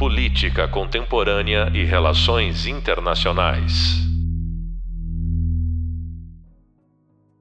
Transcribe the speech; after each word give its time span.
Política 0.00 0.66
Contemporânea 0.66 1.70
e 1.74 1.84
Relações 1.84 2.64
Internacionais. 2.64 3.98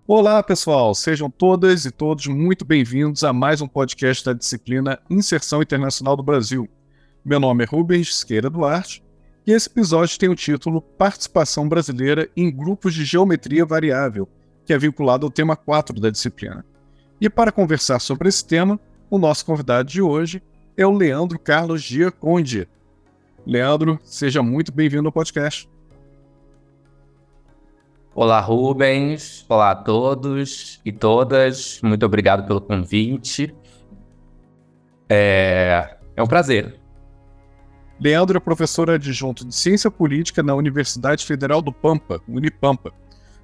Olá, 0.05 0.44
pessoal, 0.44 0.94
sejam 0.94 1.30
todas 1.30 1.86
e 1.86 1.92
todos 1.92 2.28
muito 2.28 2.66
bem-vindos 2.66 3.24
a 3.24 3.32
mais 3.32 3.62
um 3.62 3.68
podcast 3.68 4.26
da 4.26 4.34
disciplina 4.34 5.00
Inserção 5.10 5.62
Internacional 5.62 6.18
do 6.18 6.22
Brasil. 6.22 6.68
Meu 7.24 7.40
nome 7.40 7.63
é 7.63 7.65
Rubens 7.65 8.10
Esqueira 8.10 8.49
Duarte 8.49 9.01
e 9.47 9.53
esse 9.53 9.69
episódio 9.69 10.19
tem 10.19 10.28
o 10.28 10.35
título 10.35 10.81
Participação 10.81 11.65
Brasileira 11.69 12.29
em 12.35 12.53
Grupos 12.53 12.94
de 12.94 13.05
Geometria 13.05 13.65
Variável, 13.65 14.28
que 14.65 14.73
é 14.73 14.78
vinculado 14.78 15.26
ao 15.26 15.31
tema 15.31 15.55
4 15.55 15.97
da 15.97 16.09
disciplina. 16.09 16.66
E 17.21 17.30
para 17.30 17.53
conversar 17.53 17.99
sobre 17.99 18.27
esse 18.27 18.45
tema, 18.45 18.77
o 19.09 19.17
nosso 19.17 19.45
convidado 19.45 19.88
de 19.88 20.02
hoje 20.02 20.44
é 20.80 20.88
o 20.88 20.94
Leandro 20.94 21.38
Carlos 21.38 21.82
Giaconde. 21.82 22.66
Leandro, 23.46 24.00
seja 24.02 24.42
muito 24.42 24.72
bem-vindo 24.72 25.10
ao 25.10 25.12
podcast. 25.12 25.70
Olá, 28.16 28.40
Rubens. 28.40 29.46
Olá 29.50 29.72
a 29.72 29.76
todos 29.76 30.80
e 30.86 30.94
todas. 30.94 31.82
Muito 31.84 32.06
obrigado 32.06 32.48
pelo 32.48 32.62
convite. 32.62 33.54
É, 35.10 35.98
é 36.16 36.23
um 36.23 36.28
prazer. 36.28 36.80
Leandro 38.00 38.38
é 38.38 38.40
professor 38.40 38.90
adjunto 38.90 39.46
de 39.46 39.54
Ciência 39.54 39.92
Política 39.92 40.42
na 40.42 40.56
Universidade 40.56 41.26
Federal 41.26 41.62
do 41.62 41.73
Pampa, 41.73 42.22
Unipampa. 42.26 42.94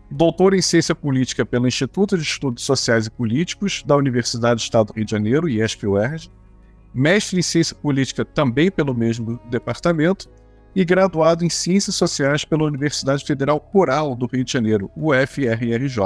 Doutor 0.10 0.54
em 0.54 0.62
Ciência 0.62 0.96
Política 0.96 1.46
pelo 1.46 1.68
Instituto 1.68 2.16
de 2.18 2.24
Estudos 2.24 2.64
Sociais 2.64 3.08
e 3.08 3.12
Políticos 3.12 3.84
da 3.86 3.98
Universidade 3.98 4.62
do 4.62 4.64
Estado 4.64 4.88
do 4.88 4.94
Rio 4.94 5.04
de 5.04 5.12
Janeiro, 5.12 5.50
IESP-UERJ 5.50 6.32
mestre 6.96 7.38
em 7.38 7.42
ciência 7.42 7.76
política 7.76 8.24
também 8.24 8.72
pelo 8.72 8.96
mesmo 8.96 9.38
departamento 9.50 10.30
e 10.74 10.86
graduado 10.86 11.44
em 11.44 11.50
ciências 11.50 11.96
sociais 11.96 12.46
pela 12.46 12.64
Universidade 12.64 13.26
Federal 13.26 13.58
Rural 13.74 14.16
do 14.16 14.26
Rio 14.26 14.46
de 14.46 14.54
Janeiro, 14.54 14.90
UFRRJ. 14.96 16.00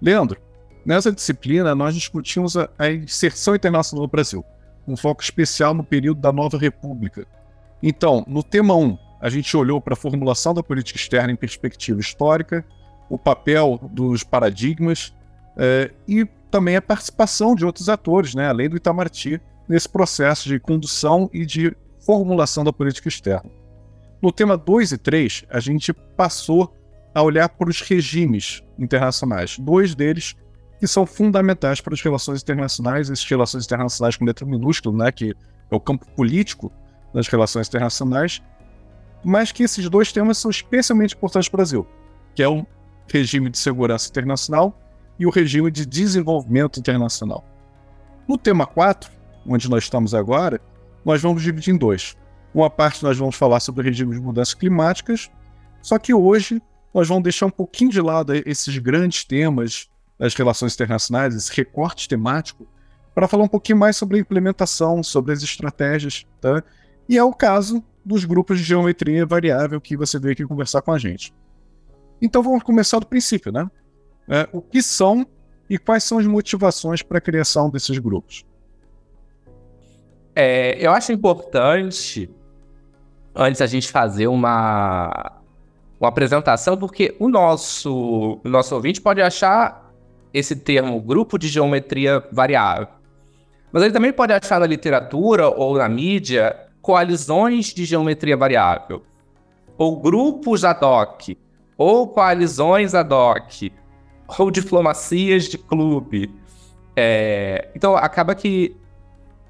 Leandro, 0.00 0.40
nessa 0.86 1.10
disciplina 1.10 1.74
nós 1.74 1.94
discutimos 1.94 2.56
a, 2.56 2.70
a 2.78 2.92
inserção 2.92 3.56
internacional 3.56 4.04
no 4.04 4.10
Brasil, 4.10 4.44
um 4.86 4.96
foco 4.96 5.20
especial 5.20 5.74
no 5.74 5.82
período 5.82 6.20
da 6.20 6.32
Nova 6.32 6.56
República. 6.56 7.26
Então, 7.82 8.24
no 8.28 8.42
tema 8.44 8.76
1, 8.76 8.96
a 9.20 9.28
gente 9.28 9.56
olhou 9.56 9.80
para 9.80 9.94
a 9.94 9.96
formulação 9.96 10.54
da 10.54 10.62
política 10.62 10.98
externa 10.98 11.32
em 11.32 11.36
perspectiva 11.36 12.00
histórica, 12.00 12.64
o 13.10 13.18
papel 13.18 13.80
dos 13.92 14.22
paradigmas 14.22 15.12
eh, 15.56 15.90
e 16.06 16.24
também 16.50 16.76
a 16.76 16.82
participação 16.82 17.56
de 17.56 17.64
outros 17.64 17.88
atores, 17.88 18.34
né, 18.34 18.48
além 18.48 18.68
do 18.68 18.76
Itamaraty, 18.76 19.40
nesse 19.68 19.88
processo 19.88 20.48
de 20.48 20.58
condução 20.58 21.30
e 21.32 21.46
de 21.46 21.76
formulação 22.04 22.64
da 22.64 22.72
política 22.72 23.08
externa. 23.08 23.50
No 24.20 24.30
tema 24.30 24.56
2 24.56 24.92
e 24.92 24.98
3, 24.98 25.44
a 25.50 25.60
gente 25.60 25.92
passou 25.92 26.76
a 27.14 27.22
olhar 27.22 27.48
para 27.48 27.68
os 27.68 27.80
regimes 27.80 28.62
internacionais, 28.78 29.58
dois 29.58 29.94
deles 29.94 30.36
que 30.78 30.86
são 30.86 31.06
fundamentais 31.06 31.80
para 31.80 31.94
as 31.94 32.00
relações 32.00 32.42
internacionais, 32.42 33.08
essas 33.08 33.24
relações 33.24 33.64
internacionais 33.64 34.16
com 34.16 34.24
letra 34.24 34.44
minúscula, 34.44 35.04
né, 35.04 35.12
que 35.12 35.34
é 35.70 35.74
o 35.74 35.80
campo 35.80 36.06
político 36.16 36.72
das 37.14 37.28
relações 37.28 37.68
internacionais, 37.68 38.42
mas 39.24 39.52
que 39.52 39.62
esses 39.62 39.88
dois 39.88 40.10
temas 40.12 40.38
são 40.38 40.50
especialmente 40.50 41.14
importantes 41.14 41.48
para 41.48 41.56
o 41.56 41.58
Brasil, 41.58 41.86
que 42.34 42.42
é 42.42 42.48
o 42.48 42.66
regime 43.06 43.50
de 43.50 43.58
segurança 43.58 44.08
internacional 44.08 44.76
e 45.18 45.26
o 45.26 45.30
regime 45.30 45.70
de 45.70 45.86
desenvolvimento 45.86 46.80
internacional. 46.80 47.44
No 48.26 48.36
tema 48.36 48.66
4, 48.66 49.10
onde 49.46 49.68
nós 49.68 49.84
estamos 49.84 50.14
agora, 50.14 50.60
nós 51.04 51.20
vamos 51.20 51.42
dividir 51.42 51.74
em 51.74 51.78
dois. 51.78 52.16
Uma 52.54 52.68
parte 52.68 53.02
nós 53.02 53.16
vamos 53.16 53.34
falar 53.34 53.60
sobre 53.60 53.80
o 53.80 53.84
regime 53.84 54.14
de 54.14 54.20
mudanças 54.20 54.54
climáticas, 54.54 55.30
só 55.80 55.98
que 55.98 56.12
hoje 56.12 56.62
nós 56.92 57.08
vamos 57.08 57.22
deixar 57.22 57.46
um 57.46 57.50
pouquinho 57.50 57.90
de 57.90 58.00
lado 58.00 58.32
esses 58.46 58.76
grandes 58.78 59.24
temas 59.24 59.88
das 60.18 60.34
relações 60.34 60.74
internacionais, 60.74 61.34
esse 61.34 61.52
recorte 61.52 62.08
temático, 62.08 62.66
para 63.14 63.26
falar 63.26 63.44
um 63.44 63.48
pouquinho 63.48 63.78
mais 63.78 63.96
sobre 63.96 64.18
a 64.18 64.20
implementação, 64.20 65.02
sobre 65.02 65.32
as 65.32 65.42
estratégias, 65.42 66.26
tá? 66.40 66.62
E 67.08 67.18
é 67.18 67.24
o 67.24 67.32
caso 67.32 67.82
dos 68.04 68.24
grupos 68.24 68.58
de 68.58 68.64
geometria 68.64 69.26
variável 69.26 69.80
que 69.80 69.96
você 69.96 70.18
veio 70.18 70.32
aqui 70.32 70.46
conversar 70.46 70.82
com 70.82 70.92
a 70.92 70.98
gente. 70.98 71.34
Então 72.20 72.42
vamos 72.42 72.62
começar 72.62 72.98
do 72.98 73.06
princípio, 73.06 73.50
né? 73.50 73.68
É, 74.28 74.48
o 74.52 74.62
que 74.62 74.82
são 74.82 75.26
e 75.68 75.78
quais 75.78 76.04
são 76.04 76.18
as 76.18 76.26
motivações 76.26 77.02
para 77.02 77.18
a 77.18 77.20
criação 77.20 77.70
desses 77.70 77.98
grupos? 77.98 78.44
É, 80.34 80.76
eu 80.84 80.90
acho 80.92 81.12
importante, 81.12 82.30
antes 83.34 83.60
a 83.60 83.66
gente 83.66 83.90
fazer 83.90 84.26
uma, 84.26 85.32
uma 86.00 86.08
apresentação, 86.08 86.76
porque 86.76 87.14
o 87.18 87.28
nosso, 87.28 88.40
o 88.44 88.48
nosso 88.48 88.74
ouvinte 88.74 89.00
pode 89.00 89.20
achar 89.20 89.92
esse 90.32 90.56
termo 90.56 91.00
grupo 91.00 91.38
de 91.38 91.48
geometria 91.48 92.26
variável. 92.32 92.88
Mas 93.70 93.82
ele 93.82 93.92
também 93.92 94.12
pode 94.12 94.32
achar 94.32 94.60
na 94.60 94.66
literatura 94.66 95.48
ou 95.48 95.76
na 95.76 95.88
mídia 95.88 96.68
coalizões 96.80 97.66
de 97.66 97.84
geometria 97.84 98.36
variável, 98.36 99.02
ou 99.78 100.00
grupos 100.00 100.64
ad 100.64 100.84
hoc, 100.84 101.36
ou 101.78 102.08
coalizões 102.08 102.94
ad 102.94 103.14
hoc, 103.14 103.70
ou 104.38 104.50
diplomacias 104.50 105.44
de 105.44 105.58
clube. 105.58 106.34
É, 106.96 107.70
então 107.74 107.96
acaba 107.96 108.34
que 108.34 108.76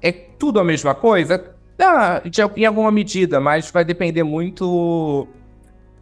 é 0.03 0.11
tudo 0.11 0.59
a 0.59 0.63
mesma 0.63 0.93
coisa? 0.93 1.55
Ah, 1.81 2.21
em 2.55 2.65
alguma 2.65 2.91
medida, 2.91 3.39
mas 3.39 3.71
vai 3.71 3.83
depender 3.85 4.23
muito 4.23 5.27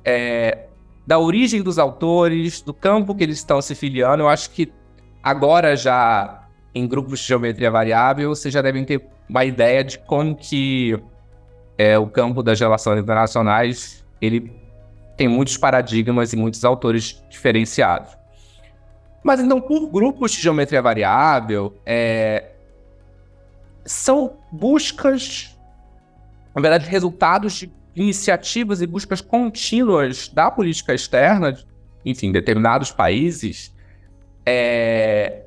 é, 0.04 0.66
da 1.06 1.20
origem 1.20 1.62
dos 1.62 1.80
autores, 1.80 2.62
do 2.62 2.74
campo 2.74 3.16
que 3.16 3.24
eles 3.24 3.38
estão 3.38 3.62
se 3.62 3.76
filiando. 3.76 4.24
Eu 4.24 4.30
acho 4.30 4.50
que 4.50 4.74
agora 5.24 5.76
já 5.76 6.48
em 6.74 6.88
grupos 6.88 7.20
de 7.20 7.28
geometria 7.28 7.70
variável, 7.70 8.30
vocês 8.30 8.54
já 8.54 8.62
devem 8.62 8.84
ter 8.84 9.06
uma 9.30 9.46
ideia 9.46 9.84
de 9.84 10.00
como 10.00 10.36
que 10.36 10.98
é, 11.78 11.98
o 11.98 12.08
campo 12.08 12.42
das 12.42 12.60
relações 12.60 13.00
internacionais 13.00 14.06
ele 14.22 14.52
tem 15.18 15.28
muitos 15.28 15.58
paradigmas 15.58 16.34
e 16.34 16.38
muitos 16.38 16.64
autores 16.66 17.24
diferenciados. 17.30 18.18
Mas 19.24 19.40
então, 19.40 19.62
por 19.62 19.88
grupos 19.92 20.32
de 20.32 20.42
geometria 20.42 20.82
variável, 20.82 21.76
é, 21.86 22.51
são 23.86 24.38
buscas, 24.52 25.58
na 26.56 26.62
verdade, 26.62 26.88
resultados 26.90 27.54
de 27.54 27.72
iniciativas 27.96 28.82
e 28.82 28.88
buscas 28.88 29.22
contínuas 29.22 30.28
da 30.28 30.50
política 30.50 30.94
externa, 30.94 31.58
enfim, 32.06 32.32
determinados 32.32 32.92
países, 32.92 33.74
é, 34.46 35.44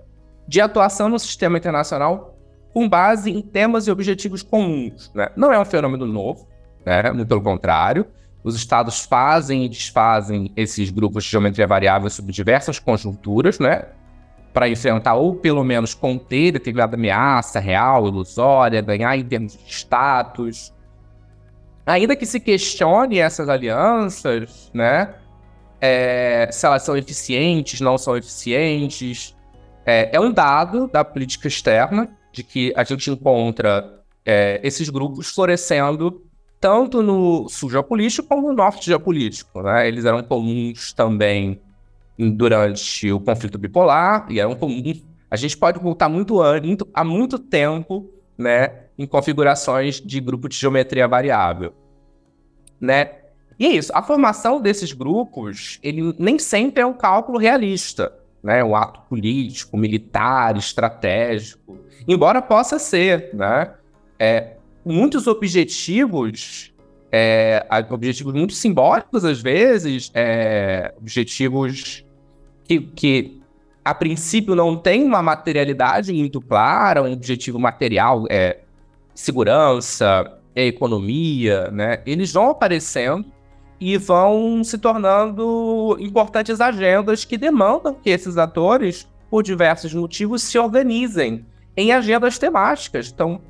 de 0.46 0.60
atuação 0.60 1.08
no 1.08 1.18
sistema 1.18 1.58
internacional 1.58 2.38
com 2.72 2.88
base 2.88 3.30
em 3.30 3.40
temas 3.40 3.86
e 3.86 3.90
objetivos 3.90 4.42
comuns. 4.42 5.10
Né? 5.14 5.28
Não 5.36 5.52
é 5.52 5.58
um 5.58 5.64
fenômeno 5.64 6.06
novo, 6.06 6.48
né? 6.84 7.12
muito 7.12 7.28
pelo 7.28 7.40
contrário. 7.40 8.06
Os 8.42 8.56
estados 8.56 9.06
fazem 9.06 9.64
e 9.64 9.68
desfazem 9.68 10.52
esses 10.56 10.90
grupos 10.90 11.24
de 11.24 11.30
geometria 11.30 11.66
variável 11.66 12.10
sob 12.10 12.30
diversas 12.30 12.78
conjunturas, 12.78 13.58
né? 13.58 13.86
Para 14.54 14.68
enfrentar 14.68 15.14
ou 15.14 15.34
pelo 15.34 15.64
menos 15.64 15.94
conter 15.94 16.52
determinada 16.52 16.94
ameaça 16.94 17.58
real, 17.58 18.06
ilusória, 18.06 18.80
ganhar 18.80 19.18
em 19.18 19.24
termos 19.24 19.58
de 19.58 19.68
status. 19.68 20.72
Ainda 21.84 22.14
que 22.14 22.24
se 22.24 22.38
questione 22.38 23.18
essas 23.18 23.48
alianças, 23.48 24.70
né? 24.72 25.12
É, 25.80 26.48
se 26.52 26.64
elas 26.64 26.84
são 26.84 26.96
eficientes, 26.96 27.80
não 27.80 27.98
são 27.98 28.16
eficientes. 28.16 29.36
É, 29.84 30.16
é, 30.16 30.20
um 30.20 30.32
dado 30.32 30.86
da 30.86 31.04
política 31.04 31.48
externa 31.48 32.08
de 32.32 32.44
que 32.44 32.72
a 32.76 32.84
gente 32.84 33.10
encontra 33.10 34.02
é, 34.24 34.60
esses 34.62 34.88
grupos 34.88 35.30
florescendo 35.34 36.22
tanto 36.60 37.02
no 37.02 37.48
sul 37.48 37.68
geopolítico 37.68 38.28
como 38.28 38.48
no 38.48 38.54
norte 38.54 38.86
geopolítico. 38.86 39.62
Né? 39.62 39.88
Eles 39.88 40.04
eram 40.04 40.22
comuns 40.22 40.92
também 40.92 41.60
durante 42.18 43.10
o 43.12 43.20
conflito 43.20 43.58
bipolar, 43.58 44.26
e 44.30 44.38
era 44.38 44.48
um 44.48 44.54
comum. 44.54 44.82
A 45.30 45.36
gente 45.36 45.56
pode 45.56 45.78
voltar 45.80 46.08
muito, 46.08 46.40
muito 46.62 46.88
há 46.94 47.04
muito 47.04 47.38
tempo, 47.38 48.08
né, 48.36 48.84
em 48.98 49.06
configurações 49.06 50.00
de 50.00 50.20
grupo 50.20 50.48
de 50.48 50.56
geometria 50.56 51.08
variável, 51.08 51.72
né? 52.80 53.12
E 53.58 53.66
é 53.66 53.70
isso, 53.70 53.92
a 53.94 54.02
formação 54.02 54.60
desses 54.60 54.92
grupos, 54.92 55.78
ele 55.82 56.14
nem 56.18 56.38
sempre 56.38 56.82
é 56.82 56.86
um 56.86 56.92
cálculo 56.92 57.38
realista, 57.38 58.12
né? 58.42 58.62
Um 58.62 58.74
ato 58.74 59.00
político, 59.08 59.76
militar, 59.76 60.56
estratégico, 60.56 61.78
embora 62.06 62.42
possa 62.42 62.78
ser, 62.78 63.30
né? 63.32 63.72
É, 64.18 64.56
muitos 64.84 65.26
objetivos 65.26 66.73
é, 67.16 67.64
objetivos 67.90 68.34
muito 68.34 68.54
simbólicos 68.54 69.24
às 69.24 69.40
vezes, 69.40 70.10
é, 70.12 70.92
objetivos 70.98 72.04
que, 72.64 72.80
que 72.80 73.40
a 73.84 73.94
princípio 73.94 74.56
não 74.56 74.76
tem 74.76 75.04
uma 75.04 75.22
materialidade 75.22 76.12
muito 76.12 76.40
clara, 76.40 77.04
um 77.04 77.12
objetivo 77.12 77.56
material, 77.56 78.24
é, 78.28 78.58
segurança, 79.14 80.40
a 80.56 80.60
economia, 80.60 81.70
né, 81.70 82.02
eles 82.04 82.32
vão 82.32 82.50
aparecendo 82.50 83.32
e 83.80 83.96
vão 83.96 84.64
se 84.64 84.76
tornando 84.76 85.96
importantes 86.00 86.60
agendas 86.60 87.24
que 87.24 87.38
demandam 87.38 87.94
que 87.94 88.10
esses 88.10 88.36
atores, 88.36 89.08
por 89.30 89.44
diversos 89.44 89.94
motivos, 89.94 90.42
se 90.42 90.58
organizem 90.58 91.46
em 91.76 91.92
agendas 91.92 92.38
temáticas. 92.38 93.12
Então, 93.14 93.40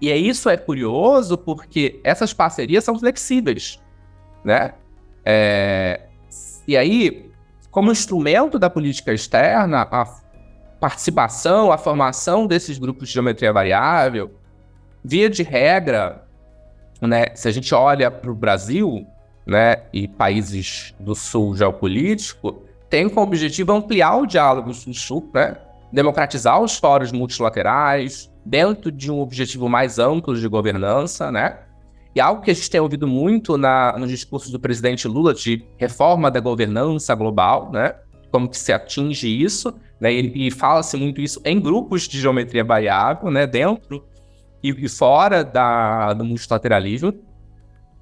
e 0.00 0.10
é 0.10 0.16
isso 0.16 0.48
é 0.48 0.56
curioso 0.56 1.36
porque 1.36 2.00
essas 2.02 2.32
parcerias 2.32 2.84
são 2.84 2.98
flexíveis, 2.98 3.78
né? 4.44 4.74
É, 5.24 6.00
e 6.66 6.76
aí, 6.76 7.30
como 7.70 7.92
instrumento 7.92 8.58
da 8.58 8.70
política 8.70 9.12
externa, 9.12 9.82
a 9.82 10.06
participação, 10.80 11.70
a 11.70 11.76
formação 11.76 12.46
desses 12.46 12.78
grupos 12.78 13.08
de 13.08 13.14
geometria 13.14 13.52
variável, 13.52 14.30
via 15.04 15.28
de 15.28 15.42
regra, 15.42 16.24
né, 17.00 17.26
se 17.34 17.48
a 17.48 17.50
gente 17.50 17.74
olha 17.74 18.10
para 18.10 18.30
o 18.30 18.34
Brasil 18.34 19.06
né, 19.46 19.82
e 19.92 20.08
países 20.08 20.94
do 20.98 21.14
sul 21.14 21.56
geopolítico, 21.56 22.62
tem 22.88 23.08
como 23.08 23.26
objetivo 23.26 23.72
ampliar 23.72 24.16
o 24.16 24.26
diálogo 24.26 24.68
no 24.68 24.94
sul, 24.94 25.30
né, 25.34 25.56
democratizar 25.92 26.60
os 26.60 26.76
fóruns 26.76 27.12
multilaterais, 27.12 28.30
dentro 28.44 28.90
de 28.90 29.10
um 29.10 29.20
objetivo 29.20 29.68
mais 29.68 29.98
amplo 29.98 30.38
de 30.38 30.48
governança, 30.48 31.30
né? 31.30 31.58
E 32.14 32.20
algo 32.20 32.42
que 32.42 32.50
a 32.50 32.54
gente 32.54 32.68
tem 32.68 32.80
ouvido 32.80 33.06
muito 33.06 33.56
na, 33.56 33.96
nos 33.96 34.10
discursos 34.10 34.50
do 34.50 34.58
presidente 34.58 35.06
Lula 35.06 35.32
de 35.32 35.64
reforma 35.76 36.30
da 36.30 36.40
governança 36.40 37.14
global, 37.14 37.70
né? 37.70 37.94
Como 38.30 38.48
que 38.48 38.58
se 38.58 38.72
atinge 38.72 39.28
isso, 39.28 39.74
né? 40.00 40.12
E, 40.12 40.48
e 40.48 40.50
fala-se 40.50 40.96
muito 40.96 41.20
isso 41.20 41.40
em 41.44 41.60
grupos 41.60 42.08
de 42.08 42.20
geometria 42.20 42.64
variável, 42.64 43.30
né? 43.30 43.46
Dentro 43.46 44.04
e, 44.62 44.70
e 44.70 44.88
fora 44.88 45.44
da, 45.44 46.12
do 46.12 46.24
multilateralismo. 46.24 47.14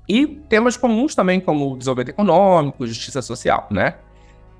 E 0.08 0.26
temas 0.26 0.76
comuns 0.76 1.14
também, 1.14 1.38
como 1.38 1.76
desenvolvimento 1.76 2.10
econômico, 2.10 2.86
justiça 2.86 3.20
social, 3.20 3.68
né? 3.70 3.96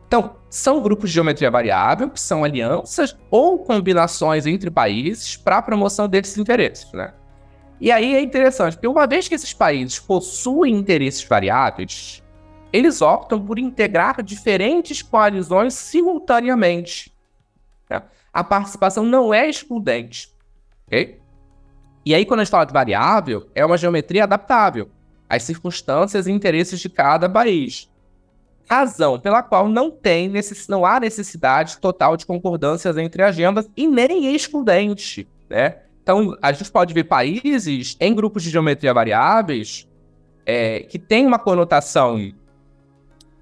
Então, 0.08 0.36
são 0.48 0.82
grupos 0.82 1.10
de 1.10 1.14
geometria 1.14 1.50
variável, 1.50 2.08
que 2.08 2.18
são 2.18 2.42
alianças 2.42 3.14
ou 3.30 3.58
combinações 3.58 4.46
entre 4.46 4.70
países 4.70 5.36
para 5.36 5.58
a 5.58 5.62
promoção 5.62 6.08
desses 6.08 6.38
interesses, 6.38 6.90
né? 6.94 7.12
E 7.78 7.92
aí 7.92 8.16
é 8.16 8.20
interessante, 8.20 8.72
porque 8.72 8.88
uma 8.88 9.06
vez 9.06 9.28
que 9.28 9.34
esses 9.34 9.52
países 9.52 10.00
possuem 10.00 10.74
interesses 10.74 11.22
variáveis, 11.22 12.24
eles 12.72 13.02
optam 13.02 13.38
por 13.38 13.58
integrar 13.58 14.22
diferentes 14.22 15.02
coalizões 15.02 15.74
simultaneamente. 15.74 17.14
Né? 17.88 18.02
A 18.32 18.42
participação 18.42 19.04
não 19.04 19.32
é 19.32 19.48
excludente, 19.48 20.34
ok? 20.86 21.20
E 22.04 22.14
aí, 22.14 22.24
quando 22.24 22.40
a 22.40 22.44
gente 22.44 22.50
fala 22.50 22.64
de 22.64 22.72
variável, 22.72 23.48
é 23.54 23.64
uma 23.64 23.76
geometria 23.76 24.24
adaptável 24.24 24.90
às 25.28 25.42
circunstâncias 25.42 26.26
e 26.26 26.32
interesses 26.32 26.80
de 26.80 26.88
cada 26.88 27.28
país 27.28 27.90
razão 28.68 29.18
pela 29.18 29.42
qual 29.42 29.68
não 29.68 29.90
tem 29.90 30.28
necess... 30.28 30.68
não 30.68 30.84
há 30.84 31.00
necessidade 31.00 31.78
total 31.78 32.16
de 32.16 32.26
concordâncias 32.26 32.96
entre 32.98 33.22
agendas 33.22 33.68
e 33.76 33.86
nem 33.86 34.34
excludente, 34.34 35.26
né? 35.48 35.76
Então, 36.02 36.36
a 36.40 36.52
gente 36.52 36.70
pode 36.70 36.94
ver 36.94 37.04
países 37.04 37.96
em 38.00 38.14
grupos 38.14 38.42
de 38.42 38.50
geometria 38.50 38.94
variáveis 38.94 39.86
é, 40.46 40.80
que 40.80 40.98
têm 40.98 41.26
uma 41.26 41.38
conotação 41.38 42.16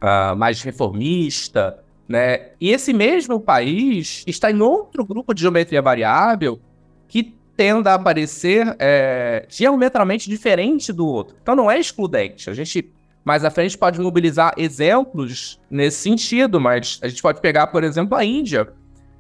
uh, 0.03 0.37
mais 0.37 0.63
reformista, 0.63 1.79
né? 2.09 2.51
E 2.61 2.71
esse 2.71 2.93
mesmo 2.93 3.41
país 3.41 4.25
está 4.27 4.51
em 4.51 4.61
outro 4.61 5.05
grupo 5.05 5.33
de 5.33 5.43
geometria 5.43 5.81
variável 5.81 6.61
que 7.07 7.37
tende 7.57 7.89
a 7.89 7.95
aparecer 7.95 8.77
é, 8.79 9.47
diametralmente 9.49 10.29
diferente 10.29 10.93
do 10.93 11.07
outro. 11.07 11.37
Então, 11.41 11.55
não 11.55 11.71
é 11.71 11.79
excludente. 11.79 12.51
A 12.51 12.55
gente 12.55 12.93
mais 13.27 13.45
à 13.45 13.51
frente 13.51 13.77
pode 13.77 14.01
mobilizar 14.01 14.55
exemplos 14.57 15.61
nesse 15.69 15.99
sentido, 15.99 16.61
mas 16.61 17.01
a 17.03 17.09
gente 17.09 17.21
pode 17.21 17.41
pegar, 17.41 17.67
por 17.67 17.83
exemplo, 17.83 18.17
a 18.17 18.25
Índia. 18.25 18.73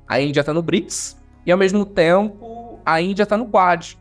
A 0.06 0.20
Índia 0.20 0.43
está 0.43 0.55
no 0.55 0.62
BRICS 0.62 1.20
e, 1.44 1.50
ao 1.50 1.58
mesmo 1.58 1.85
tempo, 1.85 2.79
a 2.87 3.00
Índia 3.00 3.25
está 3.25 3.37
no 3.37 3.49
Quad, 3.49 3.94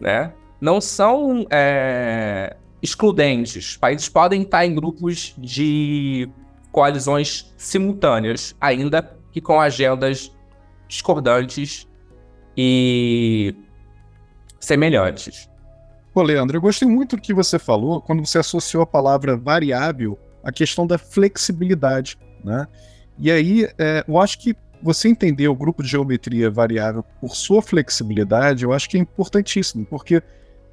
né? 0.00 0.32
Não 0.58 0.80
são 0.80 1.46
é, 1.50 2.56
excludentes. 2.80 3.76
Países 3.76 4.08
podem 4.08 4.40
estar 4.40 4.64
em 4.64 4.74
grupos 4.74 5.34
de 5.36 6.30
coalizões 6.72 7.54
simultâneas, 7.58 8.56
ainda 8.58 9.18
que 9.30 9.42
com 9.42 9.60
agendas 9.60 10.34
discordantes 10.88 11.86
e 12.56 13.54
semelhantes. 14.58 15.46
Pô, 16.16 16.22
Leandro, 16.22 16.56
eu 16.56 16.62
gostei 16.62 16.88
muito 16.88 17.14
do 17.14 17.20
que 17.20 17.34
você 17.34 17.58
falou 17.58 18.00
quando 18.00 18.24
você 18.24 18.38
associou 18.38 18.82
a 18.82 18.86
palavra 18.86 19.36
variável 19.36 20.18
à 20.42 20.50
questão 20.50 20.86
da 20.86 20.96
flexibilidade, 20.96 22.16
né? 22.42 22.66
E 23.18 23.30
aí, 23.30 23.68
é, 23.76 24.02
eu 24.08 24.18
acho 24.18 24.38
que 24.38 24.56
você 24.82 25.08
entender 25.08 25.46
o 25.46 25.54
grupo 25.54 25.82
de 25.82 25.90
geometria 25.90 26.50
variável 26.50 27.04
por 27.20 27.36
sua 27.36 27.60
flexibilidade, 27.60 28.64
eu 28.64 28.72
acho 28.72 28.88
que 28.88 28.96
é 28.96 29.00
importantíssimo, 29.00 29.84
porque 29.84 30.22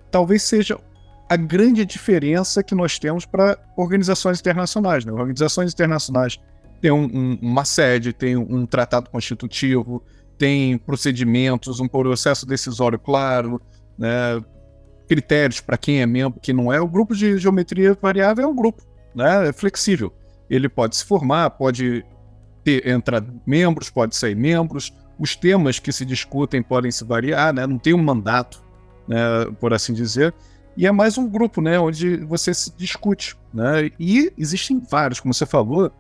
talvez 0.10 0.44
seja 0.44 0.80
a 1.28 1.36
grande 1.36 1.84
diferença 1.84 2.64
que 2.64 2.74
nós 2.74 2.98
temos 2.98 3.26
para 3.26 3.60
organizações 3.76 4.40
internacionais. 4.40 5.04
Né? 5.04 5.12
Organizações 5.12 5.74
internacionais 5.74 6.40
têm 6.80 6.92
um, 6.92 7.04
um, 7.04 7.40
uma 7.42 7.66
sede, 7.66 8.14
têm 8.14 8.38
um 8.38 8.66
tratado 8.66 9.10
constitutivo, 9.10 10.02
têm 10.38 10.78
procedimentos, 10.78 11.82
um 11.82 11.88
processo 11.90 12.46
decisório 12.46 12.98
claro, 12.98 13.62
né? 13.98 14.42
Critérios 15.14 15.62
para 15.62 15.78
quem 15.78 16.02
é 16.02 16.08
membro, 16.08 16.40
quem 16.42 16.56
não 16.56 16.74
é. 16.74 16.82
O 16.82 16.88
grupo 16.88 17.16
de 17.16 17.38
geometria 17.38 17.96
variável 18.02 18.46
é 18.46 18.48
um 18.48 18.56
grupo, 18.56 18.82
né? 19.14 19.50
É 19.50 19.54
flexível. 19.54 20.12
Ele 20.50 20.68
pode 20.68 20.96
se 20.96 21.06
formar, 21.06 21.52
pode 21.52 22.04
ter, 22.64 22.88
entrar 22.88 23.24
membros, 23.46 23.92
pode 23.92 24.16
sair 24.16 24.36
membros. 24.36 24.92
Os 25.20 25.36
temas 25.36 25.78
que 25.78 25.92
se 25.92 26.04
discutem 26.04 26.64
podem 26.64 26.90
se 26.90 27.04
variar, 27.04 27.54
né? 27.54 27.68
Não 27.68 27.78
tem 27.78 27.94
um 27.94 28.02
mandato, 28.02 28.64
né? 29.08 29.18
Por 29.60 29.72
assim 29.72 29.94
dizer. 29.94 30.34
E 30.76 30.88
é 30.88 30.92
mais 30.92 31.16
um 31.16 31.30
grupo, 31.30 31.62
né? 31.62 31.80
Onde 31.80 32.18
você 32.18 32.52
se 32.52 32.76
discute, 32.76 33.36
né? 33.54 33.92
E 34.00 34.34
existem 34.36 34.82
vários, 34.90 35.20
como 35.20 35.32
você 35.32 35.46
falou. 35.46 35.92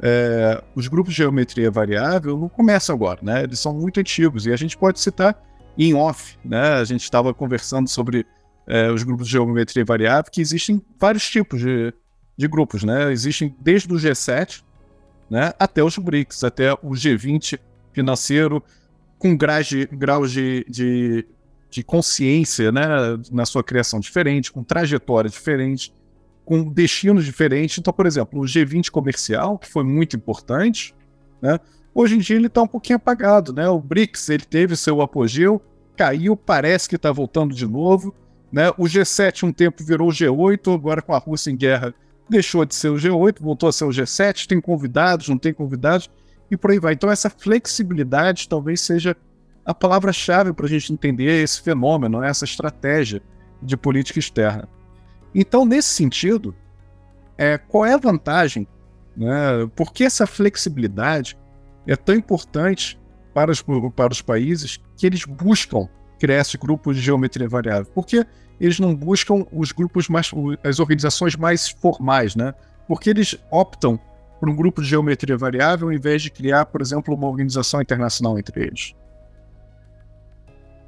É, 0.00 0.64
os 0.74 0.88
grupos 0.88 1.12
de 1.12 1.18
geometria 1.18 1.70
variável 1.70 2.38
não 2.38 2.48
começam 2.48 2.94
agora, 2.96 3.20
né? 3.22 3.42
Eles 3.42 3.60
são 3.60 3.74
muito 3.74 4.00
antigos 4.00 4.46
e 4.46 4.52
a 4.52 4.56
gente 4.56 4.78
pode 4.78 4.98
citar 4.98 5.38
em 5.76 5.94
off, 5.94 6.38
né? 6.42 6.74
A 6.74 6.84
gente 6.84 7.02
estava 7.02 7.34
conversando 7.34 7.88
sobre 7.88 8.26
é, 8.66 8.90
os 8.90 9.02
grupos 9.02 9.26
de 9.26 9.32
geometria 9.32 9.84
variável, 9.84 10.30
que 10.30 10.40
existem 10.40 10.82
vários 10.98 11.28
tipos 11.28 11.60
de, 11.60 11.92
de 12.36 12.48
grupos, 12.48 12.84
né? 12.84 13.12
Existem 13.12 13.54
desde 13.60 13.92
o 13.92 13.96
G7 13.96 14.62
né, 15.32 15.50
até 15.58 15.82
os 15.82 15.96
BRICS, 15.96 16.44
até 16.44 16.74
o 16.74 16.90
G20 16.90 17.58
financeiro, 17.90 18.62
com 19.18 19.34
graus 19.34 19.66
de, 19.66 19.86
graus 19.86 20.30
de, 20.30 20.62
de, 20.68 21.26
de 21.70 21.82
consciência 21.82 22.70
né, 22.70 22.86
na 23.30 23.46
sua 23.46 23.64
criação 23.64 23.98
diferente, 23.98 24.52
com 24.52 24.62
trajetória 24.62 25.30
diferente, 25.30 25.90
com 26.44 26.64
destinos 26.64 27.24
diferentes. 27.24 27.78
Então, 27.78 27.94
por 27.94 28.04
exemplo, 28.04 28.40
o 28.40 28.44
G20 28.44 28.90
comercial, 28.90 29.56
que 29.56 29.66
foi 29.66 29.82
muito 29.82 30.16
importante, 30.16 30.94
né, 31.40 31.58
hoje 31.94 32.16
em 32.16 32.18
dia 32.18 32.36
ele 32.36 32.48
está 32.48 32.60
um 32.60 32.68
pouquinho 32.68 32.96
apagado. 32.96 33.54
Né? 33.54 33.66
O 33.66 33.80
BRICS 33.80 34.28
ele 34.28 34.44
teve 34.44 34.76
seu 34.76 35.00
apogeu, 35.00 35.62
caiu, 35.96 36.36
parece 36.36 36.90
que 36.90 36.96
está 36.96 37.10
voltando 37.10 37.54
de 37.54 37.66
novo. 37.66 38.14
Né? 38.52 38.70
O 38.76 38.84
G7 38.84 39.44
um 39.44 39.52
tempo 39.52 39.82
virou 39.82 40.08
o 40.08 40.12
G8, 40.12 40.74
agora 40.74 41.00
com 41.00 41.14
a 41.14 41.18
Rússia 41.18 41.50
em 41.50 41.56
guerra 41.56 41.94
deixou 42.28 42.64
de 42.64 42.74
ser 42.74 42.88
o 42.88 42.94
G8, 42.94 43.40
voltou 43.40 43.68
a 43.68 43.72
ser 43.72 43.84
o 43.84 43.90
G7, 43.90 44.46
tem 44.46 44.60
convidados, 44.60 45.28
não 45.28 45.36
tem 45.36 45.52
convidados, 45.52 46.10
e 46.50 46.56
por 46.56 46.70
aí 46.70 46.78
vai. 46.78 46.94
Então 46.94 47.10
essa 47.10 47.28
flexibilidade 47.28 48.48
talvez 48.48 48.80
seja 48.80 49.16
a 49.64 49.74
palavra-chave 49.74 50.52
para 50.52 50.66
a 50.66 50.68
gente 50.68 50.92
entender 50.92 51.42
esse 51.42 51.60
fenômeno, 51.60 52.20
né? 52.20 52.28
essa 52.28 52.44
estratégia 52.44 53.22
de 53.62 53.76
política 53.76 54.18
externa. 54.18 54.68
Então, 55.34 55.64
nesse 55.64 55.88
sentido, 55.88 56.54
é, 57.38 57.56
qual 57.56 57.86
é 57.86 57.94
a 57.94 57.98
vantagem? 57.98 58.66
Né? 59.16 59.66
Por 59.74 59.92
que 59.92 60.04
essa 60.04 60.26
flexibilidade 60.26 61.38
é 61.86 61.96
tão 61.96 62.14
importante 62.14 62.98
para 63.32 63.50
os, 63.50 63.64
para 63.94 64.12
os 64.12 64.20
países 64.20 64.80
que 64.96 65.06
eles 65.06 65.24
buscam 65.24 65.88
criar 66.22 66.40
esse 66.40 66.56
grupo 66.56 66.94
de 66.94 67.00
geometria 67.00 67.48
variável? 67.48 67.90
Porque 67.92 68.24
eles 68.60 68.78
não 68.78 68.94
buscam 68.94 69.44
os 69.52 69.72
grupos 69.72 70.08
mais, 70.08 70.30
as 70.62 70.78
organizações 70.78 71.34
mais 71.34 71.68
formais, 71.68 72.36
né? 72.36 72.54
Porque 72.86 73.10
eles 73.10 73.36
optam 73.50 73.98
por 74.38 74.48
um 74.48 74.54
grupo 74.54 74.80
de 74.80 74.86
geometria 74.86 75.36
variável 75.36 75.88
ao 75.88 75.92
invés 75.92 76.22
de 76.22 76.30
criar, 76.30 76.66
por 76.66 76.80
exemplo, 76.80 77.12
uma 77.12 77.26
organização 77.26 77.82
internacional 77.82 78.38
entre 78.38 78.62
eles. 78.62 78.94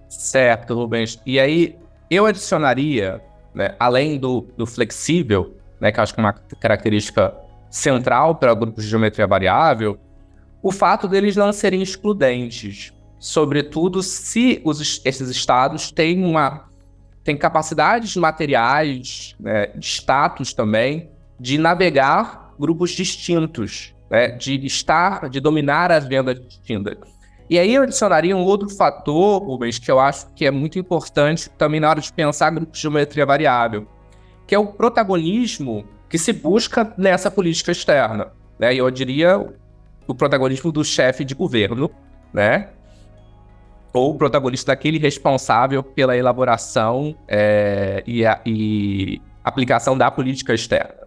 Certo, 0.08 0.72
Rubens. 0.72 1.20
E 1.26 1.40
aí 1.40 1.76
eu 2.08 2.26
adicionaria, 2.26 3.20
né, 3.52 3.74
além 3.80 4.20
do, 4.20 4.42
do 4.56 4.66
flexível, 4.66 5.56
né, 5.80 5.90
que 5.90 5.98
eu 5.98 6.02
acho 6.04 6.14
que 6.14 6.20
é 6.20 6.22
uma 6.22 6.32
característica 6.32 7.34
central 7.68 8.36
para 8.36 8.54
grupos 8.54 8.84
de 8.84 8.90
geometria 8.90 9.26
variável, 9.26 9.98
o 10.62 10.70
fato 10.70 11.08
deles 11.08 11.34
não 11.34 11.52
serem 11.52 11.82
excludentes 11.82 12.94
sobretudo 13.24 14.02
se 14.02 14.60
os, 14.62 15.00
esses 15.02 15.30
estados 15.30 15.90
têm 15.90 16.22
uma 16.22 16.68
tem 17.24 17.38
capacidades 17.38 18.14
materiais, 18.16 19.34
né, 19.40 19.68
de 19.68 19.86
status 19.86 20.52
também, 20.52 21.08
de 21.40 21.56
navegar 21.56 22.52
grupos 22.60 22.90
distintos, 22.90 23.94
né, 24.10 24.28
de 24.28 24.66
estar, 24.66 25.30
de 25.30 25.40
dominar 25.40 25.90
as 25.90 26.06
vendas 26.06 26.38
distintas. 26.38 26.98
E 27.48 27.58
aí 27.58 27.74
eu 27.74 27.84
adicionaria 27.84 28.36
um 28.36 28.44
outro 28.44 28.68
fator, 28.68 29.42
Rubens, 29.42 29.78
que 29.78 29.90
eu 29.90 29.98
acho 29.98 30.26
que 30.34 30.44
é 30.44 30.50
muito 30.50 30.78
importante 30.78 31.48
também 31.48 31.80
na 31.80 31.88
hora 31.88 32.02
de 32.02 32.12
pensar 32.12 32.50
grupos 32.50 32.76
de 32.76 32.82
geometria 32.82 33.24
variável, 33.24 33.88
que 34.46 34.54
é 34.54 34.58
o 34.58 34.66
protagonismo 34.66 35.88
que 36.10 36.18
se 36.18 36.30
busca 36.30 36.92
nessa 36.98 37.30
política 37.30 37.72
externa. 37.72 38.32
Né? 38.58 38.74
Eu 38.74 38.90
diria 38.90 39.50
o 40.06 40.14
protagonismo 40.14 40.70
do 40.70 40.84
chefe 40.84 41.24
de 41.24 41.34
governo, 41.34 41.90
né? 42.30 42.68
Ou 43.94 44.10
o 44.10 44.18
protagonista 44.18 44.72
daquele 44.72 44.98
responsável 44.98 45.82
pela 45.82 46.16
elaboração 46.16 47.16
é, 47.28 48.02
e, 48.04 48.26
a, 48.26 48.40
e, 48.44 49.22
aplicação 49.44 49.96
da 49.96 50.10
política 50.10 50.52
externa. 50.52 51.04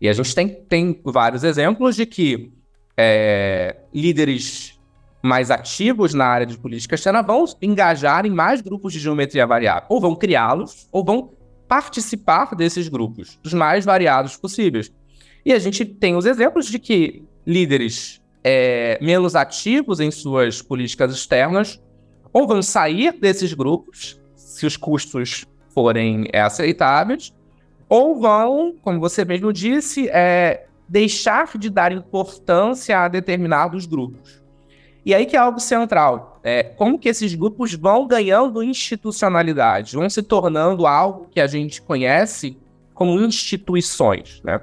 E 0.00 0.08
a 0.08 0.12
gente 0.12 0.32
tem, 0.32 0.48
tem 0.48 1.00
vários 1.04 1.42
exemplos 1.42 1.96
de 1.96 2.06
que 2.06 2.52
é, 2.96 3.76
líderes 3.92 4.78
mais 5.20 5.50
ativos 5.50 6.14
na 6.14 6.26
área 6.26 6.46
de 6.46 6.56
política 6.56 6.94
externa 6.94 7.22
vão 7.22 7.44
engajar 7.60 8.24
em 8.24 8.30
mais 8.30 8.60
grupos 8.60 8.92
de 8.92 9.00
geometria 9.00 9.46
variável, 9.46 9.86
ou 9.88 10.00
vão 10.00 10.14
criá-los, 10.14 10.88
ou 10.92 11.04
vão 11.04 11.32
participar 11.66 12.54
desses 12.54 12.88
grupos, 12.88 13.40
dos 13.42 13.54
mais 13.54 13.84
variados 13.84 14.36
possíveis. 14.36 14.92
E 15.44 15.52
a 15.52 15.58
gente 15.58 15.84
tem 15.84 16.14
os 16.14 16.26
exemplos 16.26 16.66
de 16.66 16.78
que 16.78 17.24
líderes 17.44 18.22
é, 18.44 18.98
menos 19.02 19.34
ativos 19.34 19.98
em 19.98 20.10
suas 20.10 20.62
políticas 20.62 21.12
externas 21.12 21.82
ou 22.34 22.48
vão 22.48 22.60
sair 22.60 23.12
desses 23.12 23.54
grupos, 23.54 24.20
se 24.34 24.66
os 24.66 24.76
custos 24.76 25.46
forem 25.68 26.28
é, 26.32 26.40
aceitáveis, 26.40 27.32
ou 27.88 28.20
vão, 28.20 28.74
como 28.82 28.98
você 28.98 29.24
mesmo 29.24 29.52
disse, 29.52 30.08
é, 30.08 30.66
deixar 30.88 31.56
de 31.56 31.70
dar 31.70 31.92
importância 31.92 32.98
a 32.98 33.06
determinados 33.06 33.86
grupos. 33.86 34.42
E 35.06 35.14
aí 35.14 35.26
que 35.26 35.36
é 35.36 35.38
algo 35.38 35.60
central. 35.60 36.40
É, 36.42 36.64
como 36.64 36.98
que 36.98 37.08
esses 37.08 37.34
grupos 37.34 37.72
vão 37.74 38.06
ganhando 38.06 38.62
institucionalidade, 38.62 39.94
vão 39.94 40.10
se 40.10 40.22
tornando 40.22 40.86
algo 40.86 41.28
que 41.30 41.40
a 41.40 41.46
gente 41.46 41.80
conhece 41.80 42.58
como 42.92 43.20
instituições, 43.20 44.40
né? 44.42 44.60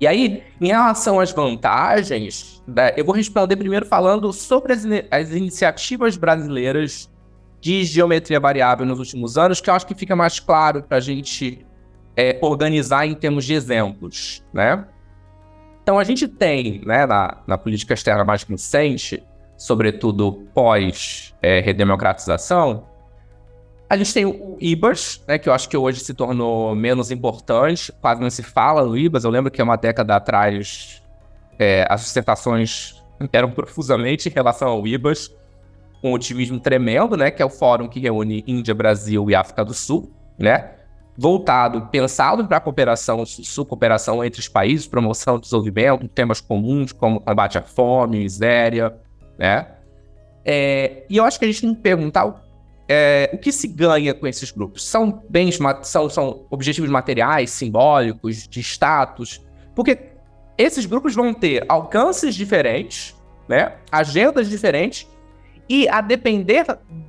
E 0.00 0.06
aí, 0.06 0.44
em 0.60 0.68
relação 0.68 1.18
às 1.18 1.32
vantagens, 1.32 2.62
né, 2.66 2.92
eu 2.96 3.04
vou 3.04 3.14
responder 3.14 3.56
primeiro 3.56 3.84
falando 3.84 4.32
sobre 4.32 4.72
as, 4.72 4.86
as, 5.10 5.32
iniciativas 5.32 6.16
brasileiras 6.16 7.10
de 7.60 7.84
geometria 7.84 8.38
variável 8.38 8.86
nos 8.86 9.00
últimos 9.00 9.36
anos, 9.36 9.60
que 9.60 9.68
eu 9.68 9.74
acho 9.74 9.84
que 9.86 9.94
fica 9.94 10.14
mais 10.14 10.38
claro 10.38 10.84
para 10.84 10.98
a 10.98 11.00
gente 11.00 11.66
é, 12.16 12.38
organizar 12.40 13.04
em 13.06 13.14
termos 13.14 13.44
de 13.44 13.54
exemplos, 13.54 14.44
né? 14.52 14.86
Então, 15.82 15.98
a 15.98 16.04
gente 16.04 16.28
tem, 16.28 16.80
né, 16.84 17.04
na, 17.06 17.38
na 17.46 17.58
política 17.58 17.94
externa 17.94 18.24
mais 18.24 18.44
recente, 18.44 19.20
sobretudo 19.56 20.46
pós-redemocratização, 20.54 22.84
é, 22.84 22.88
a 23.90 23.96
gente 23.96 24.12
tem 24.12 24.26
o 24.26 24.56
IBAS, 24.60 25.22
né, 25.26 25.38
que 25.38 25.48
eu 25.48 25.52
acho 25.52 25.68
que 25.68 25.76
hoje 25.76 26.00
se 26.00 26.12
tornou 26.12 26.74
menos 26.74 27.10
importante, 27.10 27.90
quase 28.00 28.20
não 28.20 28.28
se 28.28 28.42
fala 28.42 28.84
no 28.84 28.96
IBAS. 28.96 29.24
Eu 29.24 29.30
lembro 29.30 29.50
que 29.50 29.62
uma 29.62 29.76
década 29.76 30.16
atrás 30.16 31.02
é, 31.58 31.86
as 31.88 32.02
dissertações 32.02 33.02
eram 33.32 33.50
profusamente 33.50 34.28
em 34.28 34.32
relação 34.32 34.68
ao 34.68 34.86
IBAS, 34.86 35.34
com 36.02 36.10
um 36.10 36.12
otimismo 36.12 36.60
tremendo, 36.60 37.16
né, 37.16 37.30
que 37.30 37.42
é 37.42 37.44
o 37.44 37.50
fórum 37.50 37.88
que 37.88 37.98
reúne 37.98 38.44
Índia, 38.46 38.74
Brasil 38.74 39.28
e 39.30 39.34
África 39.34 39.64
do 39.64 39.72
Sul, 39.72 40.12
né, 40.38 40.72
voltado, 41.16 41.86
pensado 41.86 42.46
para 42.46 42.58
a 42.58 42.60
cooperação 42.60 43.24
sul, 43.26 43.64
cooperação 43.64 44.22
entre 44.22 44.38
os 44.38 44.48
países, 44.48 44.86
promoção 44.86 45.36
do 45.36 45.40
desenvolvimento, 45.40 46.06
temas 46.08 46.40
comuns 46.40 46.92
como 46.92 47.20
combate 47.20 47.56
à 47.56 47.62
fome, 47.62 48.18
miséria, 48.18 48.94
né. 49.38 49.66
É, 50.44 51.04
e 51.08 51.16
eu 51.16 51.24
acho 51.24 51.38
que 51.38 51.44
a 51.46 51.48
gente 51.48 51.62
tem 51.62 51.74
que 51.74 51.80
perguntar 51.80 52.47
é, 52.88 53.30
o 53.34 53.38
que 53.38 53.52
se 53.52 53.68
ganha 53.68 54.14
com 54.14 54.26
esses 54.26 54.50
grupos? 54.50 54.84
São 54.84 55.22
bens, 55.28 55.58
são, 55.82 56.08
são 56.08 56.46
objetivos 56.50 56.88
materiais, 56.88 57.50
simbólicos, 57.50 58.48
de 58.48 58.60
status? 58.60 59.44
Porque 59.74 59.98
esses 60.56 60.86
grupos 60.86 61.14
vão 61.14 61.34
ter 61.34 61.64
alcances 61.68 62.34
diferentes, 62.34 63.14
né? 63.46 63.74
agendas 63.92 64.48
diferentes, 64.48 65.06
e 65.68 65.86
a 65.88 66.00
depender 66.00 66.64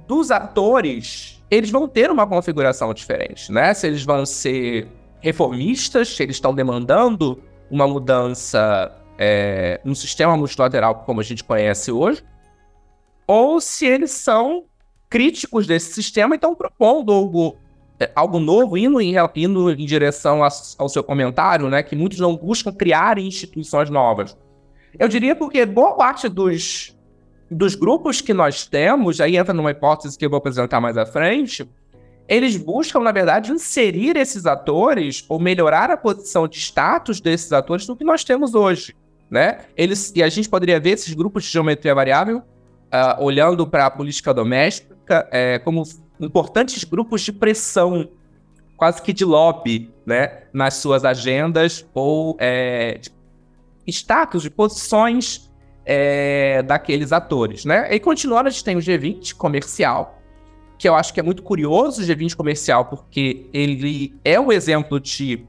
dos 0.05 0.31
atores, 0.31 1.41
eles 1.49 1.71
vão 1.71 1.87
ter 1.87 2.11
uma 2.11 2.27
configuração 2.27 2.93
diferente, 2.93 3.51
né? 3.51 3.73
Se 3.73 3.87
eles 3.87 4.03
vão 4.03 4.25
ser 4.25 4.87
reformistas, 5.21 6.15
se 6.15 6.23
eles 6.23 6.35
estão 6.35 6.53
demandando 6.53 7.41
uma 7.71 7.87
mudança 7.87 8.91
é, 9.17 9.79
no 9.83 9.95
sistema 9.95 10.35
multilateral 10.35 11.03
como 11.05 11.21
a 11.21 11.23
gente 11.23 11.43
conhece 11.43 11.89
hoje, 11.89 12.21
ou 13.25 13.61
se 13.61 13.85
eles 13.85 14.11
são 14.11 14.65
críticos 15.09 15.65
desse 15.65 15.93
sistema 15.93 16.35
estão 16.35 16.53
propondo 16.53 17.11
algo, 17.11 17.57
é, 17.99 18.11
algo 18.15 18.39
novo, 18.39 18.77
indo 18.77 19.01
em, 19.01 19.15
indo 19.35 19.71
em 19.71 19.85
direção 19.85 20.43
a, 20.43 20.49
ao 20.77 20.87
seu 20.87 21.03
comentário, 21.03 21.67
né? 21.69 21.81
Que 21.81 21.95
muitos 21.95 22.19
não 22.19 22.35
buscam 22.37 22.71
criar 22.71 23.17
instituições 23.17 23.89
novas. 23.89 24.37
Eu 24.97 25.07
diria 25.07 25.35
porque 25.35 25.65
boa 25.65 25.95
parte 25.95 26.29
dos, 26.29 26.95
dos 27.49 27.75
grupos 27.75 28.21
que 28.21 28.33
nós 28.33 28.65
temos, 28.65 29.19
aí 29.19 29.37
entra 29.37 29.53
numa 29.53 29.71
hipótese 29.71 30.17
que 30.17 30.25
eu 30.25 30.29
vou 30.29 30.37
apresentar 30.37 30.79
mais 30.79 30.97
à 30.97 31.05
frente, 31.05 31.67
eles 32.27 32.55
buscam, 32.55 32.99
na 32.99 33.11
verdade, 33.11 33.51
inserir 33.51 34.15
esses 34.15 34.45
atores 34.45 35.25
ou 35.27 35.39
melhorar 35.39 35.89
a 35.89 35.97
posição 35.97 36.47
de 36.47 36.59
status 36.59 37.19
desses 37.19 37.51
atores 37.51 37.87
no 37.87 37.95
que 37.95 38.03
nós 38.03 38.23
temos 38.23 38.53
hoje, 38.53 38.95
né? 39.31 39.61
Eles, 39.75 40.13
e 40.15 40.21
a 40.21 40.29
gente 40.29 40.47
poderia 40.47 40.79
ver 40.79 40.91
esses 40.91 41.13
grupos 41.15 41.43
de 41.43 41.49
geometria 41.49 41.95
variável 41.95 42.43
uh, 42.89 43.23
olhando 43.23 43.65
para 43.65 43.87
a 43.87 43.89
política 43.89 44.31
doméstica, 44.31 44.95
é, 45.31 45.59
como 45.59 45.83
importantes 46.19 46.83
grupos 46.83 47.21
de 47.21 47.31
pressão, 47.31 48.09
quase 48.77 49.01
que 49.01 49.13
de 49.13 49.25
lobby, 49.25 49.91
né, 50.05 50.43
nas 50.53 50.75
suas 50.75 51.03
agendas 51.03 51.85
ou 51.93 52.35
é, 52.39 52.99
de 52.99 53.11
status, 53.91 54.41
de 54.43 54.49
posições 54.49 55.49
é, 55.85 56.61
daqueles 56.63 57.11
atores, 57.11 57.65
né? 57.65 57.93
E 57.93 57.99
continuando, 57.99 58.47
a 58.47 58.51
gente 58.51 58.63
tem 58.63 58.75
o 58.75 58.79
G20 58.79 59.33
comercial, 59.35 60.21
que 60.77 60.87
eu 60.87 60.95
acho 60.95 61.13
que 61.13 61.19
é 61.19 61.23
muito 61.23 61.41
curioso 61.41 62.01
o 62.01 62.05
G20 62.05 62.35
comercial, 62.35 62.85
porque 62.85 63.47
ele 63.51 64.13
é 64.23 64.39
um 64.39 64.51
exemplo 64.51 64.99
de 64.99 65.45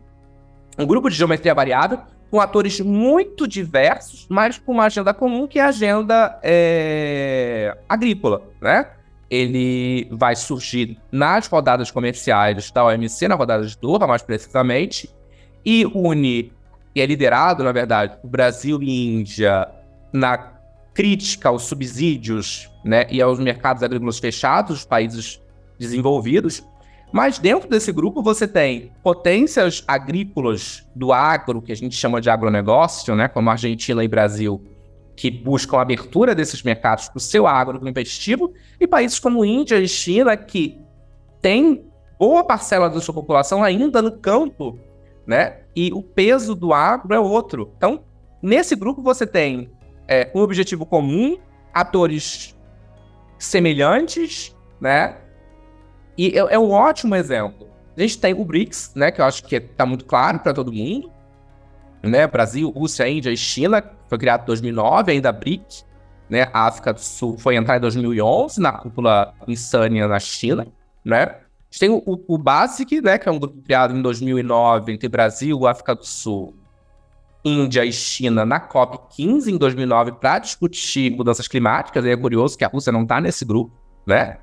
um 0.78 0.86
grupo 0.86 1.10
de 1.10 1.16
geometria 1.16 1.54
variável 1.54 2.00
com 2.30 2.40
atores 2.40 2.80
muito 2.80 3.46
diversos, 3.46 4.26
mas 4.30 4.56
com 4.56 4.72
uma 4.72 4.84
agenda 4.84 5.12
comum 5.12 5.46
que 5.46 5.58
é 5.58 5.62
a 5.62 5.68
agenda 5.68 6.38
é, 6.42 7.76
agrícola, 7.88 8.42
né? 8.60 8.86
Ele 9.30 10.08
vai 10.10 10.34
surgir 10.34 10.98
nas 11.12 11.46
rodadas 11.46 11.90
comerciais 11.90 12.70
da 12.70 12.84
OMC, 12.84 13.28
na 13.28 13.36
rodada 13.36 13.64
de 13.64 13.78
Doha, 13.78 14.06
mais 14.06 14.22
precisamente, 14.22 15.08
e 15.64 15.86
une, 15.86 16.52
e 16.94 17.00
é 17.00 17.06
liderado, 17.06 17.62
na 17.62 17.70
verdade, 17.70 18.18
o 18.24 18.28
Brasil 18.28 18.82
e 18.82 19.20
Índia 19.20 19.68
na 20.12 20.60
crítica 20.92 21.48
aos 21.48 21.62
subsídios 21.64 22.68
né, 22.84 23.06
e 23.08 23.22
aos 23.22 23.38
mercados 23.38 23.82
agrícolas 23.82 24.18
fechados 24.18 24.78
dos 24.78 24.84
países 24.84 25.40
desenvolvidos. 25.78 26.66
Mas 27.12 27.38
dentro 27.38 27.68
desse 27.68 27.92
grupo 27.92 28.22
você 28.22 28.46
tem 28.46 28.92
potências 29.02 29.84
agrícolas 29.86 30.86
do 30.94 31.12
agro, 31.12 31.62
que 31.62 31.72
a 31.72 31.76
gente 31.76 31.94
chama 31.94 32.20
de 32.20 32.30
agronegócio, 32.30 33.14
né, 33.14 33.28
como 33.28 33.50
Argentina 33.50 34.02
e 34.02 34.08
Brasil, 34.08 34.62
que 35.20 35.30
buscam 35.30 35.76
a 35.76 35.82
abertura 35.82 36.34
desses 36.34 36.62
mercados 36.62 37.10
para 37.10 37.18
o 37.18 37.20
seu 37.20 37.46
agro 37.46 37.78
competitivo, 37.78 38.54
e 38.80 38.86
países 38.86 39.18
como 39.18 39.44
Índia 39.44 39.76
e 39.76 39.86
China, 39.86 40.34
que 40.34 40.80
têm 41.42 41.84
boa 42.18 42.42
parcela 42.42 42.88
da 42.88 43.02
sua 43.02 43.12
população 43.12 43.62
ainda 43.62 44.00
no 44.00 44.12
campo, 44.12 44.78
né? 45.26 45.58
E 45.76 45.92
o 45.92 46.02
peso 46.02 46.54
do 46.54 46.72
agro 46.72 47.14
é 47.14 47.20
outro. 47.20 47.70
Então, 47.76 48.02
nesse 48.40 48.74
grupo 48.74 49.02
você 49.02 49.26
tem 49.26 49.70
é, 50.08 50.30
um 50.34 50.40
objetivo 50.40 50.86
comum, 50.86 51.36
atores 51.70 52.56
semelhantes, 53.38 54.56
né? 54.80 55.18
E 56.16 56.28
é, 56.28 56.54
é 56.54 56.58
um 56.58 56.70
ótimo 56.70 57.14
exemplo. 57.14 57.68
A 57.94 58.00
gente 58.00 58.18
tem 58.18 58.32
o 58.32 58.42
BRICS, 58.42 58.92
né? 58.96 59.10
Que 59.10 59.20
eu 59.20 59.26
acho 59.26 59.44
que 59.44 59.56
está 59.56 59.84
muito 59.84 60.06
claro 60.06 60.38
para 60.38 60.54
todo 60.54 60.72
mundo 60.72 61.12
né? 62.02 62.26
Brasil, 62.26 62.70
Rússia, 62.70 63.08
Índia 63.08 63.30
e 63.30 63.36
China, 63.36 63.82
foi 64.08 64.18
criado 64.18 64.42
em 64.42 64.46
2009, 64.46 65.12
ainda 65.12 65.32
BRIC, 65.32 65.84
né? 66.28 66.48
A 66.52 66.66
África 66.66 66.92
do 66.92 67.00
Sul 67.00 67.36
foi 67.38 67.56
entrar 67.56 67.76
em 67.76 67.80
2011 67.80 68.60
na 68.60 68.72
cúpula 68.72 69.34
insânia 69.46 70.06
na 70.06 70.18
China, 70.18 70.66
né? 71.04 71.22
A 71.22 71.70
gente 71.70 71.80
tem 71.80 71.90
o, 71.90 72.02
o, 72.06 72.34
o 72.34 72.38
BASIC, 72.38 73.00
né? 73.00 73.18
Que 73.18 73.28
é 73.28 73.32
um 73.32 73.38
grupo 73.38 73.60
criado 73.62 73.96
em 73.96 74.02
2009 74.02 74.92
entre 74.92 75.08
Brasil, 75.08 75.66
África 75.66 75.94
do 75.94 76.04
Sul, 76.04 76.54
Índia 77.44 77.84
e 77.84 77.92
China 77.92 78.44
na 78.44 78.60
COP15 78.60 79.48
em 79.48 79.56
2009 79.56 80.12
para 80.12 80.38
discutir 80.38 81.10
mudanças 81.10 81.48
climáticas. 81.48 82.04
E 82.04 82.10
é 82.10 82.16
curioso 82.16 82.56
que 82.56 82.64
a 82.64 82.68
Rússia 82.68 82.92
não 82.92 83.02
está 83.02 83.20
nesse 83.20 83.44
grupo, 83.44 83.72
né? 84.06 84.38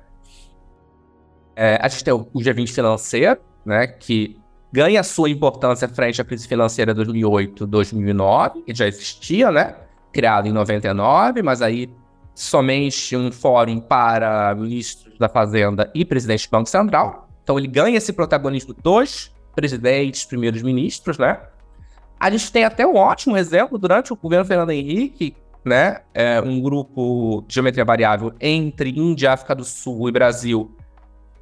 É, 1.54 1.78
a 1.82 1.88
gente 1.88 2.04
tem 2.04 2.14
o 2.14 2.24
G20 2.24 2.72
financeiro, 2.72 3.40
né, 3.66 3.88
que 3.88 4.36
ganha 4.72 5.02
sua 5.02 5.30
importância 5.30 5.88
frente 5.88 6.20
à 6.20 6.24
crise 6.24 6.46
financeira 6.46 6.92
de 6.92 6.96
2008, 6.96 7.66
2009, 7.66 8.62
que 8.62 8.74
já 8.74 8.86
existia, 8.86 9.50
né, 9.50 9.74
criado 10.12 10.46
em 10.46 10.52
99, 10.52 11.42
mas 11.42 11.62
aí 11.62 11.90
somente 12.34 13.16
um 13.16 13.32
fórum 13.32 13.80
para 13.80 14.54
ministros 14.54 15.18
da 15.18 15.28
Fazenda 15.28 15.90
e 15.94 16.04
presidente 16.04 16.46
do 16.46 16.50
Banco 16.50 16.68
Central. 16.68 17.28
Então 17.42 17.58
ele 17.58 17.66
ganha 17.66 17.96
esse 17.96 18.12
protagonismo 18.12 18.74
dos 18.82 19.34
presidentes, 19.56 20.24
primeiros 20.24 20.62
ministros, 20.62 21.18
né? 21.18 21.40
A 22.20 22.30
gente 22.30 22.52
tem 22.52 22.64
até 22.64 22.86
um 22.86 22.96
ótimo 22.96 23.36
exemplo 23.36 23.78
durante 23.78 24.12
o 24.12 24.16
governo 24.16 24.44
Fernando 24.44 24.70
Henrique, 24.70 25.34
né? 25.64 26.02
É 26.14 26.40
um 26.40 26.60
grupo 26.60 27.44
de 27.46 27.54
geometria 27.54 27.84
variável 27.84 28.32
entre 28.40 28.90
Índia, 28.90 29.32
África 29.32 29.54
do 29.54 29.64
Sul 29.64 30.08
e 30.08 30.12
Brasil 30.12 30.76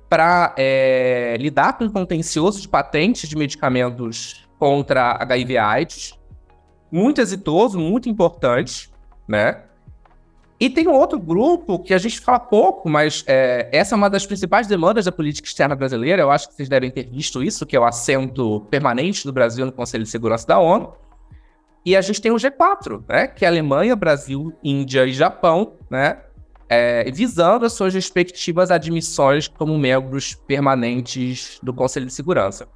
para 0.08 0.54
é, 0.56 1.36
lidar 1.38 1.76
com 1.76 1.90
contencioso 1.90 2.60
de 2.60 2.68
patentes 2.68 3.28
de 3.28 3.36
medicamentos 3.36 4.46
contra 4.58 5.16
HIV/AIDS. 5.20 6.18
Muito 6.90 7.20
exitoso, 7.20 7.78
muito 7.78 8.08
importante, 8.08 8.90
né? 9.26 9.62
E 10.58 10.70
tem 10.70 10.88
um 10.88 10.94
outro 10.94 11.18
grupo 11.18 11.78
que 11.78 11.92
a 11.92 11.98
gente 11.98 12.18
fala 12.18 12.40
pouco, 12.40 12.88
mas 12.88 13.22
é, 13.26 13.68
essa 13.70 13.94
é 13.94 13.96
uma 13.96 14.08
das 14.08 14.24
principais 14.24 14.66
demandas 14.66 15.04
da 15.04 15.12
política 15.12 15.46
externa 15.46 15.76
brasileira. 15.76 16.22
Eu 16.22 16.30
acho 16.30 16.48
que 16.48 16.54
vocês 16.54 16.68
devem 16.68 16.90
ter 16.90 17.04
visto 17.04 17.42
isso, 17.42 17.66
que 17.66 17.76
é 17.76 17.80
o 17.80 17.84
assento 17.84 18.60
permanente 18.70 19.26
do 19.26 19.32
Brasil 19.32 19.66
no 19.66 19.72
Conselho 19.72 20.04
de 20.04 20.08
Segurança 20.10 20.46
da 20.46 20.58
ONU. 20.58 20.94
E 21.84 21.94
a 21.94 22.00
gente 22.00 22.22
tem 22.22 22.32
o 22.32 22.36
G4, 22.36 23.04
né, 23.08 23.26
que 23.28 23.44
é 23.44 23.48
Alemanha, 23.48 23.94
Brasil, 23.94 24.52
Índia 24.64 25.04
e 25.06 25.12
Japão, 25.12 25.74
né, 25.90 26.20
é, 26.68 27.10
visando 27.10 27.64
as 27.64 27.72
suas 27.72 27.94
respectivas 27.94 28.70
admissões 28.70 29.48
como 29.48 29.78
membros 29.78 30.34
permanentes 30.34 31.58
do 31.62 31.72
Conselho 31.72 32.06
de 32.06 32.12
Segurança. 32.12 32.68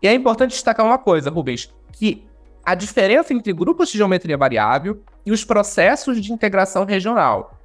E 0.00 0.06
é 0.06 0.14
importante 0.14 0.50
destacar 0.50 0.86
uma 0.86 0.98
coisa, 0.98 1.30
Rubens, 1.30 1.72
que 1.92 2.24
a 2.64 2.74
diferença 2.74 3.32
entre 3.32 3.52
grupos 3.52 3.90
de 3.90 3.98
geometria 3.98 4.36
variável 4.36 5.02
e 5.24 5.32
os 5.32 5.44
processos 5.44 6.20
de 6.20 6.32
integração 6.32 6.84
regional. 6.84 7.58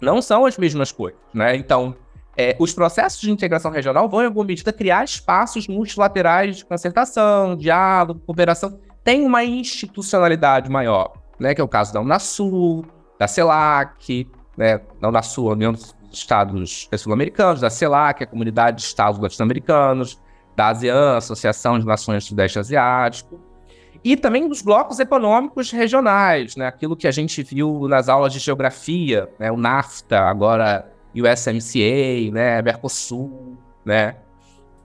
Não 0.00 0.20
são 0.20 0.44
as 0.44 0.58
mesmas 0.58 0.92
coisas, 0.92 1.18
né? 1.32 1.56
Então, 1.56 1.96
é, 2.36 2.56
os 2.58 2.74
processos 2.74 3.20
de 3.20 3.30
integração 3.30 3.70
regional 3.70 4.08
vão, 4.08 4.22
em 4.22 4.26
alguma 4.26 4.44
medida, 4.44 4.72
criar 4.72 5.04
espaços 5.04 5.68
multilaterais 5.68 6.56
de 6.58 6.64
concertação, 6.64 7.56
diálogo, 7.56 8.20
cooperação. 8.26 8.78
Tem 9.02 9.24
uma 9.24 9.44
institucionalidade 9.44 10.68
maior, 10.68 11.14
né? 11.38 11.54
Que 11.54 11.60
é 11.60 11.64
o 11.64 11.68
caso 11.68 11.94
da 11.94 12.00
Unasul, 12.00 12.84
da 13.18 13.28
CELAC, 13.28 14.28
né? 14.56 14.80
Da 15.00 15.08
Unasul, 15.08 15.50
a 15.50 15.52
União 15.52 15.72
dos 15.72 15.94
Estados 16.12 16.88
Sul-Americanos, 16.96 17.60
da 17.60 17.70
CELAC, 17.70 18.22
a 18.22 18.26
Comunidade 18.26 18.78
de 18.78 18.82
Estados 18.84 19.20
Latino-Americanos, 19.20 20.20
da 20.54 20.68
ASEAN, 20.68 21.16
Associação 21.16 21.78
de 21.78 21.86
Nações 21.86 22.24
do 22.24 22.28
Sudeste 22.28 22.58
Asiático 22.58 23.40
e 24.04 24.16
também 24.16 24.46
dos 24.48 24.60
blocos 24.60 25.00
econômicos 25.00 25.70
regionais, 25.70 26.56
né? 26.56 26.66
Aquilo 26.66 26.94
que 26.94 27.08
a 27.08 27.10
gente 27.10 27.42
viu 27.42 27.88
nas 27.88 28.08
aulas 28.08 28.32
de 28.32 28.38
geografia, 28.38 29.28
né? 29.38 29.50
O 29.50 29.56
NAFTA, 29.56 30.20
agora 30.20 30.92
USMCA, 31.14 32.30
né? 32.30 32.60
Mercosul, 32.60 33.56
né? 33.84 34.16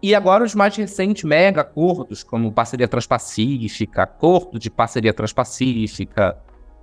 E 0.02 0.16
agora 0.16 0.46
os 0.46 0.56
mais 0.56 0.74
recentes 0.78 1.26
mega 1.26 1.60
acordos, 1.60 2.24
como 2.24 2.54
Parceria 2.54 2.88
Transpacífica, 2.88 4.04
Acordo 4.04 4.58
de 4.58 4.70
Parceria 4.70 5.14
Transpacífica, 5.14 6.38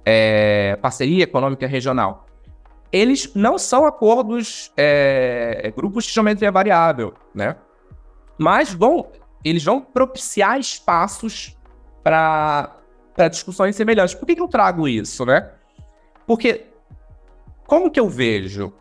é, 0.05 0.77
Parceria 0.77 1.25
Econômica 1.25 1.67
Regional. 1.67 2.26
Eles 2.93 3.35
não 3.35 3.59
são 3.59 3.85
acordos, 3.85 4.73
é, 4.77 5.73
grupos 5.77 6.05
de 6.05 6.13
geometria 6.13 6.51
variável, 6.51 7.15
né? 7.35 7.57
Mas 8.39 8.73
vão, 8.73 9.11
eles 9.45 9.65
vão 9.65 9.81
propiciar 9.81 10.59
espaços 10.59 11.57
para 12.03 12.79
discussões 13.31 13.75
semelhantes. 13.75 14.15
Por 14.15 14.27
que, 14.27 14.37
que 14.37 14.43
eu 14.43 14.49
trago 14.49 14.87
isso, 14.87 15.25
né? 15.25 15.51
Porque, 16.27 16.67
como 17.67 17.91
que 17.91 17.99
eu 17.99 18.09
vejo? 18.09 18.73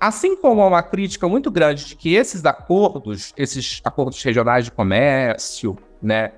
Assim 0.00 0.36
como 0.36 0.62
há 0.62 0.66
uma 0.66 0.82
crítica 0.82 1.28
muito 1.28 1.50
grande 1.50 1.84
de 1.84 1.96
que 1.96 2.14
esses 2.14 2.44
acordos, 2.44 3.32
esses 3.36 3.80
acordos 3.84 4.22
regionais 4.22 4.64
de 4.64 4.70
comércio, 4.70 5.76
né, 6.00 6.32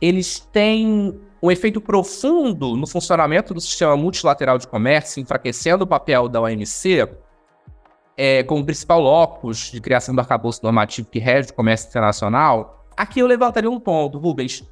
eles 0.00 0.40
têm 0.40 1.20
um 1.42 1.50
efeito 1.50 1.80
profundo 1.80 2.76
no 2.76 2.86
funcionamento 2.86 3.52
do 3.52 3.60
sistema 3.60 3.96
multilateral 3.96 4.58
de 4.58 4.66
comércio, 4.66 5.20
enfraquecendo 5.20 5.84
o 5.84 5.86
papel 5.86 6.28
da 6.28 6.40
OMC 6.40 7.08
é, 8.16 8.42
como 8.44 8.64
principal 8.64 9.00
locus 9.00 9.70
de 9.70 9.80
criação 9.80 10.14
do 10.14 10.20
arcabouço 10.20 10.60
normativo 10.62 11.08
que 11.10 11.18
rege 11.18 11.50
o 11.50 11.54
comércio 11.54 11.88
internacional, 11.88 12.86
aqui 12.96 13.20
eu 13.20 13.26
levantaria 13.26 13.70
um 13.70 13.78
ponto, 13.78 14.18
Rubens 14.18 14.64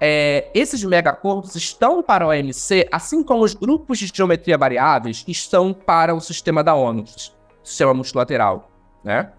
é, 0.00 0.50
esses 0.54 0.82
megacorpos 0.82 1.54
estão 1.54 2.02
para 2.02 2.24
a 2.24 2.28
OMC, 2.28 2.88
assim 2.90 3.22
como 3.22 3.44
os 3.44 3.52
grupos 3.52 3.98
de 3.98 4.10
geometria 4.12 4.56
variáveis 4.56 5.22
estão 5.28 5.74
para 5.74 6.14
o 6.14 6.20
sistema 6.20 6.64
da 6.64 6.74
ONU, 6.74 7.04
sistema 7.62 7.92
multilateral, 7.92 8.70
né? 9.04 9.30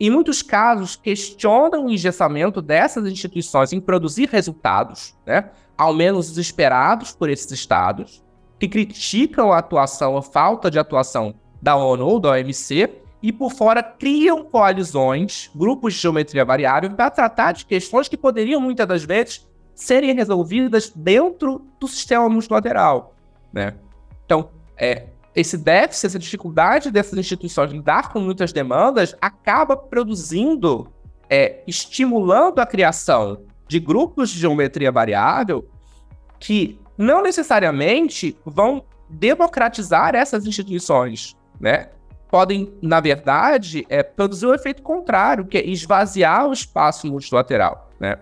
Em 0.00 0.10
muitos 0.10 0.42
casos, 0.42 0.94
questionam 0.94 1.86
o 1.86 1.90
engessamento 1.90 2.62
dessas 2.62 3.04
instituições 3.10 3.72
em 3.72 3.80
produzir 3.80 4.28
resultados, 4.28 5.16
né? 5.26 5.50
ao 5.76 5.92
menos 5.92 6.30
os 6.30 6.38
esperados 6.38 7.12
por 7.12 7.28
esses 7.28 7.50
estados, 7.50 8.22
que 8.58 8.68
criticam 8.68 9.52
a 9.52 9.58
atuação 9.58 10.14
ou 10.14 10.22
falta 10.22 10.70
de 10.70 10.78
atuação 10.78 11.34
da 11.60 11.76
ONU 11.76 12.06
ou 12.06 12.20
da 12.20 12.30
OMC, 12.30 12.90
e 13.20 13.32
por 13.32 13.50
fora 13.50 13.82
criam 13.82 14.44
coalizões, 14.44 15.50
grupos 15.54 15.94
de 15.94 16.00
geometria 16.00 16.44
variável, 16.44 16.90
para 16.90 17.10
tratar 17.10 17.52
de 17.52 17.66
questões 17.66 18.08
que 18.08 18.16
poderiam 18.16 18.60
muitas 18.60 18.86
das 18.86 19.04
vezes 19.04 19.46
serem 19.74 20.14
resolvidas 20.14 20.92
dentro 20.94 21.66
do 21.80 21.88
sistema 21.88 22.28
multilateral, 22.28 23.14
né? 23.52 23.74
Então, 24.24 24.50
é, 24.76 25.06
esse 25.38 25.56
déficit, 25.56 26.06
essa 26.06 26.18
dificuldade 26.18 26.90
dessas 26.90 27.16
instituições 27.16 27.70
lidar 27.70 28.12
com 28.12 28.18
muitas 28.18 28.52
demandas 28.52 29.14
acaba 29.20 29.76
produzindo, 29.76 30.92
é, 31.30 31.62
estimulando 31.64 32.58
a 32.58 32.66
criação 32.66 33.42
de 33.68 33.78
grupos 33.78 34.30
de 34.30 34.40
geometria 34.40 34.90
variável 34.90 35.68
que 36.40 36.80
não 36.96 37.22
necessariamente 37.22 38.36
vão 38.44 38.84
democratizar 39.08 40.16
essas 40.16 40.44
instituições, 40.44 41.36
né? 41.60 41.90
Podem, 42.28 42.74
na 42.82 43.00
verdade, 43.00 43.86
é, 43.88 44.02
produzir 44.02 44.46
o 44.46 44.50
um 44.50 44.54
efeito 44.54 44.82
contrário, 44.82 45.46
que 45.46 45.56
é 45.56 45.66
esvaziar 45.66 46.48
o 46.48 46.52
espaço 46.52 47.06
multilateral, 47.06 47.90
né? 48.00 48.18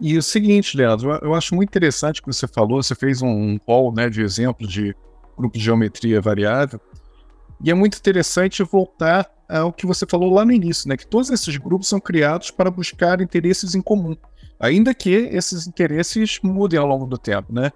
E 0.00 0.16
o 0.16 0.22
seguinte, 0.22 0.76
Leandro, 0.76 1.18
eu 1.22 1.34
acho 1.34 1.54
muito 1.54 1.68
interessante 1.68 2.20
o 2.20 2.24
que 2.24 2.32
você 2.32 2.48
falou, 2.48 2.82
você 2.82 2.94
fez 2.94 3.22
um 3.22 3.58
call 3.58 3.94
né, 3.94 4.08
de 4.10 4.22
exemplo 4.22 4.66
de 4.66 4.94
grupo 5.36 5.56
de 5.56 5.64
geometria 5.64 6.20
variável, 6.20 6.80
e 7.62 7.70
é 7.70 7.74
muito 7.74 7.98
interessante 7.98 8.62
voltar 8.62 9.30
ao 9.48 9.72
que 9.72 9.86
você 9.86 10.04
falou 10.06 10.32
lá 10.32 10.44
no 10.44 10.52
início, 10.52 10.88
né, 10.88 10.96
que 10.96 11.06
todos 11.06 11.30
esses 11.30 11.56
grupos 11.56 11.88
são 11.88 12.00
criados 12.00 12.50
para 12.50 12.70
buscar 12.70 13.20
interesses 13.20 13.74
em 13.74 13.80
comum, 13.80 14.16
ainda 14.58 14.92
que 14.94 15.10
esses 15.10 15.66
interesses 15.66 16.38
mudem 16.42 16.78
ao 16.78 16.86
longo 16.86 17.06
do 17.06 17.16
tempo, 17.16 17.52
né? 17.52 17.70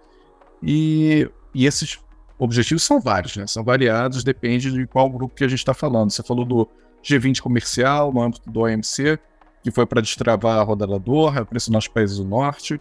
E, 0.62 1.31
e 1.55 1.66
esses 1.66 1.99
objetivos 2.38 2.83
são 2.83 3.01
vários, 3.01 3.37
né? 3.37 3.46
São 3.46 3.62
variados, 3.62 4.25
depende 4.25 4.70
de 4.70 4.87
qual 4.87 5.09
grupo 5.09 5.35
que 5.35 5.44
a 5.44 5.49
gente 5.49 5.59
está 5.59 5.75
falando. 5.75 6.11
Você 6.11 6.23
falou 6.23 6.44
do 6.44 6.68
G20 7.05 7.40
comercial, 7.40 8.12
no 8.12 8.23
âmbito 8.23 8.51
do 8.51 8.61
OMC, 8.61 9.18
que 9.62 9.70
foi 9.70 9.87
para 9.87 10.01
destravar 10.01 10.59
a 10.59 10.62
rodada 10.62 10.99
Doha, 10.99 11.44
pressionar 11.44 11.79
os 11.79 11.88
países 11.88 12.16
do 12.16 12.25
norte. 12.25 12.81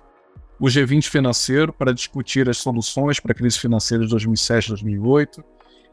O 0.60 0.66
G20 0.66 1.08
financeiro, 1.08 1.72
para 1.72 1.94
discutir 1.94 2.50
as 2.50 2.58
soluções 2.58 3.20
para 3.20 3.32
a 3.32 3.36
crise 3.36 3.58
financeira 3.58 4.04
de 4.04 4.10
2007 4.10 4.66
e 4.66 4.70
2008. 4.70 5.44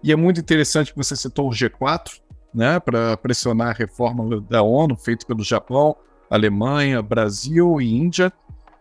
E 0.03 0.13
é 0.13 0.17
muito 0.17 0.41
interessante 0.41 0.93
que 0.93 0.97
você 0.97 1.15
citou 1.15 1.49
o 1.49 1.53
G4, 1.53 2.21
né, 2.53 2.81
para 2.81 3.17
pressionar 3.17 3.69
a 3.69 3.73
reforma 3.73 4.41
da 4.43 4.63
ONU, 4.63 4.97
feito 4.97 5.27
pelo 5.27 5.45
Japão, 5.45 5.95
Alemanha, 6.31 7.03
Brasil 7.03 7.81
e 7.81 7.95
Índia. 7.95 8.33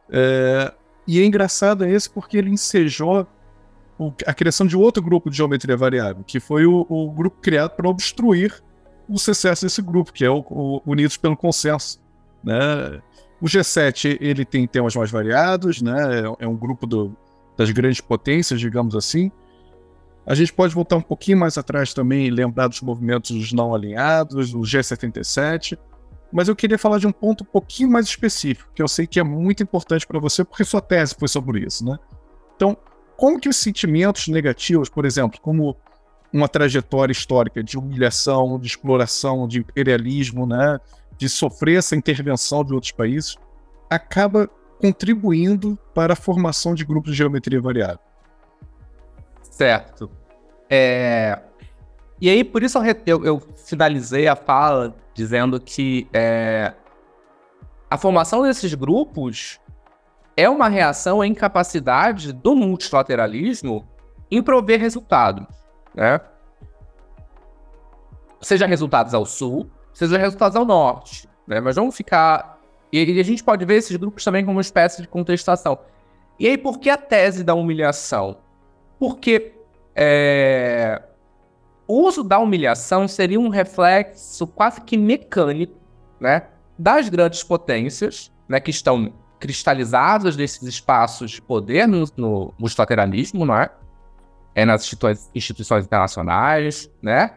É, 0.09 0.73
e 1.07 1.19
é 1.19 1.25
engraçado 1.25 1.85
esse 1.85 2.09
porque 2.09 2.37
ele 2.37 2.49
ensejou 2.49 3.27
a 4.25 4.33
criação 4.33 4.65
de 4.65 4.75
outro 4.75 5.01
grupo 5.01 5.29
de 5.29 5.37
geometria 5.37 5.77
variável, 5.77 6.23
que 6.23 6.39
foi 6.39 6.65
o, 6.65 6.85
o 6.89 7.11
grupo 7.11 7.39
criado 7.41 7.71
para 7.71 7.89
obstruir 7.89 8.61
o 9.07 9.17
sucesso 9.17 9.65
desse 9.65 9.81
grupo, 9.81 10.11
que 10.11 10.25
é 10.25 10.29
o, 10.29 10.43
o 10.49 10.81
Unidos 10.85 11.15
pelo 11.15 11.37
Consenso. 11.37 12.01
Né? 12.43 13.01
O 13.41 13.45
G7 13.45 14.17
ele 14.21 14.45
tem 14.45 14.65
temas 14.67 14.95
mais 14.95 15.11
variados, 15.11 15.81
né? 15.81 16.23
é, 16.39 16.47
um 16.47 16.55
grupo 16.55 16.87
do, 16.87 17.15
das 17.57 17.69
grandes 17.71 18.01
potências, 18.01 18.59
digamos 18.59 18.95
assim. 18.95 19.31
A 20.25 20.33
gente 20.33 20.51
pode 20.51 20.73
voltar 20.73 20.95
um 20.95 21.01
pouquinho 21.01 21.37
mais 21.37 21.57
atrás 21.57 21.93
também 21.93 22.25
e 22.25 22.31
lembrar 22.31 22.67
dos 22.67 22.81
movimentos 22.81 23.53
não 23.53 23.75
alinhados, 23.75 24.53
o 24.53 24.61
G77. 24.61 25.77
Mas 26.31 26.47
eu 26.47 26.55
queria 26.55 26.77
falar 26.77 26.97
de 26.97 27.05
um 27.05 27.11
ponto 27.11 27.43
um 27.43 27.47
pouquinho 27.47 27.89
mais 27.89 28.07
específico, 28.07 28.71
que 28.73 28.81
eu 28.81 28.87
sei 28.87 29.05
que 29.05 29.19
é 29.19 29.23
muito 29.23 29.61
importante 29.61 30.07
para 30.07 30.19
você, 30.19 30.43
porque 30.43 30.63
sua 30.63 30.81
tese 30.81 31.15
foi 31.17 31.27
sobre 31.27 31.59
isso, 31.59 31.85
né? 31.85 31.97
Então, 32.55 32.75
como 33.15 33.39
que 33.39 33.47
os 33.47 33.55
sentimentos 33.55 34.27
negativos, 34.27 34.89
por 34.89 35.05
exemplo, 35.05 35.39
como 35.39 35.77
uma 36.33 36.49
trajetória 36.49 37.13
histórica 37.13 37.63
de 37.63 37.77
humilhação, 37.77 38.59
de 38.59 38.67
exploração, 38.67 39.47
de 39.47 39.59
imperialismo, 39.59 40.45
né, 40.45 40.79
de 41.17 41.29
sofrer 41.29 41.77
essa 41.77 41.95
intervenção 41.95 42.63
de 42.63 42.73
outros 42.73 42.91
países, 42.91 43.37
acaba 43.89 44.49
contribuindo 44.79 45.77
para 45.93 46.13
a 46.13 46.15
formação 46.15 46.73
de 46.75 46.83
grupos 46.83 47.11
de 47.11 47.17
geometria 47.17 47.61
variável. 47.61 47.99
Certo. 49.41 50.09
É... 50.69 51.39
E 52.19 52.29
aí, 52.29 52.43
por 52.43 52.63
isso 52.63 52.79
eu, 53.05 53.25
eu, 53.25 53.41
finalizei 53.65 54.27
a 54.27 54.35
fala 54.35 54.95
dizendo 55.13 55.59
que 55.59 56.07
é... 56.13 56.73
a 57.89 57.97
formação 57.97 58.43
desses 58.43 58.73
grupos 58.73 59.59
é 60.35 60.49
uma 60.49 60.67
reação 60.67 61.21
à 61.21 61.27
incapacidade 61.27 62.33
do 62.33 62.55
multilateralismo 62.55 63.87
em 64.29 64.41
prover 64.41 64.79
resultados 64.79 65.47
né? 65.95 66.19
Seja 68.41 68.67
resultados 68.67 69.13
ao 69.13 69.25
sul, 69.25 69.71
seja 69.95 70.17
resultados 70.17 70.55
ao 70.55 70.65
norte, 70.65 71.27
né? 71.47 71.59
Mas 71.59 71.75
vamos 71.75 71.95
ficar... 71.95 72.59
E 72.91 73.19
a 73.19 73.23
gente 73.23 73.43
pode 73.43 73.65
ver 73.65 73.77
esses 73.77 73.95
grupos 73.97 74.23
também 74.23 74.45
como 74.45 74.57
uma 74.57 74.61
espécie 74.61 75.01
de 75.01 75.07
contestação. 75.07 75.79
E 76.39 76.47
aí, 76.47 76.57
por 76.57 76.79
que 76.79 76.89
a 76.89 76.97
tese 76.97 77.43
da 77.43 77.53
humilhação? 77.53 78.37
Porque 78.99 79.53
é... 79.95 81.01
o 81.87 82.01
uso 82.07 82.23
da 82.23 82.37
humilhação 82.39 83.07
seria 83.07 83.39
um 83.39 83.49
reflexo 83.49 84.45
quase 84.45 84.81
que 84.81 84.97
mecânico, 84.97 85.75
né? 86.19 86.47
Das 86.77 87.09
grandes 87.09 87.43
potências, 87.43 88.31
né? 88.47 88.59
Que 88.59 88.69
estão 88.69 89.13
cristalizadas 89.39 90.37
nesses 90.37 90.63
espaços 90.63 91.31
de 91.31 91.41
poder 91.41 91.87
no, 91.87 92.05
no 92.15 92.53
multilateralismo, 92.57 93.45
não 93.45 93.55
é? 93.55 93.69
é 94.55 94.63
nas 94.63 94.89
instituições 95.33 95.85
internacionais, 95.85 96.89
né? 97.01 97.31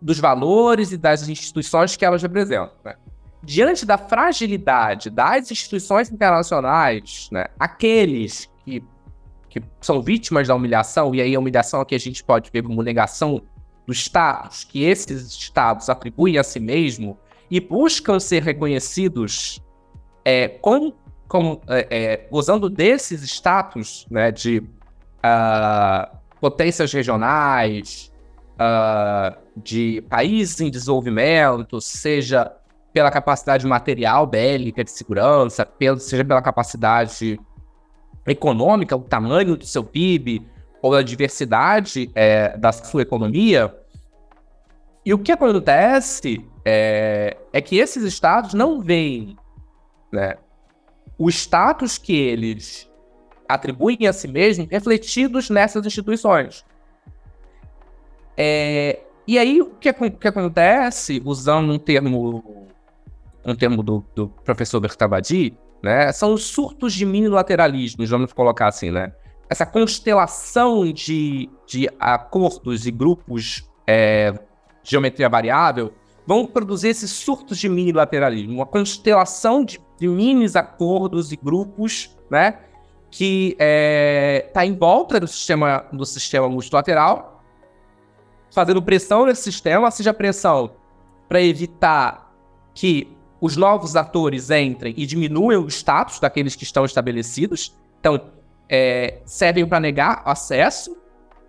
Dos 0.00 0.18
valores 0.18 0.92
e 0.92 0.96
das 0.96 1.28
instituições 1.28 1.96
que 1.96 2.04
elas 2.04 2.22
representam. 2.22 2.70
Né? 2.84 2.94
Diante 3.42 3.86
da 3.86 3.96
fragilidade 3.96 5.10
das 5.10 5.50
instituições 5.50 6.10
internacionais, 6.10 7.28
né, 7.32 7.46
aqueles 7.58 8.50
que, 8.64 8.82
que 9.48 9.62
são 9.80 10.02
vítimas 10.02 10.48
da 10.48 10.54
humilhação, 10.54 11.14
e 11.14 11.20
aí 11.20 11.34
a 11.34 11.38
humilhação 11.38 11.80
aqui 11.80 11.94
a 11.94 12.00
gente 12.00 12.22
pode 12.22 12.50
ver 12.50 12.62
como 12.62 12.82
negação 12.82 13.42
dos 13.86 13.98
Estados, 13.98 14.64
que 14.64 14.84
esses 14.84 15.32
Estados 15.32 15.88
atribuem 15.88 16.36
a 16.36 16.44
si 16.44 16.60
mesmo 16.60 17.18
e 17.50 17.58
buscam 17.58 18.20
ser 18.20 18.42
reconhecidos 18.42 19.62
é, 20.24 20.48
com, 20.48 20.92
com, 21.26 21.60
é, 21.68 21.86
é, 21.90 22.28
gozando 22.30 22.68
desses 22.68 23.22
status 23.22 24.06
né, 24.10 24.30
de 24.30 24.58
uh, 24.58 26.18
potências 26.38 26.92
regionais, 26.92 28.12
uh, 28.58 29.36
de 29.56 30.02
países 30.08 30.60
em 30.60 30.70
desenvolvimento, 30.70 31.80
seja 31.80 32.52
pela 32.92 33.10
capacidade 33.10 33.66
material 33.66 34.26
bélica 34.26 34.82
de 34.82 34.90
segurança, 34.90 35.64
pelo, 35.64 35.98
seja 35.98 36.24
pela 36.24 36.42
capacidade 36.42 37.38
econômica, 38.26 38.96
o 38.96 39.00
tamanho 39.00 39.56
do 39.56 39.64
seu 39.64 39.84
PIB, 39.84 40.46
ou 40.82 40.94
a 40.94 41.02
diversidade 41.02 42.10
é, 42.14 42.56
da 42.56 42.72
sua 42.72 43.02
economia. 43.02 43.74
E 45.04 45.14
o 45.14 45.18
que 45.18 45.32
acontece 45.32 46.44
é, 46.64 47.36
é 47.52 47.60
que 47.60 47.76
esses 47.78 48.02
estados 48.04 48.54
não 48.54 48.80
veem 48.80 49.36
né, 50.12 50.36
o 51.16 51.28
status 51.28 51.98
que 51.98 52.16
eles 52.16 52.88
atribuem 53.48 54.06
a 54.06 54.12
si 54.12 54.28
mesmos 54.28 54.68
refletidos 54.70 55.48
nessas 55.48 55.84
instituições. 55.86 56.64
É, 58.40 59.00
e 59.26 59.36
aí, 59.36 59.60
o 59.60 59.70
que, 59.70 59.92
que, 59.92 60.28
acontece, 60.28 61.20
usando 61.24 61.72
um 61.72 61.78
termo, 61.78 62.68
um 63.44 63.54
termo 63.56 63.82
do, 63.82 64.04
do 64.14 64.28
professor 64.44 64.78
Bertabadi, 64.78 65.58
né, 65.82 66.12
são 66.12 66.32
os 66.32 66.44
surtos 66.44 66.94
de 66.94 67.04
minilateralismo, 67.04 68.06
vamos 68.06 68.32
colocar 68.32 68.68
assim, 68.68 68.92
né? 68.92 69.12
Essa 69.50 69.66
constelação 69.66 70.92
de, 70.92 71.50
de 71.66 71.88
acordos 71.98 72.86
e 72.86 72.90
grupos 72.90 73.68
é, 73.86 74.32
de 74.82 74.90
geometria 74.90 75.28
variável 75.28 75.92
vão 76.26 76.46
produzir 76.46 76.88
esses 76.88 77.10
surtos 77.10 77.58
de 77.58 77.68
minilateralismo, 77.68 78.54
uma 78.54 78.66
constelação 78.66 79.64
de, 79.64 79.80
de 79.98 80.06
minis 80.06 80.54
acordos 80.54 81.32
e 81.32 81.36
grupos, 81.36 82.16
né? 82.30 82.58
que 83.10 83.52
está 83.52 83.64
é, 83.64 84.50
tá 84.52 84.66
em 84.66 84.76
volta 84.76 85.18
do 85.18 85.26
sistema, 85.26 85.86
do 85.92 86.04
sistema 86.04 86.48
multilateral, 86.48 87.37
fazendo 88.58 88.82
pressão 88.82 89.24
nesse 89.24 89.42
sistema, 89.42 89.88
seja 89.88 90.12
pressão 90.12 90.72
para 91.28 91.40
evitar 91.40 92.34
que 92.74 93.16
os 93.40 93.56
novos 93.56 93.94
atores 93.94 94.50
entrem 94.50 94.92
e 94.96 95.06
diminuam 95.06 95.62
o 95.62 95.68
status 95.68 96.18
daqueles 96.18 96.56
que 96.56 96.64
estão 96.64 96.84
estabelecidos. 96.84 97.72
Então, 98.00 98.20
é, 98.68 99.20
servem 99.24 99.64
para 99.64 99.78
negar 99.78 100.22
acesso, 100.24 100.96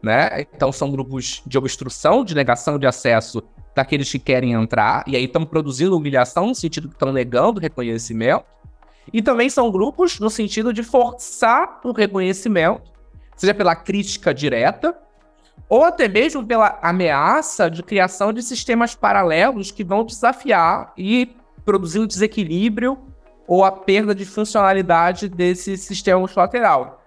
né? 0.03 0.45
Então, 0.53 0.71
são 0.71 0.91
grupos 0.91 1.41
de 1.47 1.57
obstrução, 1.57 2.23
de 2.23 2.35
negação 2.35 2.77
de 2.77 2.85
acesso 2.85 3.41
daqueles 3.73 4.11
que 4.11 4.19
querem 4.19 4.53
entrar, 4.53 5.03
e 5.07 5.15
aí 5.15 5.25
estão 5.25 5.43
produzindo 5.43 5.97
humilhação 5.97 6.45
no 6.45 6.53
sentido 6.53 6.89
que 6.89 6.93
estão 6.93 7.11
negando 7.11 7.59
reconhecimento. 7.59 8.45
E 9.11 9.19
também 9.19 9.49
são 9.49 9.71
grupos 9.71 10.19
no 10.19 10.29
sentido 10.29 10.71
de 10.71 10.83
forçar 10.83 11.81
o 11.83 11.91
reconhecimento, 11.91 12.91
seja 13.35 13.55
pela 13.55 13.75
crítica 13.75 14.31
direta, 14.31 14.95
ou 15.67 15.83
até 15.83 16.07
mesmo 16.07 16.45
pela 16.45 16.79
ameaça 16.81 17.69
de 17.69 17.83
criação 17.83 18.31
de 18.31 18.41
sistemas 18.41 18.95
paralelos 18.95 19.71
que 19.71 19.83
vão 19.83 20.03
desafiar 20.03 20.93
e 20.97 21.35
produzir 21.65 21.99
um 21.99 22.07
desequilíbrio 22.07 22.97
ou 23.47 23.65
a 23.65 23.71
perda 23.71 24.13
de 24.13 24.25
funcionalidade 24.25 25.27
desse 25.27 25.75
sistema 25.77 26.19
multilateral. 26.19 27.03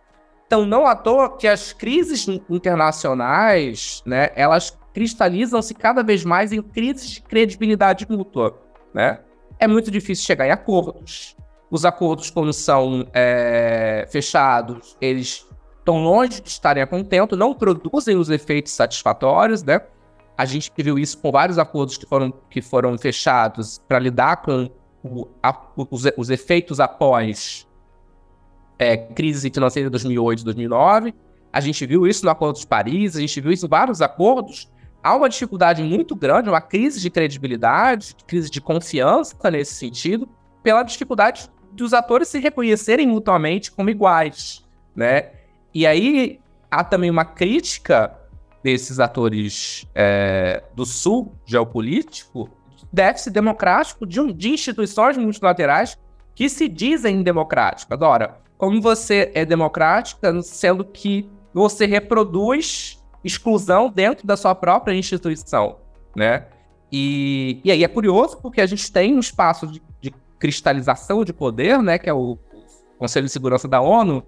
Então, 0.46 0.66
não 0.66 0.86
à 0.86 0.94
toa 0.94 1.36
que 1.36 1.48
as 1.48 1.72
crises 1.72 2.26
internacionais, 2.50 4.02
né, 4.04 4.30
elas 4.34 4.76
cristalizam-se 4.92 5.72
cada 5.72 6.02
vez 6.02 6.24
mais 6.24 6.52
em 6.52 6.60
crises 6.60 7.10
de 7.10 7.22
credibilidade 7.22 8.06
mútua, 8.10 8.60
né? 8.92 9.20
É 9.58 9.66
muito 9.66 9.90
difícil 9.90 10.26
chegar 10.26 10.46
em 10.46 10.50
acordos. 10.50 11.36
Os 11.70 11.84
acordos, 11.84 12.30
quando 12.30 12.52
são 12.52 13.08
é, 13.14 14.06
fechados, 14.10 14.96
eles 15.00 15.46
estão 15.82 16.02
longe 16.02 16.40
de 16.40 16.48
estarem 16.48 16.82
a 16.82 16.86
contento, 16.86 17.36
não 17.36 17.52
produzem 17.52 18.16
os 18.16 18.30
efeitos 18.30 18.72
satisfatórios, 18.72 19.62
né? 19.62 19.80
A 20.38 20.44
gente 20.44 20.72
viu 20.78 20.98
isso 20.98 21.18
com 21.18 21.30
vários 21.30 21.58
acordos 21.58 21.98
que 21.98 22.06
foram, 22.06 22.32
que 22.48 22.62
foram 22.62 22.96
fechados 22.96 23.78
para 23.86 23.98
lidar 23.98 24.36
com 24.36 24.70
o, 25.04 25.28
a, 25.42 25.54
os, 25.76 26.04
os, 26.16 26.30
efeitos 26.30 26.80
após 26.80 27.68
é, 28.78 28.96
crise 28.96 29.50
financeira 29.50 29.88
de 29.88 29.90
2008 29.90 30.40
e 30.40 30.44
2009. 30.44 31.14
A 31.52 31.60
gente 31.60 31.84
viu 31.84 32.06
isso 32.06 32.24
no 32.24 32.30
Acordo 32.30 32.58
de 32.58 32.66
Paris, 32.66 33.16
a 33.16 33.20
gente 33.20 33.40
viu 33.40 33.52
isso 33.52 33.66
em 33.66 33.68
vários 33.68 34.00
acordos. 34.00 34.70
Há 35.02 35.16
uma 35.16 35.28
dificuldade 35.28 35.82
muito 35.82 36.14
grande, 36.14 36.48
uma 36.48 36.60
crise 36.60 37.00
de 37.00 37.10
credibilidade, 37.10 38.16
crise 38.26 38.48
de 38.48 38.60
confiança 38.60 39.36
nesse 39.50 39.74
sentido, 39.74 40.28
pela 40.62 40.82
dificuldade 40.84 41.50
dos 41.72 41.92
atores 41.92 42.28
se 42.28 42.38
reconhecerem 42.38 43.06
mutuamente 43.06 43.70
como 43.70 43.90
iguais, 43.90 44.64
né? 44.94 45.41
E 45.74 45.86
aí 45.86 46.40
há 46.70 46.84
também 46.84 47.10
uma 47.10 47.24
crítica 47.24 48.16
desses 48.62 49.00
atores 49.00 49.86
é, 49.94 50.62
do 50.74 50.86
sul 50.86 51.34
geopolítico, 51.44 52.48
déficit 52.92 53.32
democrático 53.32 54.06
de, 54.06 54.32
de 54.32 54.50
instituições 54.50 55.16
multilaterais 55.16 55.98
que 56.34 56.48
se 56.48 56.68
dizem 56.68 57.22
democráticas. 57.22 58.00
Ora, 58.00 58.40
como 58.56 58.80
você 58.80 59.30
é 59.34 59.44
democrática, 59.44 60.40
sendo 60.42 60.84
que 60.84 61.28
você 61.52 61.86
reproduz 61.86 63.02
exclusão 63.24 63.90
dentro 63.90 64.26
da 64.26 64.36
sua 64.36 64.54
própria 64.54 64.94
instituição, 64.94 65.78
né? 66.14 66.46
E, 66.90 67.60
e 67.64 67.70
aí 67.70 67.84
é 67.84 67.88
curioso 67.88 68.38
porque 68.40 68.60
a 68.60 68.66
gente 68.66 68.90
tem 68.92 69.14
um 69.14 69.20
espaço 69.20 69.66
de, 69.66 69.82
de 70.00 70.10
cristalização 70.38 71.24
de 71.24 71.32
poder, 71.32 71.82
né, 71.82 71.98
que 71.98 72.10
é 72.10 72.12
o 72.12 72.36
Conselho 72.98 73.26
de 73.26 73.32
Segurança 73.32 73.66
da 73.66 73.80
ONU, 73.80 74.22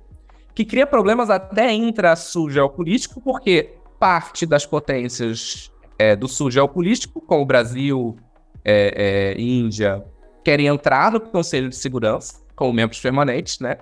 que 0.54 0.64
cria 0.64 0.86
problemas 0.86 1.30
até 1.30 1.72
intra-sul 1.72 2.48
geopolítico, 2.48 3.20
porque 3.20 3.74
parte 3.98 4.46
das 4.46 4.64
potências 4.64 5.72
é, 5.98 6.14
do 6.14 6.28
sul 6.28 6.50
geopolítico, 6.50 7.20
como 7.20 7.42
o 7.42 7.46
Brasil, 7.46 8.16
é, 8.64 9.34
é, 9.36 9.40
Índia, 9.40 10.04
querem 10.44 10.66
entrar 10.66 11.12
no 11.12 11.20
Conselho 11.20 11.68
de 11.68 11.76
Segurança 11.76 12.42
como 12.54 12.72
membros 12.72 13.00
permanentes, 13.00 13.58
né? 13.58 13.78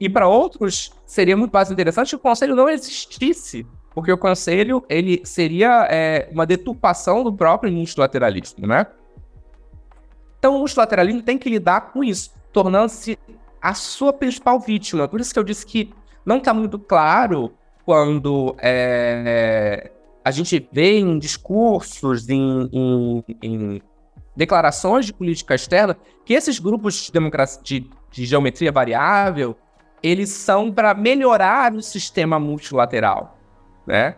E 0.00 0.08
para 0.08 0.28
outros, 0.28 0.92
seria 1.04 1.36
muito 1.36 1.52
mais 1.52 1.70
interessante 1.70 2.10
que 2.10 2.16
o 2.16 2.18
Conselho 2.18 2.54
não 2.54 2.68
existisse, 2.68 3.66
porque 3.94 4.12
o 4.12 4.18
Conselho 4.18 4.84
ele 4.88 5.20
seria 5.24 5.86
é, 5.90 6.28
uma 6.32 6.46
deturpação 6.46 7.24
do 7.24 7.32
próprio 7.32 7.72
multilateralismo, 7.72 8.66
né? 8.66 8.86
Então 10.38 10.56
o 10.56 10.58
multilateralismo 10.58 11.22
tem 11.22 11.38
que 11.38 11.48
lidar 11.48 11.92
com 11.92 12.04
isso, 12.04 12.30
tornando-se 12.52 13.18
a 13.60 13.74
sua 13.74 14.12
principal 14.12 14.60
vítima. 14.60 15.08
Por 15.08 15.20
isso 15.20 15.32
que 15.32 15.38
eu 15.38 15.44
disse 15.44 15.66
que 15.66 15.92
não 16.26 16.38
está 16.38 16.52
muito 16.52 16.76
claro 16.76 17.52
quando 17.84 18.56
é, 18.58 19.92
a 20.24 20.30
gente 20.32 20.68
vê 20.72 20.98
em 20.98 21.20
discursos, 21.20 22.28
em, 22.28 22.68
em, 22.72 23.24
em 23.40 23.82
declarações 24.34 25.06
de 25.06 25.14
política 25.14 25.54
externa, 25.54 25.96
que 26.24 26.34
esses 26.34 26.58
grupos 26.58 27.12
de, 27.12 27.20
de, 27.62 27.90
de 28.10 28.26
geometria 28.26 28.72
variável, 28.72 29.56
eles 30.02 30.30
são 30.30 30.72
para 30.72 30.92
melhorar 30.94 31.72
o 31.72 31.80
sistema 31.80 32.40
multilateral, 32.40 33.38
né? 33.86 34.16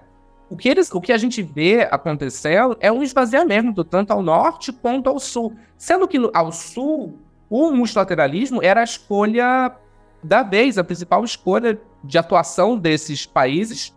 O 0.51 0.57
que, 0.57 0.67
eles, 0.67 0.91
o 0.91 0.99
que 0.99 1.13
a 1.13 1.19
gente 1.19 1.43
vê 1.43 1.87
acontecendo 1.91 2.75
é 2.81 2.91
um 2.91 3.03
esvaziamento, 3.03 3.85
tanto 3.85 4.13
ao 4.15 4.23
norte 4.23 4.73
quanto 4.73 5.11
ao 5.11 5.21
sul. 5.21 5.55
Sendo 5.77 6.09
que 6.09 6.19
ao 6.33 6.51
sul, 6.53 7.19
o 7.51 7.71
multilateralismo 7.71 8.63
era 8.63 8.81
a 8.81 8.85
escolha 8.85 9.77
da 10.23 10.43
vez, 10.43 10.79
a 10.79 10.85
principal 10.85 11.23
escolha 11.23 11.79
de 12.03 12.19
atuação 12.19 12.79
desses 12.79 13.27
países 13.27 13.97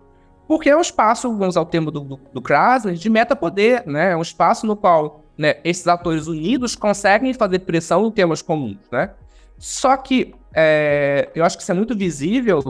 porque 0.52 0.70
é 0.70 0.76
um 0.76 0.82
espaço, 0.82 1.30
vamos 1.30 1.56
usar 1.56 1.62
o 1.62 1.66
termo 1.66 1.90
do, 1.90 2.02
do, 2.02 2.20
do 2.34 2.42
Krasner, 2.42 2.96
de 2.96 3.10
metapoder, 3.10 3.88
né? 3.88 4.12
É 4.12 4.18
um 4.18 4.22
espaço 4.22 4.68
no 4.68 4.76
qual 4.76 5.24
né, 5.38 5.56
esses 5.64 5.88
atores 5.88 6.28
unidos 6.28 6.76
conseguem 6.76 7.34
fazer 7.34 7.60
pressão 7.60 8.06
em 8.06 8.12
temas 8.12 8.42
comuns, 8.42 8.90
né? 8.92 9.14
Só 9.58 9.96
que 9.96 10.36
é, 10.54 11.30
eu 11.34 11.46
acho 11.46 11.56
que 11.56 11.64
isso 11.64 11.72
é 11.72 11.74
muito 11.74 11.96
visível 11.96 12.62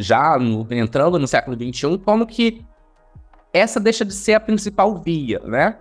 já 0.00 0.36
no, 0.36 0.66
entrando 0.72 1.16
no 1.16 1.28
século 1.28 1.56
XXI, 1.56 1.96
como 1.98 2.26
que 2.26 2.66
essa 3.52 3.78
deixa 3.78 4.04
de 4.04 4.12
ser 4.12 4.34
a 4.34 4.40
principal 4.40 4.96
via, 4.98 5.38
né? 5.44 5.78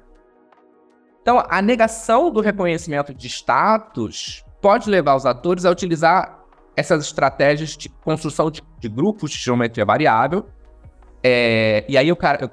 Então, 1.24 1.44
a 1.50 1.60
negação 1.60 2.30
do 2.30 2.40
reconhecimento 2.40 3.16
de 3.16 3.26
status 3.26 4.46
pode 4.62 4.92
levar 4.92 5.16
os 5.16 5.26
atores 5.26 5.66
a 5.66 5.72
utilizar 5.72 6.37
essas 6.78 7.04
estratégias 7.04 7.76
de 7.76 7.90
construção 7.90 8.50
de, 8.50 8.62
de 8.80 8.88
grupos 8.88 9.32
de 9.32 9.38
geometria 9.38 9.84
variável 9.84 10.48
é, 11.24 11.84
e 11.90 11.98
aí 11.98 12.08
eu, 12.08 12.18
eu 12.40 12.50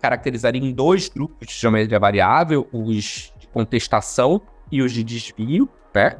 caracterizaria 0.00 0.62
em 0.62 0.72
dois 0.72 1.08
grupos 1.08 1.48
de 1.48 1.54
geometria 1.54 1.98
variável, 1.98 2.66
os 2.72 3.32
de 3.38 3.46
contestação 3.52 4.40
e 4.70 4.80
os 4.82 4.92
de 4.92 5.02
desvio, 5.02 5.68
né? 5.94 6.18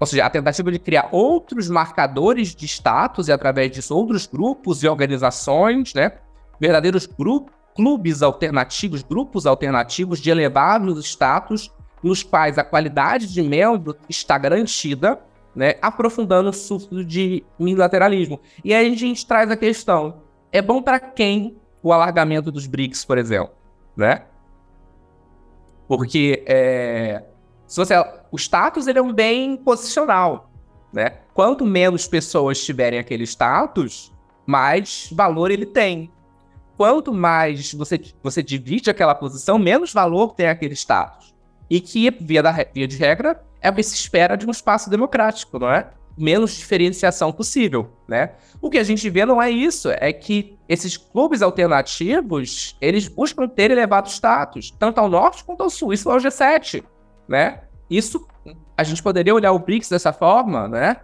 Ou 0.00 0.06
seja, 0.06 0.26
a 0.26 0.30
tentativa 0.30 0.72
de 0.72 0.80
criar 0.80 1.08
outros 1.12 1.68
marcadores 1.68 2.54
de 2.54 2.66
status 2.66 3.28
e 3.28 3.32
através 3.32 3.70
disso 3.70 3.96
outros 3.96 4.26
grupos 4.26 4.82
e 4.82 4.88
organizações, 4.88 5.94
né? 5.94 6.12
Verdadeiros 6.58 7.08
clubes 7.74 8.22
alternativos, 8.22 9.02
grupos 9.02 9.46
alternativos 9.46 10.18
de 10.18 10.30
elevados 10.30 11.06
status, 11.06 11.70
nos 12.02 12.22
quais 12.22 12.58
a 12.58 12.64
qualidade 12.64 13.32
de 13.32 13.42
membro 13.42 13.96
está 14.08 14.36
garantida, 14.36 15.20
né? 15.54 15.74
Aprofundando 15.82 16.50
o 16.50 16.52
surto 16.52 17.04
de 17.04 17.44
unilateralismo. 17.58 18.40
E 18.64 18.72
aí 18.72 18.92
a 18.92 18.96
gente 18.96 19.26
traz 19.26 19.50
a 19.50 19.56
questão: 19.56 20.22
é 20.50 20.62
bom 20.62 20.82
para 20.82 20.98
quem 20.98 21.56
o 21.82 21.92
alargamento 21.92 22.50
dos 22.50 22.66
BRICS, 22.66 23.04
por 23.04 23.18
exemplo, 23.18 23.52
né? 23.96 24.24
Porque 25.88 26.42
é, 26.46 27.24
se 27.66 27.76
você, 27.76 27.94
o 28.30 28.36
status 28.36 28.86
ele 28.86 28.98
é 28.98 29.02
um 29.02 29.12
bem 29.12 29.56
posicional, 29.56 30.50
né? 30.92 31.18
Quanto 31.34 31.64
menos 31.64 32.06
pessoas 32.06 32.62
tiverem 32.62 32.98
aquele 32.98 33.24
status, 33.24 34.12
mais 34.46 35.08
valor 35.12 35.50
ele 35.50 35.66
tem. 35.66 36.10
Quanto 36.76 37.12
mais 37.12 37.72
você, 37.72 38.00
você 38.22 38.42
divide 38.42 38.90
aquela 38.90 39.14
posição, 39.14 39.58
menos 39.58 39.92
valor 39.92 40.34
tem 40.34 40.48
aquele 40.48 40.74
status. 40.74 41.31
E 41.72 41.80
que, 41.80 42.10
via, 42.20 42.42
da, 42.42 42.52
via 42.52 42.86
de 42.86 42.98
regra, 42.98 43.42
é 43.58 43.70
o 43.70 43.74
que 43.74 43.82
se 43.82 43.94
espera 43.94 44.36
de 44.36 44.46
um 44.46 44.50
espaço 44.50 44.90
democrático, 44.90 45.58
não 45.58 45.72
é? 45.72 45.88
menos 46.18 46.52
diferenciação 46.54 47.32
possível, 47.32 47.88
né? 48.06 48.32
O 48.60 48.68
que 48.68 48.76
a 48.76 48.82
gente 48.82 49.08
vê 49.08 49.24
não 49.24 49.40
é 49.40 49.50
isso, 49.50 49.88
é 49.90 50.12
que 50.12 50.58
esses 50.68 50.98
clubes 50.98 51.40
alternativos, 51.40 52.76
eles 52.78 53.08
buscam 53.08 53.48
ter 53.48 53.70
elevado 53.70 54.10
status, 54.10 54.70
tanto 54.78 54.98
ao 54.98 55.08
norte 55.08 55.42
quanto 55.42 55.62
ao 55.62 55.70
sul, 55.70 55.94
isso 55.94 56.10
é 56.10 56.14
o 56.14 56.18
G7, 56.18 56.84
né? 57.26 57.62
Isso, 57.88 58.28
a 58.76 58.84
gente 58.84 59.02
poderia 59.02 59.34
olhar 59.34 59.52
o 59.52 59.58
BRICS 59.58 59.88
dessa 59.88 60.12
forma, 60.12 60.68
né? 60.68 60.98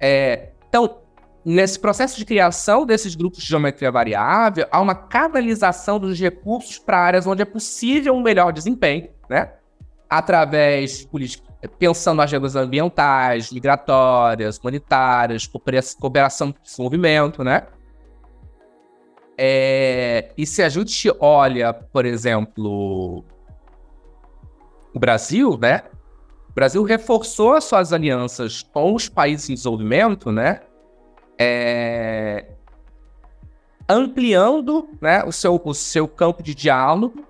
É, 0.00 0.50
então, 0.68 0.98
nesse 1.44 1.78
processo 1.78 2.18
de 2.18 2.24
criação 2.24 2.84
desses 2.84 3.14
grupos 3.14 3.44
de 3.44 3.46
geometria 3.48 3.92
variável, 3.92 4.66
há 4.72 4.80
uma 4.80 4.96
canalização 4.96 6.00
dos 6.00 6.18
recursos 6.18 6.80
para 6.80 6.98
áreas 6.98 7.28
onde 7.28 7.42
é 7.42 7.44
possível 7.44 8.12
um 8.12 8.20
melhor 8.20 8.52
desempenho, 8.52 9.08
né? 9.28 9.52
Através 10.10 11.06
de 11.06 11.42
pensando 11.78 12.16
nas 12.16 12.32
regras 12.32 12.56
ambientais, 12.56 13.52
migratórias, 13.52 14.58
humanitárias, 14.58 15.46
cooperação 15.46 16.52
com 16.52 16.62
desenvolvimento, 16.62 17.44
né? 17.44 17.66
É, 19.38 20.32
e 20.36 20.44
se 20.44 20.62
a 20.62 20.68
gente 20.68 21.10
olha, 21.18 21.72
por 21.72 22.04
exemplo, 22.04 23.24
o 24.92 24.98
Brasil, 24.98 25.56
né? 25.58 25.84
O 26.48 26.52
Brasil 26.52 26.82
reforçou 26.82 27.54
as 27.54 27.64
suas 27.64 27.92
alianças 27.92 28.62
com 28.62 28.94
os 28.94 29.08
países 29.08 29.48
em 29.48 29.54
desenvolvimento, 29.54 30.32
né? 30.32 30.60
É, 31.38 32.48
ampliando 33.88 34.88
né, 35.00 35.24
o, 35.24 35.32
seu, 35.32 35.60
o 35.64 35.74
seu 35.74 36.06
campo 36.06 36.42
de 36.42 36.54
diálogo 36.54 37.24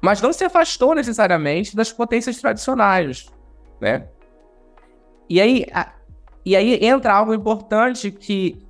mas 0.00 0.20
não 0.20 0.32
se 0.32 0.44
afastou 0.44 0.94
necessariamente 0.94 1.76
das 1.76 1.92
potências 1.92 2.38
tradicionais, 2.40 3.26
né? 3.80 4.08
E 5.28 5.40
aí, 5.40 5.66
a, 5.72 5.92
e 6.44 6.56
aí 6.56 6.84
entra 6.84 7.14
algo 7.14 7.34
importante 7.34 8.10
que 8.10 8.66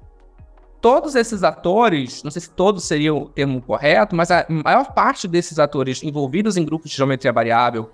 todos 0.80 1.14
esses 1.14 1.42
atores, 1.42 2.22
não 2.22 2.30
sei 2.30 2.42
se 2.42 2.50
todos 2.50 2.84
seriam 2.84 3.18
o 3.18 3.28
termo 3.28 3.60
correto, 3.60 4.16
mas 4.16 4.30
a 4.30 4.46
maior 4.48 4.92
parte 4.92 5.28
desses 5.28 5.58
atores 5.58 6.02
envolvidos 6.02 6.56
em 6.56 6.64
grupos 6.64 6.90
de 6.90 6.96
geometria 6.96 7.32
variável, 7.32 7.90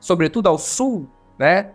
sobretudo 0.00 0.48
ao 0.48 0.58
sul, 0.58 1.08
né, 1.38 1.70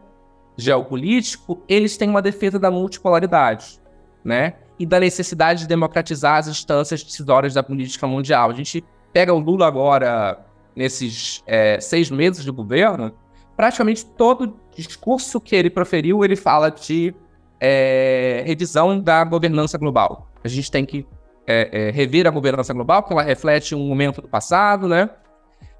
geopolítico, 0.58 1.64
eles 1.68 1.98
têm 1.98 2.10
uma 2.10 2.22
defesa 2.22 2.60
da 2.60 2.70
multipolaridade, 2.70 3.82
né, 4.24 4.56
e 4.78 4.86
da 4.86 5.00
necessidade 5.00 5.62
de 5.62 5.68
democratizar 5.68 6.38
as 6.38 6.48
instâncias 6.48 7.04
decisórias 7.04 7.54
da 7.54 7.64
política 7.64 8.08
mundial. 8.08 8.50
A 8.50 8.54
gente 8.54 8.84
pega 9.12 9.34
o 9.34 9.40
Lula 9.40 9.68
agora 9.68 10.46
nesses 10.80 11.44
é, 11.46 11.78
seis 11.82 12.10
meses 12.10 12.42
de 12.42 12.50
governo, 12.50 13.14
praticamente 13.58 14.06
todo 14.06 14.58
discurso 14.74 15.42
que 15.42 15.54
ele 15.54 15.70
proferiu, 15.70 16.24
ele 16.24 16.38
fala 16.38 16.72
de 16.72 17.14
é, 17.60 18.42
revisão 18.46 18.98
da 18.98 19.26
governança 19.26 19.78
global. 19.78 20.30
A 20.42 20.48
gente 20.48 20.72
tem 20.72 20.86
que 20.86 21.06
é, 21.46 21.88
é, 21.88 21.92
rever 21.92 22.26
a 22.26 22.30
governança 22.30 22.74
global, 22.74 23.02
porque 23.02 23.14
ela 23.14 23.24
reflete 23.24 23.76
um 23.76 23.86
momento 23.90 24.22
do 24.22 24.30
passado, 24.30 24.88
né? 24.88 25.10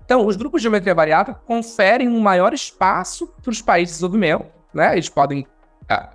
Então, 0.04 0.26
os 0.26 0.36
grupos 0.36 0.60
de 0.60 0.64
geometria 0.64 0.94
variável 0.94 1.34
conferem 1.46 2.10
um 2.10 2.20
maior 2.20 2.54
espaço 2.54 3.28
para 3.42 3.52
os 3.52 3.62
países 3.62 3.96
de 3.96 4.02
desenvolvimento, 4.02 4.48
né? 4.74 4.92
Eles 4.92 5.08
podem, 5.08 5.48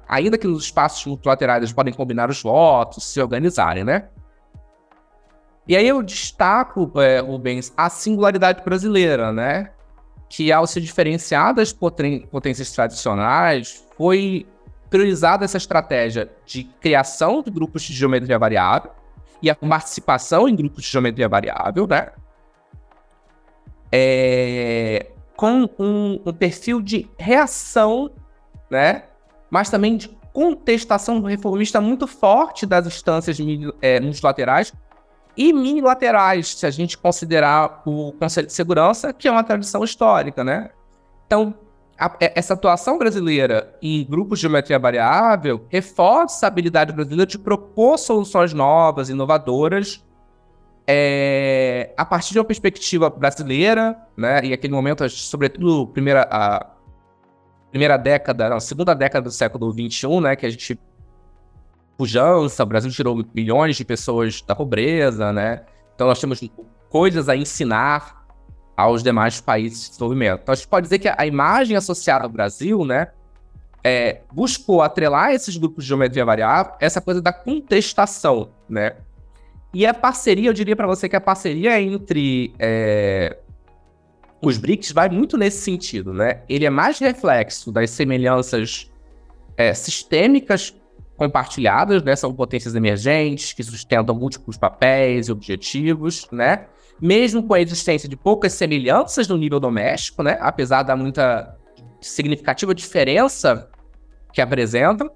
ainda 0.06 0.36
que 0.36 0.46
nos 0.46 0.64
espaços 0.64 1.06
multilaterais, 1.06 1.62
eles 1.62 1.72
podem 1.72 1.94
combinar 1.94 2.28
os 2.28 2.42
votos, 2.42 3.04
se 3.04 3.18
organizarem, 3.18 3.82
né? 3.82 4.08
E 5.66 5.76
aí 5.76 5.88
eu 5.88 6.02
destaco, 6.02 6.90
é, 7.00 7.20
Rubens, 7.20 7.72
a 7.76 7.88
singularidade 7.88 8.62
brasileira, 8.62 9.32
né? 9.32 9.70
Que 10.28 10.52
ao 10.52 10.66
se 10.66 10.80
diferenciar 10.80 11.54
das 11.54 11.72
potências 11.72 12.70
tradicionais, 12.72 13.84
foi 13.96 14.46
priorizada 14.90 15.44
essa 15.44 15.56
estratégia 15.56 16.30
de 16.44 16.64
criação 16.80 17.42
de 17.42 17.50
grupos 17.50 17.82
de 17.82 17.94
geometria 17.94 18.38
variável 18.38 18.90
e 19.40 19.48
a 19.48 19.54
participação 19.54 20.48
em 20.48 20.54
grupos 20.54 20.84
de 20.84 20.90
geometria 20.90 21.28
variável, 21.28 21.86
né? 21.86 22.12
É, 23.90 25.06
com 25.36 25.68
um, 25.78 26.20
um, 26.26 26.32
perfil 26.32 26.82
de 26.82 27.08
reação, 27.18 28.10
né? 28.70 29.04
Mas 29.50 29.70
também 29.70 29.96
de 29.96 30.08
contestação 30.32 31.22
reformista 31.22 31.80
muito 31.80 32.06
forte 32.06 32.66
das 32.66 32.86
instâncias 32.86 33.38
é, 33.80 34.00
multilaterais 34.00 34.72
e 35.36 35.52
minilaterais, 35.52 36.54
se 36.54 36.66
a 36.66 36.70
gente 36.70 36.96
considerar 36.96 37.82
o 37.84 38.12
Conselho 38.12 38.46
de 38.46 38.52
Segurança, 38.52 39.12
que 39.12 39.28
é 39.28 39.30
uma 39.30 39.44
tradição 39.44 39.82
histórica, 39.82 40.44
né? 40.44 40.70
Então, 41.26 41.54
a, 41.98 42.16
é, 42.20 42.32
essa 42.36 42.54
atuação 42.54 42.98
brasileira 42.98 43.76
em 43.80 44.04
grupos 44.04 44.38
de 44.38 44.42
geometria 44.42 44.78
variável 44.78 45.66
reforça 45.68 46.46
a 46.46 46.48
habilidade 46.48 46.92
brasileira 46.92 47.26
de 47.26 47.38
propor 47.38 47.98
soluções 47.98 48.52
novas, 48.52 49.08
inovadoras, 49.08 50.04
é, 50.86 51.92
a 51.96 52.04
partir 52.04 52.32
de 52.32 52.38
uma 52.38 52.44
perspectiva 52.44 53.08
brasileira, 53.08 53.96
né? 54.16 54.44
E 54.44 54.52
aquele 54.52 54.72
momento, 54.72 55.08
sobretudo, 55.08 55.86
primeira, 55.86 56.28
a 56.30 56.66
primeira 57.70 57.96
década, 57.96 58.54
a 58.54 58.60
segunda 58.60 58.94
década 58.94 59.24
do 59.24 59.30
século 59.30 59.72
XXI, 59.72 60.20
né? 60.20 60.36
Que 60.36 60.46
a 60.46 60.50
gente 60.50 60.78
pujança, 61.96 62.62
o 62.62 62.66
Brasil 62.66 62.90
tirou 62.90 63.24
milhões 63.34 63.76
de 63.76 63.84
pessoas 63.84 64.42
da 64.42 64.54
pobreza, 64.54 65.32
né? 65.32 65.62
Então 65.94 66.06
nós 66.06 66.20
temos 66.20 66.40
coisas 66.88 67.28
a 67.28 67.36
ensinar 67.36 68.24
aos 68.76 69.02
demais 69.02 69.40
países 69.40 69.84
de 69.84 69.88
desenvolvimento. 69.90 70.40
Então 70.42 70.52
a 70.52 70.56
gente 70.56 70.68
pode 70.68 70.84
dizer 70.84 70.98
que 70.98 71.08
a 71.08 71.26
imagem 71.26 71.76
associada 71.76 72.24
ao 72.24 72.30
Brasil, 72.30 72.84
né, 72.84 73.08
é, 73.82 74.22
buscou 74.32 74.82
atrelar 74.82 75.32
esses 75.32 75.56
grupos 75.56 75.84
de 75.84 75.88
geometria 75.88 76.24
variável 76.24 76.72
essa 76.80 77.00
coisa 77.00 77.20
da 77.20 77.32
contestação, 77.32 78.50
né? 78.68 78.96
E 79.72 79.84
a 79.84 79.92
parceria, 79.92 80.48
eu 80.48 80.52
diria 80.52 80.76
para 80.76 80.86
você 80.86 81.08
que 81.08 81.16
a 81.16 81.20
parceria 81.20 81.80
entre 81.80 82.54
é, 82.58 83.36
os 84.40 84.56
BRICS 84.56 84.92
vai 84.92 85.08
muito 85.08 85.36
nesse 85.36 85.62
sentido, 85.62 86.12
né? 86.12 86.42
Ele 86.48 86.64
é 86.64 86.70
mais 86.70 86.98
reflexo 86.98 87.72
das 87.72 87.90
semelhanças 87.90 88.90
é, 89.56 89.74
sistêmicas 89.74 90.74
compartilhadas, 91.16 92.02
né? 92.02 92.16
São 92.16 92.32
potências 92.34 92.74
emergentes 92.74 93.52
que 93.52 93.62
sustentam 93.62 94.14
múltiplos 94.14 94.56
papéis 94.56 95.28
e 95.28 95.32
objetivos, 95.32 96.28
né? 96.30 96.66
Mesmo 97.00 97.42
com 97.42 97.54
a 97.54 97.60
existência 97.60 98.08
de 98.08 98.16
poucas 98.16 98.52
semelhanças 98.52 99.28
no 99.28 99.36
nível 99.36 99.60
doméstico, 99.60 100.22
né? 100.22 100.38
Apesar 100.40 100.82
da 100.82 100.96
muita 100.96 101.56
significativa 102.00 102.74
diferença 102.74 103.68
que 104.32 104.40
apresentam. 104.40 105.10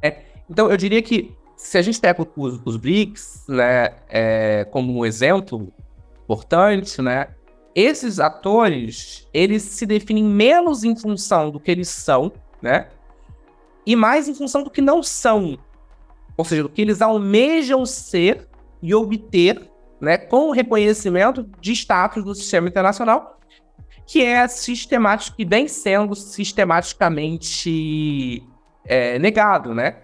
É, 0.00 0.22
então, 0.48 0.70
eu 0.70 0.76
diria 0.76 1.02
que 1.02 1.34
se 1.56 1.78
a 1.78 1.82
gente 1.82 2.00
pega 2.00 2.26
os, 2.36 2.60
os 2.64 2.76
BRICS, 2.76 3.44
né, 3.48 3.90
é, 4.08 4.64
como 4.70 4.98
um 4.98 5.04
exemplo 5.04 5.72
importante, 6.24 7.00
né? 7.02 7.28
Esses 7.74 8.20
atores, 8.20 9.28
eles 9.34 9.62
se 9.62 9.84
definem 9.84 10.22
menos 10.22 10.84
em 10.84 10.94
função 10.94 11.50
do 11.50 11.58
que 11.58 11.70
eles 11.70 11.88
são, 11.88 12.32
né? 12.62 12.88
E 13.86 13.94
mais 13.94 14.28
em 14.28 14.34
função 14.34 14.62
do 14.62 14.70
que 14.70 14.80
não 14.80 15.02
são. 15.02 15.58
Ou 16.36 16.44
seja, 16.44 16.62
do 16.62 16.68
que 16.68 16.82
eles 16.82 17.00
almejam 17.00 17.86
ser 17.86 18.48
e 18.82 18.94
obter 18.94 19.70
né, 20.00 20.18
com 20.18 20.48
o 20.48 20.52
reconhecimento 20.52 21.48
de 21.60 21.72
status 21.72 22.24
do 22.24 22.34
sistema 22.34 22.68
internacional, 22.68 23.38
que 24.06 24.22
é 24.22 24.46
sistemático, 24.48 25.36
que 25.36 25.44
vem 25.44 25.68
sendo 25.68 26.14
sistematicamente 26.14 28.42
é, 28.84 29.18
negado, 29.18 29.74
né? 29.74 29.98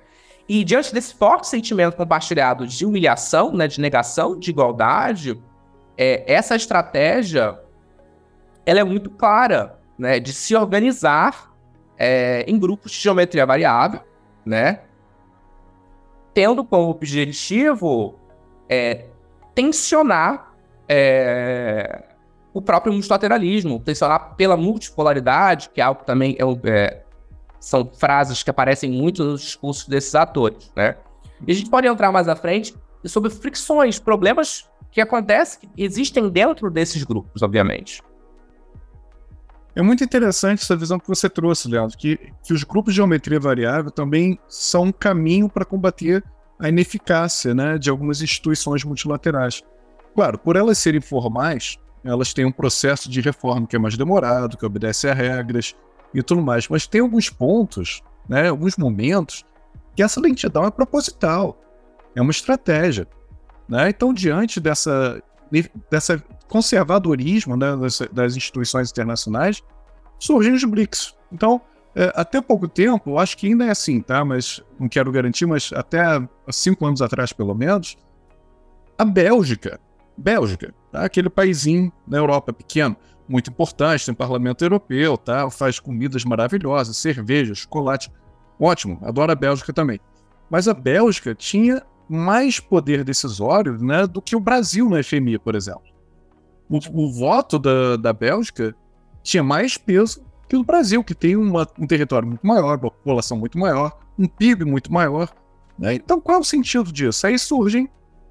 E 0.49 0.65
diante 0.65 0.93
desse 0.93 1.15
forte 1.15 1.47
sentimento 1.47 1.97
compartilhado 1.97 2.67
de 2.67 2.85
humilhação, 2.85 3.53
né, 3.53 3.69
de 3.69 3.81
negação 3.81 4.37
de 4.39 4.51
igualdade, 4.51 5.41
é, 5.97 6.25
essa 6.27 6.57
estratégia 6.57 7.57
ela 8.67 8.81
é 8.81 8.85
muito 8.85 9.11
clara, 9.11 9.79
né, 9.99 10.19
de 10.19 10.33
se 10.33 10.57
organizar 10.57 11.50
é, 12.01 12.47
em 12.49 12.59
grupos 12.59 12.93
de 12.93 12.99
geometria 12.99 13.45
variável, 13.45 14.01
né? 14.45 14.81
Tendo 16.33 16.65
como 16.65 16.89
objetivo 16.89 18.19
é, 18.67 19.05
tensionar 19.55 20.55
é, 20.89 22.05
o 22.55 22.63
próprio 22.63 22.91
multilateralismo, 22.91 23.79
tensionar 23.81 24.35
pela 24.35 24.57
multipolaridade, 24.57 25.69
que 25.69 25.81
é 25.83 25.85
algo 25.85 26.01
que 26.01 26.07
também 26.07 26.39
é, 26.39 26.71
é, 26.71 27.03
são 27.61 27.85
frases 27.93 28.43
que 28.43 28.49
aparecem 28.49 28.91
muito 28.91 29.23
nos 29.23 29.43
discursos 29.43 29.87
desses 29.87 30.15
atores, 30.15 30.73
né? 30.75 30.97
E 31.47 31.53
a 31.53 31.55
gente 31.55 31.69
pode 31.69 31.87
entrar 31.87 32.11
mais 32.11 32.29
à 32.29 32.35
frente 32.35 32.75
sobre 33.05 33.29
fricções, 33.29 33.99
problemas 33.99 34.67
que 34.91 35.03
acontecem, 35.03 35.69
que 35.69 35.83
existem 35.83 36.31
dentro 36.31 36.71
desses 36.71 37.05
grupos, 37.05 37.43
obviamente. 37.43 38.03
É 39.75 39.83
muito 39.83 40.03
interessante 40.03 40.63
essa 40.63 40.77
visão 40.77 40.99
que 40.99 41.09
você 41.09 41.29
trouxe, 41.29 41.69
Leandro, 41.69 41.97
que, 41.97 42.19
que 42.43 42.53
os 42.53 42.65
grupos 42.65 42.93
de 42.93 42.97
geometria 42.97 43.39
variável 43.39 43.91
também 43.91 44.39
são 44.49 44.85
um 44.85 44.93
caminho 44.93 45.49
para 45.49 45.65
combater 45.65 46.25
a 46.59 46.69
ineficácia 46.69 47.55
né, 47.55 47.79
de 47.79 47.89
algumas 47.89 48.21
instituições 48.21 48.85
multilaterais. 48.85 49.63
Claro, 50.15 50.39
por 50.39 50.57
elas 50.57 50.79
serem 50.79 51.01
formais, 51.01 51.79
elas 52.05 52.35
têm 52.35 52.45
um 52.45 52.53
processo 52.53 53.09
de 53.09 53.21
reforma 53.21 53.67
que 53.67 53.77
é 53.77 53.79
mais 53.79 53.97
demorado, 53.97 54.57
que 54.57 54.67
obedece 54.67 55.09
a 55.09 55.15
regras 55.15 55.75
e 56.13 56.23
tudo 56.23 56.43
mais, 56.43 56.69
mas 56.69 56.87
tem 56.87 57.01
alguns 57.01 57.31
pontos, 57.31 58.03
né, 58.29 58.49
alguns 58.49 58.77
momentos, 58.77 59.45
que 59.95 60.03
essa 60.03 60.21
lentidão 60.21 60.65
é 60.65 60.71
proposital, 60.71 61.61
é 62.15 62.21
uma 62.21 62.31
estratégia. 62.33 63.07
Né? 63.69 63.91
Então, 63.91 64.13
diante 64.13 64.61
dessa 64.61 65.23
dessa 65.91 66.23
conservadorismo 66.51 67.57
né, 67.57 67.77
das, 67.77 68.03
das, 68.13 68.37
instituições 68.37 68.91
internacionais, 68.91 69.63
surgem 70.19 70.53
os 70.53 70.65
BRICS. 70.65 71.15
Então, 71.33 71.61
é, 71.95 72.13
até 72.15 72.41
pouco 72.41 72.69
tempo, 72.69 73.19
acho 73.19 73.39
que 73.39 73.47
ainda 73.47 73.65
é 73.65 73.71
assim, 73.71 74.01
tá? 74.01 74.25
Mas 74.25 74.63
não 74.79 74.89
quero 74.89 75.11
garantir, 75.13 75.47
mas 75.47 75.71
até 75.73 76.21
cinco 76.51 76.85
anos 76.85 77.01
atrás, 77.01 77.33
pelo 77.33 77.55
menos, 77.55 77.97
a 78.99 79.05
Bélgica, 79.05 79.81
Bélgica, 80.19 80.75
tá? 80.91 81.05
aquele 81.05 81.31
paísinho 81.31 81.91
na 82.07 82.19
Europa 82.19 82.53
pequeno, 82.53 82.97
muito 83.29 83.49
importante, 83.49 84.05
tem 84.05 84.15
parlamento 84.15 84.65
europeu, 84.65 85.17
tá? 85.17 85.49
faz 85.51 85.79
comidas 85.79 86.25
maravilhosas, 86.25 86.97
cerveja, 86.97 87.55
chocolate, 87.55 88.13
ótimo, 88.59 88.99
adoro 89.03 89.31
a 89.31 89.37
Bélgica 89.37 89.73
também. 89.73 90.01
Mas 90.51 90.67
a 90.67 90.75
Bélgica 90.75 91.33
tinha 91.33 91.81
mais 92.09 92.59
poder 92.59 93.05
decisório 93.05 93.79
né, 93.79 94.05
do 94.05 94.21
que 94.21 94.35
o 94.35 94.41
Brasil 94.41 94.89
no 94.89 95.03
FMI, 95.03 95.39
por 95.39 95.55
exemplo. 95.55 95.90
O, 96.71 96.79
o 96.93 97.13
voto 97.13 97.59
da, 97.59 97.97
da 97.97 98.13
Bélgica 98.13 98.75
tinha 99.23 99.43
mais 99.43 99.77
peso 99.77 100.23
que 100.49 100.57
o 100.57 100.65
Brasil, 100.65 101.03
que 101.05 101.15
tem 101.15 101.37
uma, 101.37 101.69
um 101.79 101.87
território 101.87 102.27
muito 102.27 102.47
maior, 102.47 102.79
uma 102.79 102.91
população 102.91 103.37
muito 103.37 103.59
maior, 103.59 103.99
um 104.19 104.27
PIB 104.27 104.65
muito 104.65 104.93
maior. 104.93 105.29
Né? 105.79 105.95
Então, 105.95 106.21
qual 106.21 106.39
é 106.39 106.41
o 106.41 106.45
sentido 106.45 106.93
disso? 106.93 107.27
Aí 107.27 107.39
surgem 107.39 107.89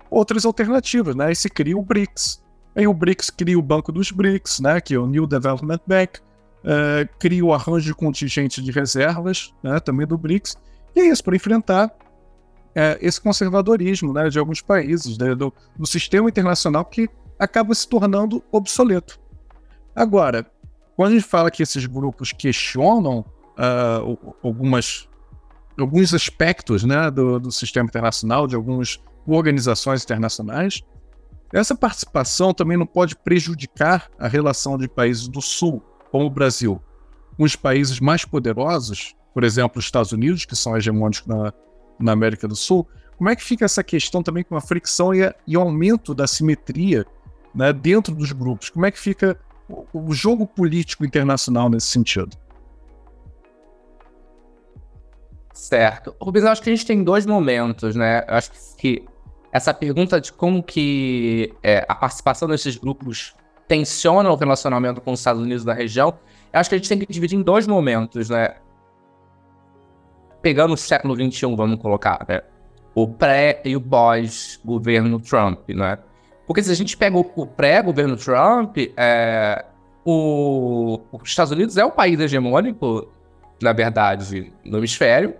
outras 0.10 0.45
alternativas, 0.45 1.15
né? 1.15 1.28
Aí 1.28 1.36
se 1.36 1.49
cria 1.49 1.78
o 1.78 1.84
BRICS. 1.84 2.43
Aí 2.75 2.88
o 2.88 2.93
BRICS 2.93 3.30
cria 3.30 3.60
o 3.60 3.62
Banco 3.62 3.91
dos 3.91 4.12
BRICS, 4.12 4.60
né? 4.60 4.82
que 4.82 4.95
é 4.95 4.99
o 4.99 5.06
New 5.06 5.28
Development 5.28 5.80
Bank, 5.86 6.19
uh, 6.19 7.10
cria 7.19 7.45
o 7.45 7.54
arranjo 7.54 7.86
de 7.86 7.93
contingente 7.93 8.62
de 8.62 8.71
reservas, 8.71 9.54
né? 9.62 9.80
também 9.80 10.08
do 10.08 10.17
BRICS, 10.17 10.58
e 10.95 11.02
é 11.02 11.08
isso, 11.10 11.23
para 11.23 11.36
enfrentar 11.36 11.91
é, 12.75 12.97
esse 13.02 13.19
conservadorismo 13.19 14.13
né, 14.13 14.30
de 14.30 14.39
alguns 14.39 14.62
países, 14.62 15.17
né, 15.17 15.36
do, 15.36 15.54
do 15.78 15.86
sistema 15.86 16.30
internacional 16.30 16.86
que 16.86 17.10
acaba 17.39 17.73
se 17.73 17.88
tornando 17.88 18.43
obsoleto. 18.52 19.19
Agora, 19.95 20.45
quando 20.95 21.13
a 21.13 21.15
gente 21.15 21.28
fala 21.28 21.49
que 21.49 21.63
esses 21.63 21.86
grupos 21.86 22.34
questionam 22.34 23.19
uh, 23.58 24.36
algumas, 24.43 25.08
alguns 25.80 26.13
aspectos 26.13 26.84
né, 26.84 27.10
do, 27.10 27.39
do, 27.39 27.52
sistema 27.52 27.88
internacional, 27.88 28.45
de 28.45 28.56
algumas 28.56 28.99
organizações 29.25 30.04
internacionais, 30.04 30.82
essa 31.54 31.73
participação 31.73 32.54
também 32.54 32.78
não 32.78 32.86
pode 32.86 33.15
prejudicar 33.15 34.10
a 34.19 34.28
relação 34.28 34.78
de 34.78 34.88
países 34.88 35.28
do 35.28 35.41
Sul, 35.41 35.82
como 36.12 36.25
o 36.25 36.30
Brasil, 36.30 36.82
com 37.38 37.43
os 37.43 37.56
países 37.56 37.99
mais 37.99 38.25
poderosos, 38.25 39.15
por 39.34 39.43
exemplo, 39.43 39.80
os 39.80 39.86
Estados 39.86 40.12
Unidos, 40.12 40.45
que 40.45 40.56
são 40.56 40.75
hegemônicos 40.75 41.25
na, 41.25 41.54
na 41.99 42.12
América 42.12 42.47
do 42.47 42.56
Sul, 42.56 42.88
como 43.17 43.30
é 43.30 43.36
que 43.36 43.43
fica 43.43 43.65
essa 43.65 43.84
questão 43.84 44.21
também 44.23 44.43
com 44.43 44.56
a 44.56 44.62
fricção 44.62 45.13
e, 45.13 45.23
a, 45.23 45.36
e 45.45 45.58
o 45.58 45.62
aumento 45.62 46.13
da 46.13 46.28
simetria 46.28 47.06
né, 47.54 47.74
dentro 47.74 48.14
dos 48.14 48.32
grupos? 48.32 48.70
Como 48.70 48.86
é 48.86 48.92
que 48.92 49.00
fica 49.00 49.40
o, 49.94 50.14
jogo 50.14 50.48
político 50.48 51.06
internacional 51.06 51.70
nesse 51.70 51.88
sentido? 51.88 52.36
Certo. 55.54 56.16
Rubens, 56.22 56.46
eu 56.46 56.52
acho 56.52 56.62
que 56.62 56.70
a 56.70 56.76
gente 56.76 56.86
tem 56.86 57.04
dois 57.04 57.26
momentos, 57.26 57.96
né? 57.96 58.24
Eu 58.28 58.36
acho 58.36 58.52
que 58.78 59.06
essa 59.52 59.74
pergunta 59.74 60.22
de 60.22 60.32
como 60.32 60.64
que 60.64 61.54
é, 61.62 61.86
a 61.88 61.96
participação 61.96 62.48
desses 62.48 62.78
grupos 62.78 63.36
tensiona 63.68 64.30
o 64.32 64.36
relacionamento 64.36 65.02
com 65.02 65.12
os 65.12 65.20
Estados 65.20 65.42
Unidos 65.42 65.64
da 65.64 65.74
região, 65.74 66.18
eu 66.52 66.60
acho 66.60 66.70
que 66.70 66.76
a 66.76 66.78
gente 66.78 66.90
tem 66.90 67.00
que 67.00 67.12
dividir 67.12 67.38
em 67.38 67.44
dois 67.44 67.68
momentos, 67.68 68.30
né? 68.30 68.56
pegando 70.42 70.74
o 70.74 70.78
século 70.78 71.16
XXI, 71.16 71.56
vamos 71.56 71.80
colocar, 71.80 72.26
né? 72.28 72.42
O 72.96 73.08
pré 73.08 73.62
e 73.64 73.76
o 73.76 73.82
pós-governo 73.82 75.20
Trump, 75.20 75.70
né? 75.70 75.98
Porque 76.50 76.64
se 76.64 76.72
a 76.72 76.76
gente 76.76 76.98
pega 76.98 77.16
o, 77.16 77.46
pré-governo 77.46 78.18
Trump, 78.18 78.76
é, 78.98 79.64
o, 80.04 81.00
os 81.12 81.30
Estados 81.30 81.52
Unidos 81.52 81.78
é 81.78 81.86
o 81.86 81.92
país 81.92 82.20
hegemônico, 82.20 83.08
na 83.62 83.72
verdade, 83.72 84.52
no 84.66 84.80
hemisfério, 84.80 85.36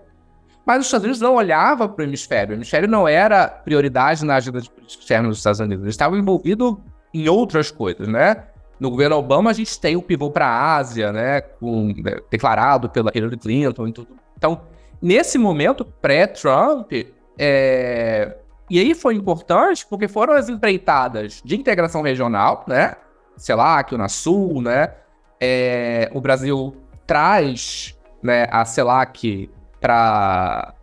mas 0.64 0.78
os 0.78 0.86
Estados 0.86 1.02
Unidos 1.02 1.20
não 1.20 1.34
olhava 1.34 1.88
para 1.88 2.04
o 2.04 2.06
hemisfério. 2.06 2.52
O 2.52 2.56
hemisfério 2.56 2.88
não 2.88 3.08
era 3.08 3.48
prioridade 3.48 4.24
na 4.24 4.36
agenda 4.36 4.60
de 4.60 4.70
política 4.70 5.02
externa 5.02 5.28
dos 5.28 5.38
Estados 5.38 5.58
Unidos. 5.58 5.82
Ele 5.82 5.90
estava 5.90 6.16
envolvido 6.16 6.80
em 7.12 7.28
outras 7.28 7.72
coisas, 7.72 8.06
né? 8.06 8.44
No 8.78 8.88
governo 8.88 9.16
Obama, 9.16 9.50
a 9.50 9.52
gente 9.52 9.80
tem 9.80 9.96
o 9.96 10.02
pivô 10.02 10.30
para 10.30 10.46
a 10.46 10.76
Ásia, 10.76 11.10
né? 11.10 11.40
Com, 11.40 11.88
né, 11.88 12.20
declarado 12.30 12.88
pela 12.88 13.10
Hillary 13.12 13.36
Clinton 13.36 13.88
e 13.88 13.92
tudo. 13.92 14.10
Então, 14.38 14.60
nesse 15.02 15.38
momento 15.38 15.84
pré-Trump, 15.84 16.92
é... 17.36 18.36
e 18.70 18.78
aí 18.78 18.94
foi 18.94 19.16
importante 19.16 19.84
porque 19.88 20.06
foram 20.06 20.34
as 20.34 20.48
empreitadas 20.48 21.42
de 21.44 21.56
integração 21.56 22.02
regional, 22.02 22.64
né? 22.68 22.94
Sei 23.36 23.54
lá, 23.54 23.80
aqui 23.80 23.96
na 23.96 24.08
Sul, 24.08 24.62
né? 24.62 24.94
É... 25.40 26.10
O 26.14 26.20
Brasil 26.20 26.76
traz 27.06 27.98
né, 28.22 28.46
a 28.50 28.64
CELAC 28.64 29.50
para 29.80 30.74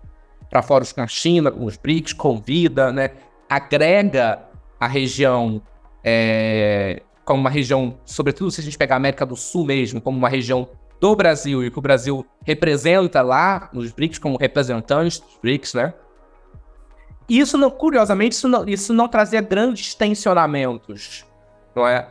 fóruns 0.64 0.92
com 0.92 1.02
a 1.02 1.08
China, 1.08 1.52
com 1.52 1.66
os 1.66 1.78
BRICS, 1.78 2.14
convida, 2.14 2.92
né? 2.92 3.12
Agrega 3.50 4.40
a 4.80 4.88
região 4.88 5.62
é, 6.04 7.02
como 7.24 7.42
uma 7.42 7.50
região, 7.50 7.98
sobretudo 8.06 8.52
se 8.52 8.62
a 8.62 8.64
gente 8.64 8.78
pegar 8.78 8.96
a 8.96 8.98
América 8.98 9.26
do 9.26 9.36
Sul 9.36 9.66
mesmo, 9.66 10.00
como 10.00 10.18
uma 10.18 10.30
região 10.30 10.68
do 11.00 11.16
Brasil 11.16 11.64
e 11.64 11.70
que 11.70 11.78
o 11.78 11.82
Brasil 11.82 12.26
representa 12.44 13.22
lá 13.22 13.70
nos 13.74 13.92
BRICS 13.92 14.18
como 14.18 14.38
representante 14.38 15.22
dos 15.22 15.38
BRICS, 15.42 15.74
né? 15.74 15.94
E 17.30 17.40
isso, 17.40 17.58
não, 17.58 17.70
curiosamente, 17.70 18.34
isso 18.34 18.48
não, 18.48 18.68
isso 18.68 18.94
não 18.94 19.08
trazia 19.08 19.42
grandes 19.42 19.94
tensionamentos, 19.94 21.26
não 21.76 21.88
é? 21.88 22.08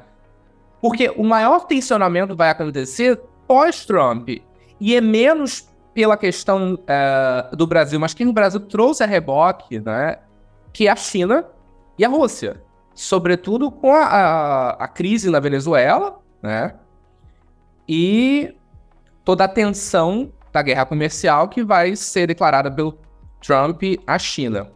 Porque 0.80 1.08
o 1.16 1.24
maior 1.24 1.66
tensionamento 1.66 2.36
vai 2.36 2.50
acontecer 2.50 3.20
pós-Trump. 3.46 4.28
E 4.78 4.94
é 4.94 5.00
menos 5.00 5.68
pela 5.94 6.16
questão 6.16 6.78
é, 6.86 7.48
do 7.56 7.66
Brasil, 7.66 7.98
mas 7.98 8.12
quem 8.12 8.26
no 8.26 8.32
Brasil 8.32 8.60
trouxe 8.60 9.02
a 9.02 9.06
reboque, 9.06 9.80
né? 9.80 10.18
Que 10.72 10.86
é 10.86 10.90
a 10.90 10.96
China 10.96 11.46
e 11.98 12.04
a 12.04 12.08
Rússia. 12.08 12.62
Sobretudo 12.94 13.70
com 13.70 13.92
a, 13.92 14.04
a, 14.04 14.70
a 14.84 14.88
crise 14.88 15.30
na 15.30 15.40
Venezuela, 15.40 16.20
né? 16.42 16.74
E 17.88 18.54
toda 19.24 19.44
a 19.44 19.48
tensão 19.48 20.30
da 20.52 20.60
guerra 20.60 20.84
comercial 20.84 21.48
que 21.48 21.64
vai 21.64 21.96
ser 21.96 22.26
declarada 22.26 22.70
pelo 22.70 22.98
Trump 23.40 23.82
à 24.06 24.18
China. 24.18 24.70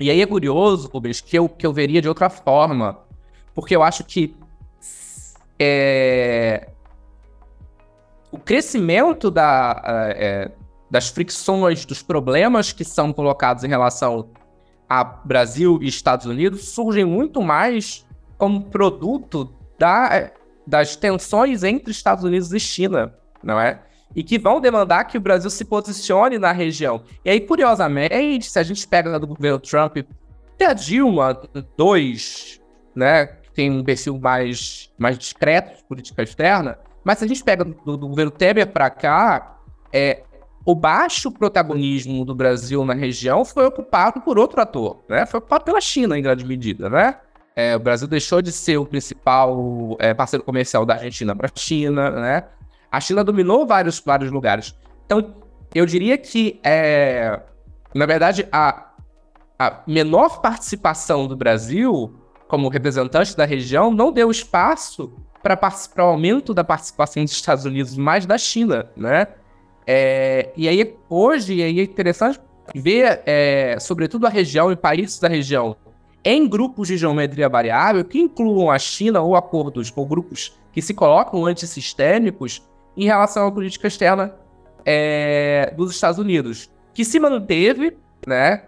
E 0.00 0.10
aí 0.10 0.22
é 0.22 0.26
curioso, 0.26 0.88
Rubens, 0.88 1.20
que 1.20 1.38
eu, 1.38 1.48
que 1.48 1.66
eu 1.66 1.72
veria 1.72 2.00
de 2.00 2.08
outra 2.08 2.30
forma, 2.30 2.98
porque 3.54 3.76
eu 3.76 3.82
acho 3.82 4.02
que 4.02 4.34
é, 5.58 6.70
o 8.32 8.38
crescimento 8.38 9.30
da, 9.30 9.82
é, 10.16 10.50
das 10.90 11.10
fricções, 11.10 11.84
dos 11.84 12.02
problemas 12.02 12.72
que 12.72 12.84
são 12.84 13.12
colocados 13.12 13.62
em 13.62 13.68
relação 13.68 14.30
a 14.88 15.04
Brasil 15.04 15.78
e 15.82 15.86
Estados 15.86 16.24
Unidos 16.24 16.70
surgem 16.70 17.04
muito 17.04 17.42
mais 17.42 18.06
como 18.38 18.64
produto 18.64 19.54
da, 19.78 20.32
das 20.66 20.96
tensões 20.96 21.62
entre 21.62 21.92
Estados 21.92 22.24
Unidos 22.24 22.52
e 22.52 22.58
China, 22.58 23.14
não 23.42 23.60
é? 23.60 23.82
E 24.14 24.22
que 24.22 24.38
vão 24.38 24.60
demandar 24.60 25.04
que 25.04 25.16
o 25.16 25.20
Brasil 25.20 25.50
se 25.50 25.64
posicione 25.64 26.38
na 26.38 26.52
região. 26.52 27.02
E 27.24 27.30
aí, 27.30 27.40
curiosamente, 27.40 28.50
se 28.50 28.58
a 28.58 28.62
gente 28.62 28.86
pega 28.86 29.18
do 29.18 29.26
governo 29.26 29.58
Trump, 29.58 29.98
até 30.54 30.66
a 30.66 30.72
Dilma, 30.72 31.40
dois, 31.76 32.60
né, 32.94 33.26
que 33.26 33.52
tem 33.52 33.70
um 33.70 33.84
perfil 33.84 34.18
mais, 34.18 34.92
mais 34.98 35.16
discreto 35.16 35.76
de 35.76 35.84
política 35.84 36.22
externa, 36.22 36.78
mas 37.04 37.18
se 37.18 37.24
a 37.24 37.28
gente 37.28 37.42
pega 37.42 37.64
do, 37.64 37.96
do 37.96 38.08
governo 38.08 38.30
Temer 38.30 38.66
para 38.66 38.90
cá, 38.90 39.58
é, 39.92 40.22
o 40.64 40.74
baixo 40.74 41.30
protagonismo 41.30 42.24
do 42.24 42.34
Brasil 42.34 42.84
na 42.84 42.94
região 42.94 43.44
foi 43.44 43.64
ocupado 43.64 44.20
por 44.20 44.38
outro 44.38 44.60
ator, 44.60 45.02
né? 45.08 45.24
Foi 45.24 45.38
ocupado 45.38 45.64
pela 45.64 45.80
China, 45.80 46.18
em 46.18 46.22
grande 46.22 46.44
medida, 46.44 46.90
né? 46.90 47.16
É, 47.56 47.74
o 47.74 47.80
Brasil 47.80 48.06
deixou 48.06 48.40
de 48.40 48.52
ser 48.52 48.76
o 48.76 48.86
principal 48.86 49.96
é, 49.98 50.14
parceiro 50.14 50.44
comercial 50.44 50.84
da 50.84 50.94
Argentina 50.94 51.34
para 51.34 51.46
a 51.46 51.58
China, 51.58 52.10
né? 52.10 52.44
A 52.90 53.00
China 53.00 53.22
dominou 53.22 53.66
vários, 53.66 54.00
vários 54.00 54.30
lugares. 54.30 54.74
Então, 55.06 55.34
eu 55.74 55.86
diria 55.86 56.18
que, 56.18 56.60
é, 56.64 57.40
na 57.94 58.06
verdade, 58.06 58.46
a, 58.50 58.90
a 59.58 59.82
menor 59.86 60.40
participação 60.40 61.26
do 61.26 61.36
Brasil 61.36 62.14
como 62.48 62.68
representante 62.68 63.36
da 63.36 63.44
região 63.44 63.92
não 63.92 64.10
deu 64.10 64.30
espaço 64.30 65.12
para 65.40 65.58
o 65.98 66.02
aumento 66.02 66.52
da 66.52 66.64
participação 66.64 67.22
dos 67.22 67.32
Estados 67.32 67.64
Unidos, 67.64 67.96
mais 67.96 68.26
da 68.26 68.36
China, 68.36 68.90
né? 68.96 69.28
É, 69.86 70.50
e 70.56 70.68
aí, 70.68 70.96
hoje, 71.08 71.62
aí 71.62 71.80
é 71.80 71.82
interessante 71.84 72.40
ver, 72.74 73.22
é, 73.24 73.76
sobretudo, 73.80 74.26
a 74.26 74.30
região 74.30 74.70
e 74.70 74.76
países 74.76 75.18
da 75.18 75.28
região 75.28 75.76
em 76.24 76.46
grupos 76.46 76.88
de 76.88 76.98
geometria 76.98 77.48
variável 77.48 78.04
que 78.04 78.18
incluam 78.18 78.70
a 78.70 78.78
China 78.78 79.20
ou 79.20 79.34
acordos 79.36 79.92
ou 79.96 80.04
grupos 80.04 80.58
que 80.72 80.82
se 80.82 80.92
colocam 80.92 81.46
antissistêmicos 81.46 82.62
em 82.96 83.04
relação 83.04 83.46
à 83.46 83.52
política 83.52 83.88
externa 83.88 84.34
é, 84.84 85.72
dos 85.76 85.92
Estados 85.92 86.18
Unidos, 86.18 86.70
que 86.92 87.04
se 87.04 87.18
manteve, 87.18 87.96
né, 88.26 88.64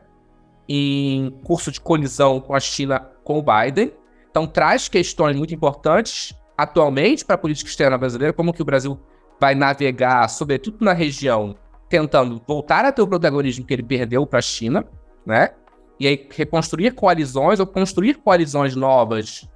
em 0.69 1.31
curso 1.45 1.71
de 1.71 1.81
colisão 1.81 2.41
com 2.41 2.55
a 2.55 2.61
China 2.61 3.01
com 3.25 3.39
o 3.39 3.43
Biden. 3.43 3.93
Então 4.31 4.47
traz 4.47 4.89
questões 4.89 5.37
muito 5.37 5.55
importantes 5.55 6.35
atualmente 6.57 7.25
para 7.25 7.35
a 7.35 7.39
política 7.39 7.69
externa 7.69 7.99
brasileira, 7.99 8.33
como 8.33 8.53
que 8.53 8.63
o 8.63 8.65
Brasil 8.65 8.99
vai 9.41 9.55
navegar, 9.55 10.29
sobretudo 10.29 10.85
na 10.85 10.93
região, 10.93 11.57
tentando 11.89 12.41
voltar 12.47 12.85
a 12.85 12.93
ter 12.93 13.03
o 13.03 13.07
protagonismo 13.07 13.67
que 13.67 13.75
ele 13.75 13.83
perdeu 13.83 14.27
para 14.27 14.39
a 14.39 14.43
China, 14.43 14.87
né? 15.27 15.51
E 15.99 16.07
aí 16.07 16.29
reconstruir 16.31 16.93
coalizões 16.93 17.61
ou 17.61 17.67
construir 17.67 18.15
coalizões 18.15 18.75
novas 18.75 19.49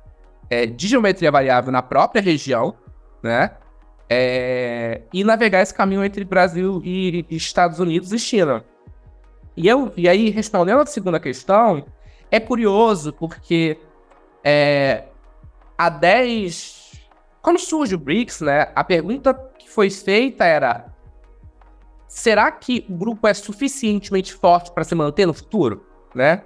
é, 0.51 0.67
de 0.67 0.87
geometria 0.89 1.31
variável 1.31 1.73
na 1.73 1.83
própria 1.83 2.21
região, 2.21 2.75
né? 3.23 3.53
É, 4.09 5.03
e 5.13 5.25
navegar 5.25 5.63
esse 5.63 5.75
caminho 5.75 6.05
entre 6.05 6.25
Brasil 6.25 6.81
e, 6.85 7.27
e 7.29 7.37
Estados 7.37 7.81
Unidos 7.81 8.13
e 8.13 8.19
China. 8.19 8.65
E, 9.57 9.67
eu, 9.67 9.93
e 9.97 10.09
aí, 10.09 10.31
respondendo 10.31 10.81
a 10.81 10.87
segunda 10.87 11.19
questão, 11.19 11.87
é 12.31 12.39
curioso 12.39 13.13
porque 13.13 13.79
é, 14.45 15.05
há 15.77 15.89
10, 15.89 17.01
quando 17.43 17.59
surge 17.59 17.95
o 17.95 17.99
BRICS, 17.99 18.43
né, 18.43 18.69
a 18.75 18.85
pergunta 18.85 19.35
que 19.59 19.69
foi 19.69 19.91
feita 19.91 20.45
era: 20.45 20.87
será 22.07 22.51
que 22.53 22.85
o 22.89 22.95
grupo 22.95 23.27
é 23.27 23.35
suficientemente 23.35 24.33
forte 24.35 24.71
para 24.71 24.85
se 24.85 24.95
manter 24.95 25.27
no 25.27 25.35
futuro, 25.35 25.85
né? 26.15 26.43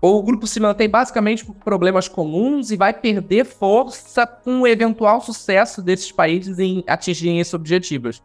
Ou 0.00 0.18
o 0.18 0.22
grupo 0.22 0.46
se 0.46 0.60
mantém 0.60 0.88
basicamente 0.88 1.44
por 1.44 1.54
problemas 1.56 2.06
comuns 2.06 2.70
e 2.70 2.76
vai 2.76 2.92
perder 2.92 3.44
força 3.44 4.26
com 4.26 4.60
o 4.60 4.66
eventual 4.66 5.20
sucesso 5.20 5.82
desses 5.82 6.12
países 6.12 6.58
em 6.58 6.84
atingirem 6.86 7.40
esses 7.40 7.54
objetivos? 7.54 8.22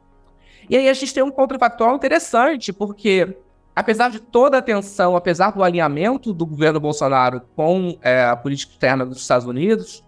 E 0.70 0.78
aí 0.78 0.90
a 0.90 0.94
gente 0.94 1.14
tem 1.14 1.24
um 1.24 1.32
contrafactual 1.32 1.96
interessante, 1.96 2.72
porque 2.72 3.38
apesar 3.76 4.10
de 4.10 4.20
toda 4.20 4.58
a 4.58 4.62
tensão, 4.62 5.16
apesar 5.16 5.52
do 5.52 5.64
alinhamento 5.64 6.34
do 6.34 6.46
governo 6.46 6.80
Bolsonaro 6.80 7.42
com 7.56 7.98
é, 8.02 8.26
a 8.26 8.36
política 8.36 8.74
externa 8.74 9.06
dos 9.06 9.22
Estados 9.22 9.48
Unidos, 9.48 10.04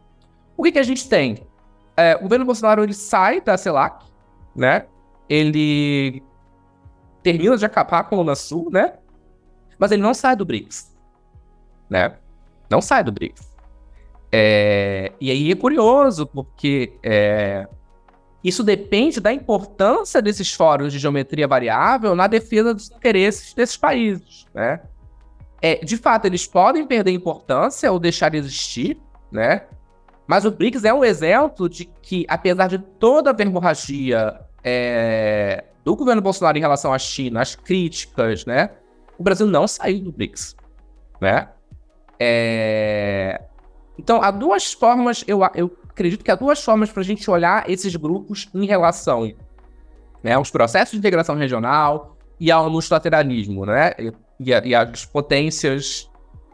o 0.56 0.64
que, 0.64 0.74
que 0.74 0.80
a 0.80 0.84
gente 0.84 1.08
tem? 1.08 1.48
é, 1.96 2.16
o 2.16 2.22
governo 2.22 2.46
Bolsonaro 2.46 2.84
ele 2.84 2.94
sai 2.94 3.42
da 3.42 3.58
CELAC, 3.58 4.06
né? 4.56 4.86
Ele 5.30 6.24
termina 7.22 7.56
de 7.56 7.66
acabar 7.66 8.04
com 8.04 8.18
o 8.18 8.22
Unasul, 8.22 8.70
né? 8.72 8.94
Mas 9.78 9.92
ele 9.92 10.02
não 10.02 10.14
sai 10.14 10.36
do 10.36 10.46
BRICS, 10.46 10.93
né? 11.90 12.16
Não 12.70 12.82
sai 12.82 13.04
do 13.04 13.12
BRICS. 13.12 13.54
É, 14.32 15.12
e 15.22 15.30
aí 15.30 15.52
é 15.52 15.56
curioso, 15.56 16.26
porque 16.26 16.94
é, 17.04 17.68
isso 18.44 18.64
depende 18.64 19.22
da 19.22 19.32
importância 19.32 20.22
desses 20.22 20.52
fóruns 20.52 20.92
de 20.92 21.00
geometria 21.00 21.48
variável 21.48 22.16
na 22.16 22.28
defesa 22.28 22.74
dos 22.74 22.92
interesses 22.92 23.54
desses 23.54 23.78
países, 23.78 24.46
né? 24.54 24.82
É, 25.62 25.76
de 25.76 25.96
fato, 25.96 26.26
eles 26.26 26.46
podem 26.46 26.86
perder 26.86 27.12
importância 27.12 27.90
ou 27.90 27.98
deixar 27.98 28.30
de 28.30 28.38
existir, 28.38 29.00
né? 29.32 29.64
Mas 30.28 30.44
o 30.44 30.52
BRICS 30.52 30.84
é 30.84 30.94
um 30.94 31.06
exemplo 31.06 31.70
de 31.70 31.86
que, 31.86 32.26
apesar 32.28 32.68
de 32.68 32.80
toda 32.80 33.30
a 33.30 33.34
verborragia 33.34 34.42
é, 34.62 35.64
do 35.84 35.96
governo 35.96 36.22
Bolsonaro 36.22 36.58
em 36.58 36.62
relação 36.62 36.92
à 36.92 37.00
China, 37.00 37.42
as 37.42 37.56
críticas, 37.56 38.46
né? 38.46 38.72
O 39.18 39.24
Brasil 39.24 39.48
não 39.48 39.68
saiu 39.68 40.02
do 40.02 40.12
BRICS, 40.12 40.56
né? 41.22 41.48
É... 42.24 43.42
Então, 43.98 44.22
há 44.22 44.32
duas 44.32 44.74
formas, 44.74 45.24
eu, 45.28 45.42
eu 45.54 45.76
acredito 45.90 46.24
que 46.24 46.32
há 46.32 46.36
duas 46.36 46.64
formas 46.64 46.92
para 46.92 47.02
a 47.02 47.06
gente 47.06 47.30
olhar 47.30 47.70
esses 47.70 47.96
grupos 47.96 48.50
em 48.54 48.66
relação 48.66 49.32
né, 50.24 50.34
aos 50.34 50.50
processos 50.50 50.92
de 50.94 50.98
integração 50.98 51.36
regional 51.36 52.18
e 52.40 52.52
ao 52.52 52.70
multilateralismo, 52.70 53.66
né? 53.66 53.92
E, 54.00 54.50
e 54.50 54.76
as 54.76 55.06
potências 55.06 56.10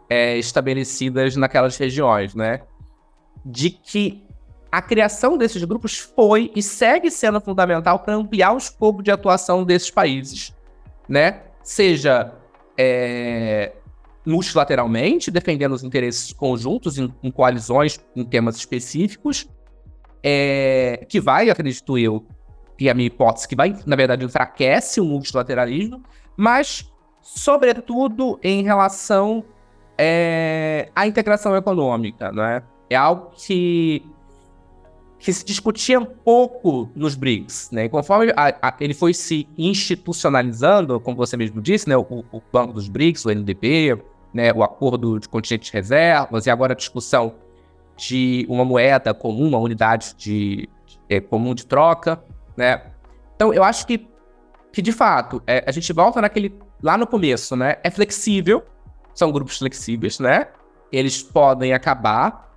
é, 0.10 0.38
estabelecidas 0.38 1.36
naquelas 1.36 1.78
regiões, 1.78 2.36
né? 2.36 2.62
de 3.46 3.70
que 3.70 4.24
a 4.72 4.82
criação 4.82 5.38
desses 5.38 5.64
grupos 5.64 5.98
foi 5.98 6.52
e 6.56 6.62
segue 6.62 7.10
sendo 7.10 7.42
fundamental 7.42 8.00
para 8.00 8.14
ampliar 8.14 8.54
o 8.54 8.58
escopo 8.58 9.02
de 9.02 9.10
atuação 9.10 9.64
desses 9.64 9.90
países, 9.90 10.54
né? 11.08 11.42
Seja 11.64 12.34
é, 12.78 13.74
multilateralmente, 14.30 15.32
defendendo 15.32 15.74
os 15.74 15.84
interesses 15.84 16.32
conjuntos 16.32 16.98
em, 16.98 17.14
em 17.24 17.32
coalizões 17.32 18.00
em 18.16 18.24
temas 18.24 18.56
específicos, 18.56 19.50
é, 20.24 21.06
que 21.10 21.20
vai, 21.20 21.50
acredito 21.50 21.98
eu, 21.98 22.26
e 22.80 22.90
a 22.90 22.94
minha 22.94 23.08
hipótese, 23.08 23.48
que 23.48 23.56
vai, 23.56 23.76
na 23.86 23.96
verdade, 23.96 24.24
enfraquece 24.24 25.02
o 25.02 25.06
multilateralismo, 25.06 26.02
mas, 26.38 26.90
sobretudo, 27.22 28.40
em 28.42 28.64
relação 28.64 29.44
é, 29.98 30.90
à 30.96 31.06
integração 31.06 31.56
econômica, 31.56 32.32
né? 32.32 32.64
é 32.90 32.96
algo 32.96 33.32
que, 33.36 34.04
que 35.20 35.32
se 35.32 35.46
discutia 35.46 36.00
um 36.00 36.06
pouco 36.06 36.90
nos 36.96 37.16
BRICS, 37.16 37.70
né? 37.72 37.88
Conforme 37.88 38.34
a, 38.36 38.56
a, 38.62 38.78
ele 38.80 38.94
foi 38.94 39.14
se 39.14 39.48
institucionalizando, 39.58 41.00
como 41.00 41.18
você 41.18 41.38
mesmo 41.38 41.62
disse, 41.62 41.88
né? 41.88 41.96
O, 41.96 42.02
o, 42.32 42.42
Banco 42.52 42.74
dos 42.74 42.88
BRICS, 42.88 43.26
o 43.26 43.30
NDB, 43.30 44.02
né? 44.34 44.54
O 44.54 44.64
acordo 44.64 45.20
de 45.20 45.28
contingente 45.28 45.66
de 45.66 45.74
reservas 45.74 46.46
e 46.46 46.50
agora 46.50 46.74
a 46.74 46.76
discussão 46.76 47.36
de 47.96 48.46
uma 48.50 48.64
moeda 48.64 49.14
comum, 49.14 49.48
uma 49.48 49.58
unidade 49.58 50.16
de, 50.18 50.70
de 50.86 51.00
é, 51.10 51.20
comum 51.20 51.54
de 51.54 51.66
troca, 51.66 52.24
né? 52.56 52.82
Então, 53.36 53.54
eu 53.54 53.64
acho 53.64 53.86
que, 53.86 54.08
que 54.72 54.82
de 54.82 54.92
fato, 54.92 55.42
é, 55.46 55.64
a 55.68 55.72
gente 55.72 55.92
volta 55.92 56.22
naquele 56.22 56.58
lá 56.82 56.98
no 56.98 57.06
começo, 57.06 57.56
né? 57.56 57.78
É 57.84 57.90
flexível, 57.90 58.64
são 59.14 59.32
grupos 59.32 59.58
flexíveis, 59.58 60.20
né? 60.20 60.48
Eles 60.92 61.22
podem 61.22 61.74
acabar, 61.74 62.56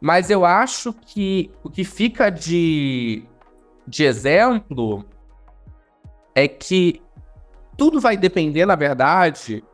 mas 0.00 0.30
eu 0.30 0.44
acho 0.44 0.92
que 0.92 1.50
o 1.62 1.70
que 1.70 1.84
fica 1.84 2.30
de, 2.30 3.24
de 3.86 4.04
exemplo 4.04 5.04
é 6.34 6.46
que 6.46 7.02
tudo 7.76 8.00
vai 8.00 8.16
depender, 8.16 8.64
na 8.66 8.76
verdade, 8.76 9.64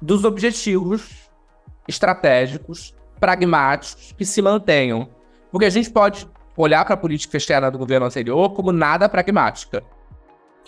dos 0.00 0.24
objetivos 0.24 1.30
estratégicos, 1.86 2.94
pragmáticos 3.18 4.12
que 4.16 4.24
se 4.24 4.40
mantenham. 4.40 5.08
Porque 5.50 5.66
a 5.66 5.70
gente 5.70 5.90
pode 5.90 6.28
olhar 6.56 6.84
para 6.84 6.94
a 6.94 6.96
política 6.96 7.36
externa 7.36 7.70
do 7.70 7.78
governo 7.78 8.06
anterior 8.06 8.50
como 8.50 8.72
nada 8.72 9.08
pragmática. 9.08 9.82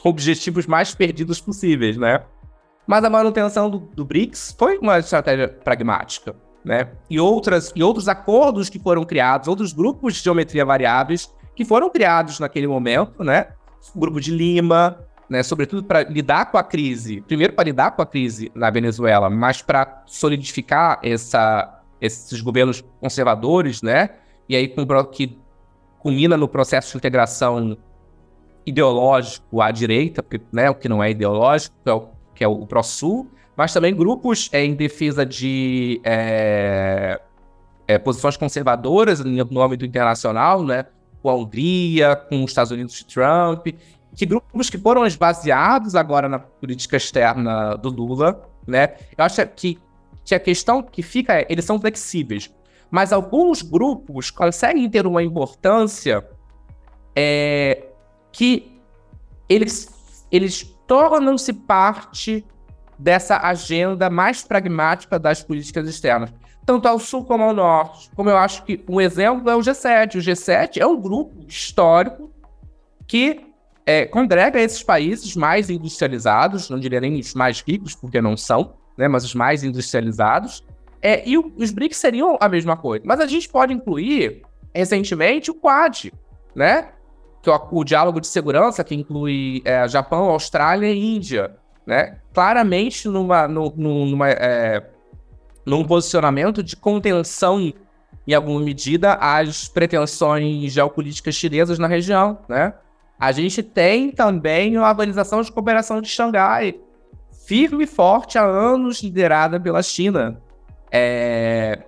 Objetivos 0.05 0.67
mais 0.67 0.95
perdidos 0.95 1.41
possíveis, 1.41 1.97
né? 1.97 2.23
Mas 2.87 3.05
a 3.05 3.11
manutenção 3.11 3.71
do, 3.71 3.79
do 3.79 4.05
BRICS 4.05 4.57
foi 4.59 4.79
uma 4.79 4.99
estratégia 4.99 5.49
pragmática, 5.49 6.35
né? 6.65 6.91
E, 7.09 7.21
outras, 7.21 7.73
e 7.77 7.83
outros 7.83 8.09
acordos 8.09 8.69
que 8.69 8.79
foram 8.79 9.05
criados, 9.05 9.47
outros 9.47 9.73
grupos 9.73 10.15
de 10.15 10.21
geometria 10.23 10.65
variáveis 10.65 11.33
que 11.55 11.65
foram 11.65 11.89
criados 11.91 12.41
naquele 12.41 12.67
momento, 12.67 13.23
né? 13.23 13.49
O 13.95 13.99
grupo 13.99 14.21
de 14.21 14.33
Lima, 14.33 14.99
né, 15.33 15.43
sobretudo 15.43 15.83
para 15.83 16.03
lidar 16.03 16.51
com 16.51 16.59
a 16.59 16.63
crise, 16.63 17.23
primeiro 17.23 17.55
para 17.55 17.65
lidar 17.65 17.93
com 17.93 18.03
a 18.03 18.07
crise 18.07 18.53
na 18.55 18.69
Venezuela, 18.69 19.31
mas 19.31 19.63
para 19.63 20.03
solidificar 20.05 21.01
essa, 21.03 21.81
esses 21.99 22.39
governos 22.43 22.85
conservadores, 23.01 23.81
né, 23.81 24.11
e 24.47 24.55
aí 24.55 24.69
com, 24.69 24.85
que 25.07 25.39
culmina 25.99 26.37
no 26.37 26.47
processo 26.47 26.93
de 26.93 26.99
integração 26.99 27.79
ideológico 28.67 29.63
à 29.63 29.71
direita, 29.71 30.23
porque, 30.23 30.45
né, 30.53 30.69
o 30.69 30.75
que 30.75 30.87
não 30.87 31.03
é 31.03 31.11
ideológico, 31.11 31.75
é 31.87 31.93
o, 31.93 32.09
que 32.35 32.45
é 32.45 32.49
o 32.49 32.67
ProSul, 32.67 33.27
mas 33.57 33.73
também 33.73 33.97
grupos 33.97 34.51
é, 34.53 34.63
em 34.63 34.75
defesa 34.75 35.25
de 35.25 35.99
é, 36.05 37.19
é, 37.89 37.99
posições 37.99 38.37
conservadoras 38.37 39.21
no 39.25 39.63
âmbito 39.63 39.87
internacional, 39.87 40.63
né, 40.63 40.85
com 41.23 41.31
a 41.31 41.35
Hungria, 41.35 42.17
com 42.17 42.45
os 42.45 42.51
Estados 42.51 42.71
Unidos 42.71 42.97
de 42.97 43.07
Trump, 43.07 43.69
que 44.15 44.27
grupos 44.27 44.69
que 44.69 44.79
foram 44.79 45.07
esvaziados 45.07 45.95
agora 45.95 46.29
na 46.29 46.39
política 46.39 46.97
externa 46.97 47.77
do 47.77 47.89
Lula, 47.89 48.49
né? 48.67 48.95
Eu 49.17 49.25
acho 49.25 49.47
que, 49.49 49.79
que 50.25 50.35
a 50.35 50.41
questão 50.41 50.83
que 50.83 51.03
fica 51.03 51.41
é, 51.41 51.47
eles 51.49 51.65
são 51.65 51.81
flexíveis, 51.81 52.53
mas 52.91 53.13
alguns 53.13 53.63
grupos 53.63 54.31
conseguem 54.31 54.89
ter 54.89 55.07
uma 55.07 55.23
importância 55.23 56.27
é, 57.17 57.87
que 58.31 58.79
eles, 59.49 60.27
eles 60.31 60.63
tornam-se 60.87 61.53
parte 61.53 62.45
dessa 62.99 63.39
agenda 63.39 64.11
mais 64.11 64.45
pragmática 64.45 65.19
das 65.19 65.43
políticas 65.43 65.89
externas, 65.89 66.33
tanto 66.65 66.87
ao 66.87 66.99
sul 66.99 67.25
como 67.25 67.45
ao 67.45 67.55
norte. 67.55 68.11
Como 68.15 68.31
eu 68.31 68.37
acho 68.37 68.63
que 68.65 68.85
um 68.89 69.01
exemplo 69.01 69.49
é 69.51 69.57
o 69.57 69.61
G7. 69.61 70.17
O 70.17 70.19
G7 70.19 70.77
é 70.79 70.87
um 70.87 71.01
grupo 71.01 71.45
histórico 71.49 72.31
que 73.07 73.52
é, 73.85 74.07
congrega 74.07 74.61
esses 74.61 74.83
países 74.83 75.35
mais 75.37 75.69
industrializados, 75.69 76.71
não 76.71 76.79
diria 76.79 77.01
nem 77.01 77.19
os 77.19 77.35
mais 77.35 77.61
ricos, 77.61 77.95
porque 77.95 78.21
não 78.21 78.37
são, 78.37 78.75
né, 78.97 79.09
mas 79.09 79.25
os 79.25 79.35
mais 79.35 79.65
industrializados, 79.65 80.65
é, 81.01 81.29
e 81.29 81.37
os 81.37 81.73
BRICS 81.73 81.97
seriam 81.97 82.39
a 82.41 82.49
mesma 82.49 82.77
coisa. 82.77 83.05
Mas 83.05 83.19
a 83.19 83.27
gente 83.27 83.49
pode 83.49 83.73
incluir, 83.73 84.43
recentemente, 84.73 85.51
o 85.51 85.55
Quad, 85.55 86.13
né? 86.55 86.91
Que 87.43 87.51
é 87.51 87.53
o, 87.53 87.69
o 87.73 87.85
diálogo 87.85 88.21
de 88.21 88.29
segurança 88.29 88.85
que 88.85 88.95
inclui 88.95 89.63
é, 89.65 89.87
Japão, 89.89 90.31
Austrália 90.31 90.93
e 90.93 91.17
Índia, 91.17 91.57
né? 91.85 92.19
Claramente 92.33 93.09
numa, 93.09 93.49
numa, 93.49 94.31
é, 94.31 94.89
num 95.67 95.85
posicionamento 95.85 96.63
de 96.63 96.77
contenção, 96.77 97.73
em 98.25 98.35
alguma 98.35 98.61
medida, 98.61 99.15
às 99.15 99.69
pretensões 99.69 100.73
geopolíticas 100.73 101.35
chinesas 101.35 101.81
na 101.81 101.89
região, 101.89 102.39
né? 102.49 102.75
A 103.23 103.31
gente 103.31 103.63
tem 103.63 104.11
também 104.11 104.77
a 104.77 104.89
Organização 104.89 105.43
de 105.43 105.53
Cooperação 105.53 106.01
de 106.01 106.09
Xangai, 106.09 106.81
firme 107.47 107.85
e 107.85 107.87
forte 107.87 108.37
há 108.37 108.43
anos, 108.43 109.01
liderada 109.01 109.61
pela 109.61 109.81
China. 109.81 110.43
É, 110.91 111.85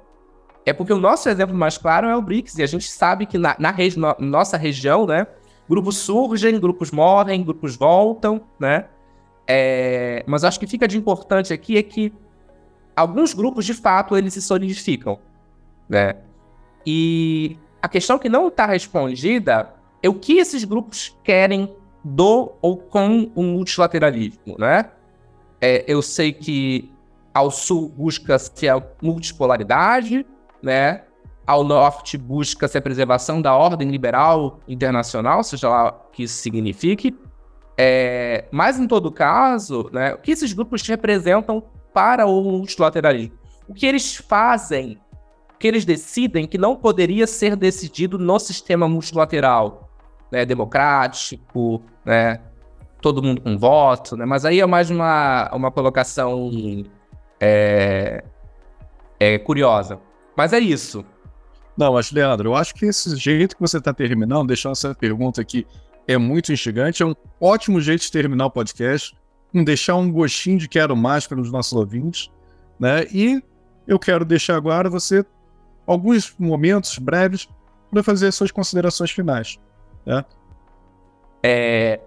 é 0.65 0.73
porque 0.73 0.93
o 0.93 1.01
nosso 1.01 1.29
exemplo 1.29 1.53
mais 1.53 1.77
claro 1.77 2.07
é 2.07 2.17
o 2.17 2.23
BRICS, 2.23 2.59
e 2.59 2.63
a 2.63 2.67
gente 2.67 2.89
sabe 2.89 3.27
que 3.27 3.37
na, 3.37 3.57
na 3.59 3.73
regi 3.73 3.99
no, 3.99 4.15
nossa 4.21 4.57
região, 4.57 5.07
né, 5.07 5.27
grupos 5.69 5.97
surgem, 5.97 6.61
grupos 6.61 6.93
morrem, 6.93 7.43
grupos 7.43 7.75
voltam, 7.75 8.41
né? 8.57 8.85
É, 9.45 10.23
mas 10.29 10.45
acho 10.45 10.61
que 10.61 10.69
fica 10.69 10.87
de 10.87 10.97
importante 10.97 11.53
aqui 11.53 11.77
é 11.77 11.83
que 11.83 12.13
alguns 12.95 13.35
grupos, 13.35 13.67
de 13.67 13.75
fato, 13.75 14.17
eles 14.17 14.35
se 14.35 14.41
solidificam, 14.41 15.19
né? 15.89 16.15
E 16.87 17.59
a 17.83 17.89
questão 17.89 18.21
que 18.21 18.29
não 18.29 18.47
está 18.47 18.67
respondida 18.67 19.74
é 20.05 20.09
o 20.09 20.13
que 20.13 20.35
esses 20.35 20.65
grupos 20.65 21.17
querem 21.25 21.75
do 22.05 22.53
ou 22.61 22.77
com 22.77 23.33
o 23.35 23.43
multilateralismo, 23.43 24.55
né? 24.59 24.91
É, 25.59 25.83
eu 25.89 26.03
sei 26.03 26.31
que 26.31 26.93
ao 27.33 27.51
sul 27.51 27.89
busca-se 27.89 28.69
a 28.69 28.83
multipolaridade, 29.01 30.27
né? 30.63 31.05
Ao 31.47 31.65
norte 31.65 32.19
busca-se 32.19 32.77
a 32.77 32.83
preservação 32.83 33.41
da 33.41 33.55
ordem 33.55 33.91
liberal 33.91 34.61
internacional, 34.69 35.43
seja 35.43 35.71
lá 35.71 35.89
o 35.89 36.11
que 36.13 36.25
isso 36.25 36.35
signifique. 36.35 37.19
É, 37.75 38.45
mas, 38.51 38.79
em 38.79 38.87
todo 38.87 39.11
caso, 39.11 39.89
né, 39.91 40.13
o 40.13 40.19
que 40.19 40.33
esses 40.33 40.53
grupos 40.53 40.83
representam 40.83 41.65
para 41.95 42.27
o 42.27 42.43
multilateralismo? 42.43 43.39
O 43.67 43.73
que 43.73 43.87
eles 43.87 44.17
fazem, 44.17 44.99
o 45.55 45.59
que 45.59 45.67
eles 45.67 45.87
decidem 45.87 46.47
que 46.47 46.59
não 46.59 46.77
poderia 46.77 47.27
ser 47.27 47.57
decidido 47.57 48.19
no 48.19 48.39
sistema 48.39 48.87
multilateral? 48.87 49.84
Né, 50.31 50.45
democrático, 50.45 51.83
né, 52.05 52.41
todo 53.01 53.23
mundo 53.23 53.41
com 53.41 53.59
voto, 53.59 54.17
né, 54.17 54.25
mas 54.25 54.45
aí 54.45 54.61
é 54.61 54.67
mais 54.67 54.91
uma, 54.91 55.51
uma 55.53 55.71
colocação 55.71 56.51
é, 57.41 58.25
é, 59.21 59.39
curiosa. 59.39 59.99
Mas 60.37 60.53
é 60.53 60.59
isso. 60.59 61.05
Não, 61.77 61.93
mas 61.95 62.11
Leandro, 62.11 62.51
eu 62.51 62.55
acho 62.55 62.75
que 62.75 62.87
esse 62.87 63.17
jeito 63.17 63.57
que 63.57 63.61
você 63.61 63.79
está 63.79 63.93
terminando, 63.93 64.49
deixando 64.49 64.73
essa 64.73 64.95
pergunta 64.95 65.41
aqui, 65.41 65.67
é 66.07 66.17
muito 66.17 66.53
instigante, 66.53 67.03
é 67.03 67.07
um 67.07 67.15
ótimo 67.41 67.81
jeito 67.81 68.03
de 68.03 68.13
terminar 68.13 68.47
o 68.47 68.51
podcast, 68.51 69.17
deixar 69.53 69.97
um 69.97 70.11
gostinho 70.11 70.59
de 70.59 70.69
quero 70.69 70.97
mais 70.97 71.27
para 71.27 71.41
os 71.41 71.51
nossos 71.51 71.73
ouvintes, 71.73 72.31
né? 72.79 73.05
E 73.13 73.43
eu 73.87 73.99
quero 73.99 74.25
deixar 74.25 74.57
agora 74.57 74.91
você 74.91 75.25
alguns 75.87 76.35
momentos 76.39 76.99
breves 76.99 77.49
para 77.91 78.03
fazer 78.03 78.33
suas 78.33 78.51
considerações 78.51 79.11
finais. 79.11 79.59
Né? 80.05 80.25
É, 81.43 82.01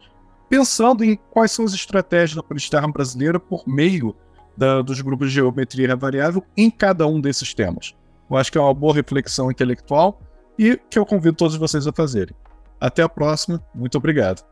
pensando 0.49 1.05
em 1.05 1.17
quais 1.31 1.53
são 1.53 1.65
as 1.65 1.73
estratégias 1.73 2.35
da 2.35 2.43
política 2.43 2.87
brasileira 2.89 3.39
por 3.39 3.67
meio 3.67 4.15
da, 4.57 4.83
dos 4.83 5.01
grupos 5.01 5.29
de 5.29 5.37
geometria 5.37 5.97
variável 5.97 6.45
em 6.57 6.71
cada 6.71 7.07
um 7.07 7.21
desses 7.21 7.55
temas. 7.55 7.95
Eu 8.29 8.37
acho 8.37 8.51
que 8.51 8.59
é 8.59 8.61
uma 8.61 8.75
boa 8.75 8.95
reflexão 8.95 9.51
intelectual 9.51 10.21
e 10.59 10.79
que 10.91 10.99
eu 10.99 11.07
convido 11.07 11.37
todos 11.37 11.57
vocês 11.57 11.87
a 11.87 11.93
fazerem. 11.93 12.35
Até 12.81 13.03
a 13.03 13.09
próxima, 13.09 13.65
muito 13.75 13.97
obrigado. 13.97 14.52